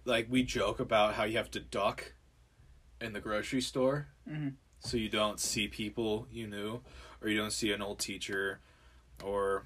[0.04, 2.12] like we joke about how you have to duck
[3.00, 4.54] in the grocery store Mhm.
[4.80, 6.80] so you don't see people you knew
[7.22, 8.58] or you don't see an old teacher
[9.22, 9.64] or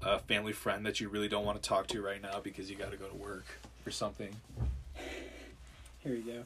[0.00, 2.76] a family friend that you really don't want to talk to right now because you
[2.76, 3.44] got to go to work
[3.86, 4.34] or something.
[5.98, 6.42] Here we go.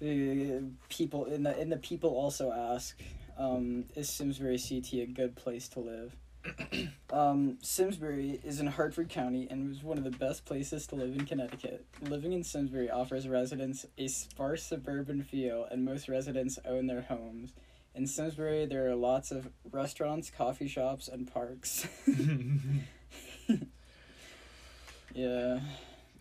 [0.00, 3.00] The people in the in the people also ask,
[3.36, 6.16] um, is Simsbury CT a good place to live?
[7.12, 11.14] um, Simsbury is in Hartford County and was one of the best places to live
[11.14, 11.84] in Connecticut.
[12.00, 17.52] Living in Simsbury offers residents a sparse suburban feel, and most residents own their homes.
[17.94, 21.88] In Simsbury, there are lots of restaurants, coffee shops, and parks.
[25.14, 25.60] yeah.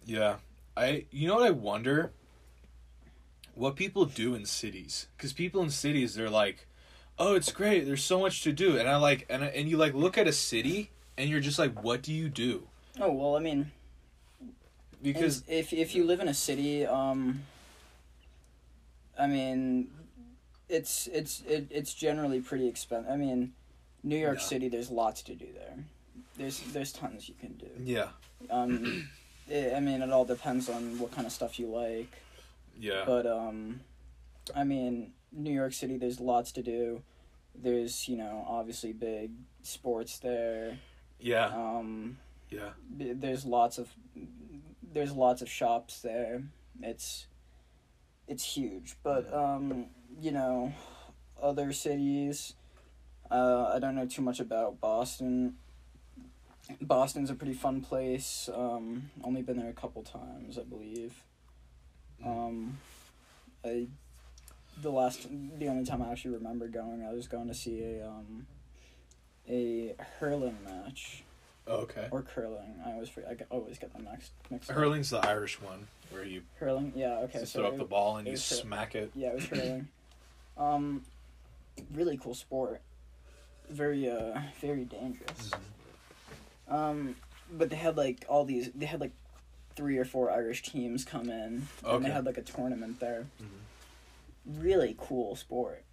[0.06, 0.38] Yeah.
[0.78, 2.12] I you know what I wonder
[3.56, 6.68] what people do in cities cuz people in cities they're like
[7.18, 9.78] oh it's great there's so much to do and I like and I, and you
[9.78, 12.68] like look at a city and you're just like what do you do
[13.00, 13.72] Oh well, I mean,
[15.04, 17.44] because if if you live in a city, um,
[19.20, 19.90] I mean,
[20.68, 23.12] it's it's it, it's generally pretty expensive.
[23.12, 23.54] I mean,
[24.04, 24.46] New York Yeah.
[24.46, 25.86] City, there's lots to do there.
[26.38, 27.70] There's there's tons you can do.
[27.84, 28.10] yeah
[28.50, 29.08] Um,
[29.48, 32.12] it, I mean, it all depends on what kind of stuff you like.
[32.80, 33.04] yeah.
[33.06, 33.82] But um,
[34.56, 37.02] I mean, New York City, there's lots to do.
[37.56, 39.32] There's you know obviously big
[39.64, 40.78] sports there.
[41.20, 41.48] yeah.
[41.48, 42.18] Um,
[42.50, 42.70] yeah.
[42.90, 43.90] there's lots of
[44.94, 46.44] there's lots of shops there.
[46.82, 47.28] It's
[48.28, 48.96] it's huge.
[49.04, 49.88] But um
[50.22, 50.74] you know
[51.42, 52.54] other cities
[53.30, 55.56] uh i don't know too much about boston
[56.82, 61.14] boston's a pretty fun place um only been there a couple times i believe
[62.26, 62.78] um
[63.66, 63.88] i
[64.82, 65.28] the last
[65.60, 68.46] the only time i actually remember going i was going to see a um
[69.50, 71.24] a hurling match
[71.70, 72.76] okay or curling.
[72.86, 74.70] I always I get- always get them mixed mixed.
[74.70, 74.76] up.
[74.78, 76.94] hurling's the Irish one where you Hurling.
[76.96, 77.20] Yeah.
[77.24, 77.40] Okay.
[77.40, 79.88] so throw up it- the ball and you hur- smack it Yeah, it was hurling.
[80.58, 81.04] um,
[81.94, 82.82] really cool sport.
[83.70, 85.52] Very uh, very dangerous.
[86.68, 87.16] Um,
[87.52, 88.70] but they had like all these.
[88.76, 89.14] They had like
[89.76, 93.28] three or four Irish teams come in, and they had like a tournament there.
[93.42, 94.60] Mhm.
[94.62, 95.84] Really cool sport.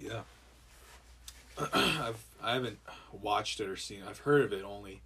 [0.00, 0.22] Yeah.
[1.74, 2.78] I've I haven't
[3.12, 4.00] watched it or seen.
[4.00, 4.08] it.
[4.08, 5.00] I've heard of it only,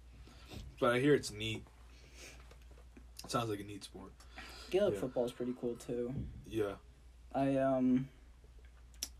[0.79, 1.63] but I hear it's neat.
[3.23, 4.11] It sounds like a neat sport.
[4.71, 4.99] Gaelic Yeah.
[5.01, 6.13] football is pretty cool too.
[6.47, 6.73] Yeah.
[7.35, 8.07] I um,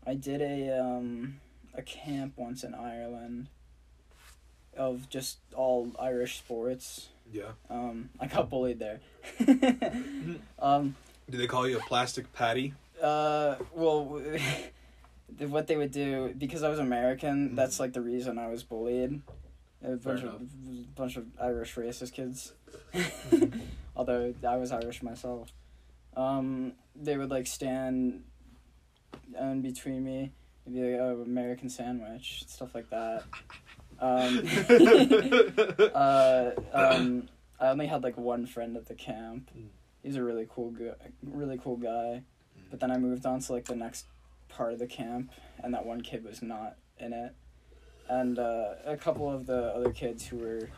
[0.06, 1.40] I did a um
[1.74, 3.48] a camp once in Ireland.
[4.78, 7.08] Of just all Irish sports.
[7.32, 7.50] Yeah.
[7.68, 9.00] Um, I got bullied there.
[10.58, 10.94] um,
[11.28, 12.72] Do they call you a plastic Paddy?
[13.02, 14.22] Uh, well,
[15.38, 17.50] what they would do because I was American.
[17.50, 17.56] Mhm.
[17.56, 19.20] That's like the reason I was bullied.
[19.84, 22.52] A bunch Fair of bunch of Irish racist kids.
[23.96, 25.52] Although I was Irish myself,
[26.16, 28.24] um, they would like stand
[29.38, 30.32] in between me
[30.66, 33.24] and be like, "Oh, American sandwich," stuff like that.
[34.00, 34.42] Um,
[35.94, 37.28] uh, um,
[37.60, 39.50] I only had like one friend at the camp.
[39.56, 39.66] Mm.
[40.02, 42.22] He's a really cool guy, really cool guy.
[42.70, 44.06] But then I moved on to like the next
[44.48, 47.34] part of the camp, and that one kid was not in it.
[48.08, 50.70] And uh, a couple of the other kids who were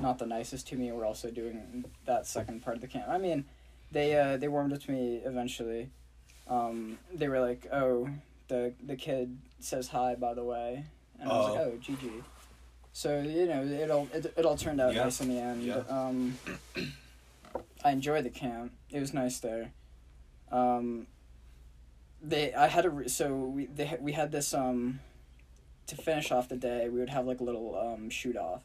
[0.00, 3.06] not the nicest to me were also doing that second part of the camp.
[3.08, 3.44] I mean,
[3.92, 5.90] they uh, they warmed up to me eventually.
[6.48, 8.08] Um, they were like, "Oh,
[8.48, 10.84] the the kid says hi, by the way,"
[11.20, 11.72] and I was like, Oh.
[11.74, 12.22] "Oh, GG."
[12.96, 15.02] So you know, it all it, it all turned out Yeah.
[15.04, 15.62] nice in the end.
[15.64, 15.82] Yeah.
[15.90, 16.38] Um,
[17.84, 18.72] I enjoyed the camp.
[18.90, 19.72] It was nice there.
[20.52, 21.08] Um,
[22.22, 25.00] they I had a re- so we they we had this um
[25.88, 28.62] to finish off the day we would have like a little um shoot off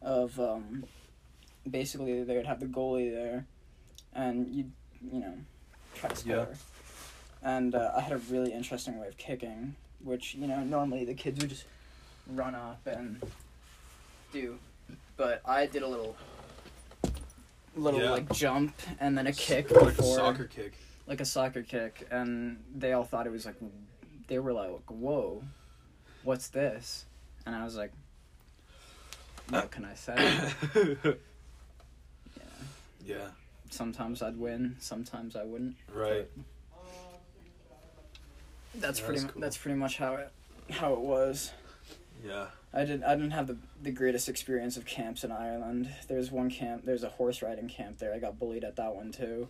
[0.00, 0.82] of um
[1.70, 3.46] basically they would have the goalie there
[4.14, 4.64] and you
[5.12, 5.34] you know
[5.94, 6.46] try to score Yeah.
[7.44, 11.14] and uh, I had a really interesting way of kicking which you know normally the
[11.14, 11.66] kids would just
[12.26, 13.22] run up and
[14.32, 14.58] do
[15.16, 16.16] but I did a little
[17.76, 18.10] little Yeah.
[18.10, 20.72] like jump and then a kick like a before soccer kick.
[21.06, 23.56] like a soccer kick, and they all thought it was like,
[24.28, 25.42] they were like, "Whoa,
[26.22, 27.04] what's this?"
[27.46, 27.92] And I was like,
[29.48, 30.14] "What can I say?"
[32.36, 32.42] yeah.
[33.04, 33.28] yeah.
[33.70, 35.76] Sometimes I'd win, sometimes I wouldn't.
[35.92, 36.28] Right.
[38.74, 39.22] That's pretty.
[39.22, 39.40] mu- cool.
[39.40, 40.30] That's pretty much how it
[40.70, 41.52] how it was.
[42.24, 42.46] Yeah.
[42.74, 43.04] I didn't.
[43.04, 45.90] I didn't have the the greatest experience of camps in Ireland.
[46.08, 46.84] There's one camp.
[46.84, 48.14] There's a horse riding camp there.
[48.14, 49.48] I got bullied at that one too.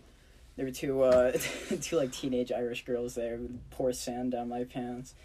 [0.55, 1.31] There were two uh
[1.81, 5.15] two like teenage Irish girls there who would pour sand down my pants,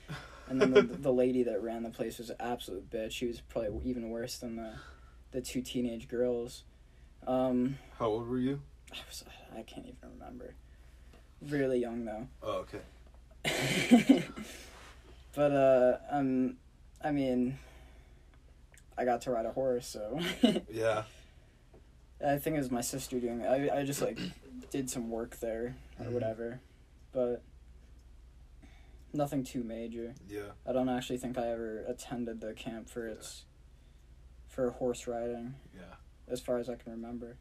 [0.49, 3.13] and then the, the lady that ran the place was an absolute bitch.
[3.13, 4.75] She was probably even worse than the
[5.33, 6.63] the two teenage girls.
[7.27, 8.61] Um, How old were you?
[8.93, 9.25] I was
[9.57, 10.55] I can't even remember.
[11.43, 12.29] Really young though.
[12.43, 12.81] Oh, okay.
[15.35, 16.57] but uh um
[17.03, 17.59] I mean
[18.97, 20.21] I got to ride a horse so
[20.71, 21.05] Yeah.
[22.25, 23.47] I think it was my sister doing it.
[23.47, 24.19] I I just like
[24.71, 26.13] did some work there or Mhm.
[26.13, 26.61] whatever.
[27.13, 27.43] But
[29.13, 30.15] nothing too major.
[30.29, 30.51] Yeah.
[30.67, 33.45] I don't actually think I ever attended the camp for its
[34.49, 35.95] for horse riding Yeah.
[36.27, 37.37] as far as I can remember.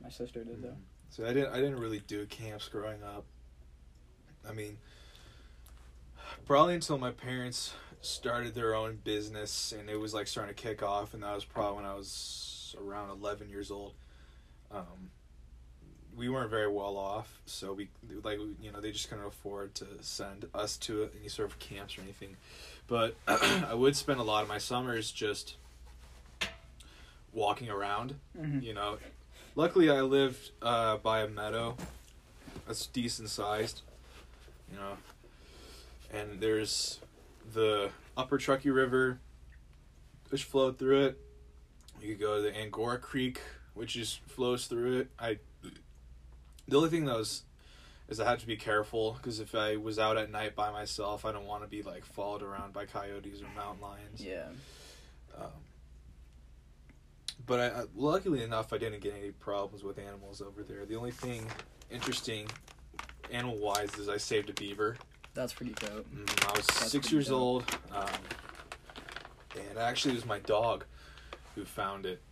[0.00, 0.76] My sister did though.
[1.10, 3.24] So I didn't I didn't really do camps growing up.
[4.48, 4.78] I mean
[6.46, 7.74] probably until my parents
[8.04, 11.44] started their own business and it was like starting to kick off and that was
[11.44, 13.94] probably when I was around 11 years old.
[14.70, 15.10] Um
[16.16, 17.88] we weren't very well off, so we
[18.22, 21.98] like you know they just couldn't afford to send us to any sort of camps
[21.98, 22.36] or anything.
[22.86, 25.56] But I would spend a lot of my summers just
[27.32, 28.60] walking around Mm-hmm.
[28.60, 28.98] you know
[29.56, 31.76] luckily i lived uh, by a meadow
[32.66, 33.82] that's decent sized
[34.72, 34.96] you know
[36.12, 37.00] and there's
[37.52, 39.18] the upper truckee river
[40.30, 41.20] which flowed through it
[42.00, 43.40] you could go to the angora creek
[43.74, 45.38] which just flows through it i
[46.66, 47.42] the only thing that was
[48.08, 51.24] is i had to be careful because if i was out at night by myself
[51.24, 54.46] i don't want to be like followed around by coyotes or mountain lions Yeah.
[55.38, 55.48] um,
[57.46, 60.86] but I, I, luckily enough, I didn't get any problems with animals over there.
[60.86, 61.44] The only thing
[61.90, 62.46] interesting,
[63.30, 64.96] animal wise, is I saved a beaver.
[65.34, 66.06] That's pretty dope.
[66.14, 67.40] Mm, I was That's six years dope.
[67.40, 68.06] old, um,
[69.68, 70.84] and actually it was my dog
[71.54, 72.22] who found it.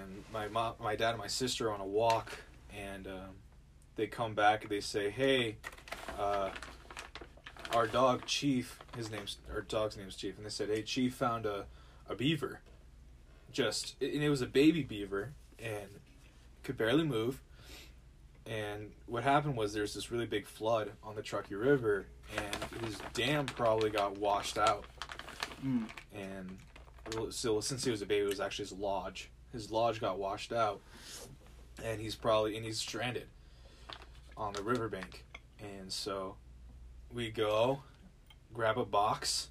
[0.00, 2.32] And my mom, my dad, and my sister are on a walk,
[2.76, 3.30] and um,
[3.96, 5.56] they come back and they say, "Hey,
[6.18, 6.50] uh,
[7.74, 11.46] our dog Chief, his name's our dog's name's Chief," and they said, "Hey, Chief found
[11.46, 11.66] a
[12.08, 12.60] a beaver,
[13.50, 15.88] just and it was a baby beaver and
[16.62, 17.40] could barely move."
[18.46, 22.06] And what happened was there's this really big flood on the Truckee River,
[22.36, 24.84] and his dam probably got washed out.
[25.64, 25.86] Mm.
[26.14, 26.58] And
[27.30, 29.30] so since he was a baby, it was actually his lodge.
[29.52, 30.80] His lodge got washed out,
[31.82, 33.28] and he's probably and he's stranded
[34.36, 35.24] on the riverbank.
[35.60, 36.36] And so
[37.12, 37.80] we go
[38.52, 39.48] grab a box,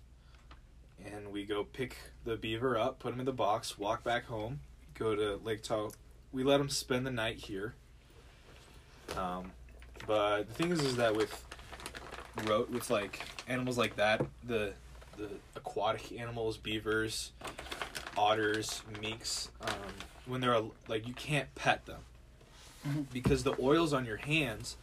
[1.05, 4.59] and we go pick the beaver up, put him in the box, walk back home,
[4.93, 5.91] go to Lake Tahoe.
[6.31, 7.75] We let him spend the night here.
[9.15, 9.51] Um,
[10.05, 11.46] but the thing is, is that with
[12.45, 14.73] ro- with like animals like that, the
[15.17, 17.31] the aquatic animals, beavers,
[18.17, 19.73] otters, minks, um,
[20.27, 22.01] when they're like you can't pet them
[22.87, 23.05] Mhm.
[23.11, 24.77] because the oils on your hands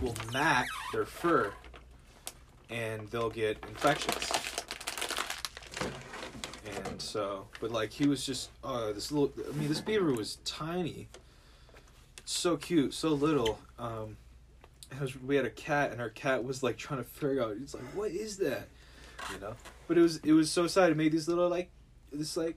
[0.00, 1.52] will mat their fur,
[2.68, 4.30] and they'll get infections.
[6.66, 9.32] And so, but like he was just, uh, this little.
[9.48, 11.08] I mean, this beaver was tiny,
[12.24, 13.58] so cute, so little.
[13.78, 14.16] Um,
[15.00, 17.56] was, we had a cat, and our cat was like trying to figure out.
[17.60, 18.68] It's like, what is that?
[19.32, 19.54] You know.
[19.86, 20.90] But it was it was so sad.
[20.90, 21.70] It made these little like
[22.12, 22.56] this like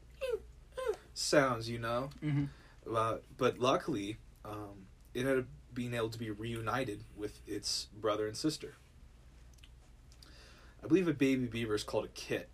[1.13, 2.09] sounds, you know.
[2.23, 2.45] Mm-hmm.
[2.93, 8.27] Uh, but luckily, um, it ended up being able to be reunited with its brother
[8.27, 8.75] and sister.
[10.83, 12.49] I believe a baby beaver is called a kit.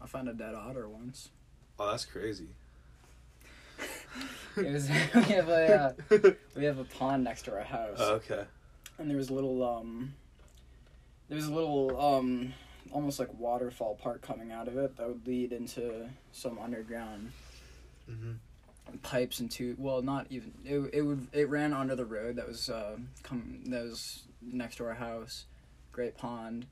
[0.00, 1.30] I found a dead otter once.
[1.78, 2.48] Oh, that's crazy.
[4.56, 8.44] It was we have a uh, we have a pond next to our house, okay.
[8.98, 10.14] and there was a little um,
[11.28, 12.52] there was a little um,
[12.92, 17.32] almost like waterfall part coming out of it that would lead into some underground
[18.10, 18.96] Mm-hmm.
[19.02, 19.76] pipes and tube.
[19.78, 20.78] Well, not even it.
[20.92, 24.84] It would it ran under the road that was uh come that was next to
[24.84, 25.46] our house,
[25.90, 26.66] great pond,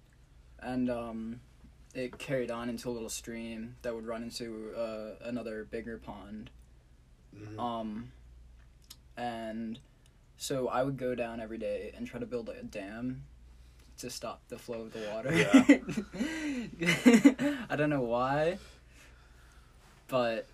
[0.60, 1.40] and um,
[1.94, 6.50] it carried on into a little stream that would run into uh another bigger pond.
[7.36, 7.60] Mm-hmm.
[7.60, 8.12] Um,
[9.16, 9.78] and
[10.36, 13.22] so I would go down every day and try to build like, a dam
[13.98, 15.30] to stop the flow of the water.
[17.70, 18.58] I don't know why,
[20.08, 20.46] but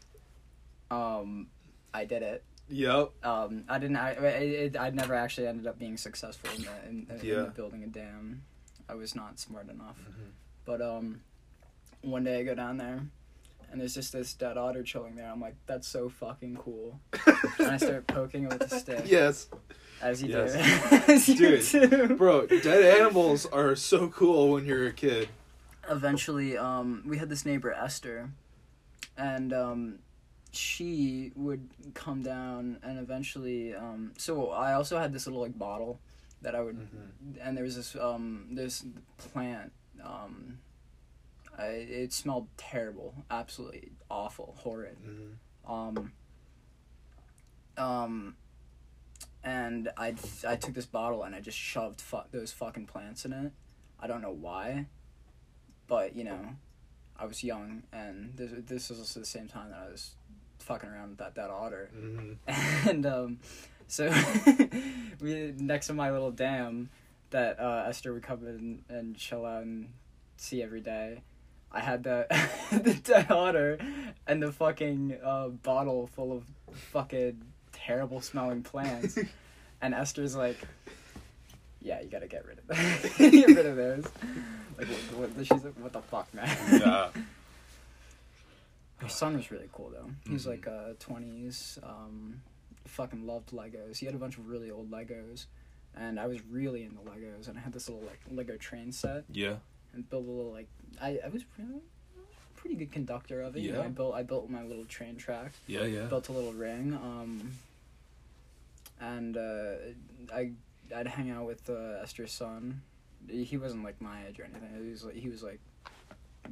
[0.90, 1.46] um,
[1.94, 2.42] I did it.
[2.70, 3.10] Yep.
[3.24, 3.96] Um, I didn't.
[3.96, 7.42] I, it, I never actually ended up being successful in, the, in, in Yeah.
[7.54, 8.42] building a dam.
[8.88, 9.96] I was not smart enough.
[9.98, 10.30] Mhm.
[10.66, 11.22] But um,
[12.02, 13.00] one day I go down there,
[13.70, 15.30] and there's just this dead otter chilling there.
[15.30, 17.00] I'm like, that's so fucking cool.
[17.58, 19.48] and I start poking it with a stick, Yes,
[20.02, 20.52] as you Yes.
[20.52, 22.16] do, as you Dude, do.
[22.16, 22.46] bro.
[22.46, 25.28] Dead animals are so cool when you're a kid.
[25.90, 28.30] Eventually, um, we had this neighbor Esther,
[29.16, 29.98] and um,
[30.52, 36.00] she would come down, and eventually, um, so I also had this little like bottle
[36.42, 37.40] that I would Mm-hmm.
[37.42, 38.84] and there was this um this
[39.16, 39.72] plant
[40.04, 40.58] um
[41.58, 45.72] I, it smelled terrible absolutely awful horrid Mm-hmm.
[45.72, 46.12] um
[47.76, 48.36] um
[49.44, 50.14] and I
[50.46, 53.52] I took this bottle and I just shoved fu- those fucking plants in it
[54.00, 54.86] I don't know why
[55.86, 56.40] but you know
[57.16, 60.14] I was young and this this was also the same time that I was
[60.60, 62.88] fucking around with that that otter Mm-hmm.
[62.88, 63.38] and um,
[63.86, 64.08] so
[65.20, 66.90] we next to my little dam
[67.30, 69.90] that uh, Esther would come in and chill out and
[70.36, 71.20] see every day.
[71.72, 72.26] I had the
[72.72, 73.78] the dead otter
[74.26, 76.44] and the fucking uh, bottle full of
[76.92, 77.42] fucking
[77.72, 79.18] terrible smelling plants,
[79.82, 80.56] and Esther's like,
[81.80, 83.12] "Yeah, you gotta get rid of that.
[83.18, 84.04] get rid of those."
[84.78, 87.08] Like, what, what, she's like, "What the fuck, man?" Yeah.
[88.98, 90.10] Her son was really cool though.
[90.26, 90.48] He was Mhm.
[90.50, 91.78] like uh twenties.
[91.82, 92.42] Um,
[92.86, 93.98] fucking loved Legos.
[93.98, 95.46] He had a bunch of really old Legos,
[95.94, 97.46] and I was really into Legos.
[97.48, 99.56] And I had this little like Lego train set Yeah.
[99.94, 100.68] And built a little like
[101.00, 101.80] I I was really
[102.56, 103.60] pretty good conductor of it.
[103.60, 103.84] You know, Yeah.
[103.86, 105.52] I built I built my little train track.
[105.66, 105.84] Yeah.
[105.84, 106.04] Yeah.
[106.06, 106.94] Built a little ring.
[106.94, 107.52] Um,
[109.00, 109.74] and uh,
[110.34, 110.52] I
[110.94, 112.82] I'd hang out with uh, Esther's son.
[113.28, 114.68] He wasn't like my age or anything.
[114.84, 115.60] He was like he was like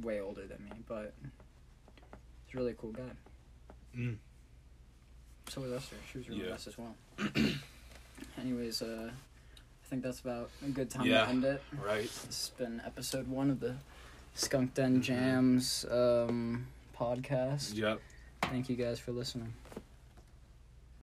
[0.01, 1.13] way older than me, but
[2.45, 3.03] he's a really cool guy.
[3.97, 4.17] Mm.
[5.49, 5.95] So was Esther.
[6.11, 6.49] She was really Yeah.
[6.51, 6.95] nice as well.
[8.41, 9.09] Anyways, uh,
[9.87, 11.23] I think that's about a good time Yeah.
[11.23, 11.63] to end it.
[11.81, 12.01] Right.
[12.03, 13.77] This has been episode one of the
[14.33, 15.01] Skunk Den Mhm.
[15.01, 17.73] Jams um, podcast.
[17.73, 18.01] Yep.
[18.41, 19.53] Thank you guys for listening.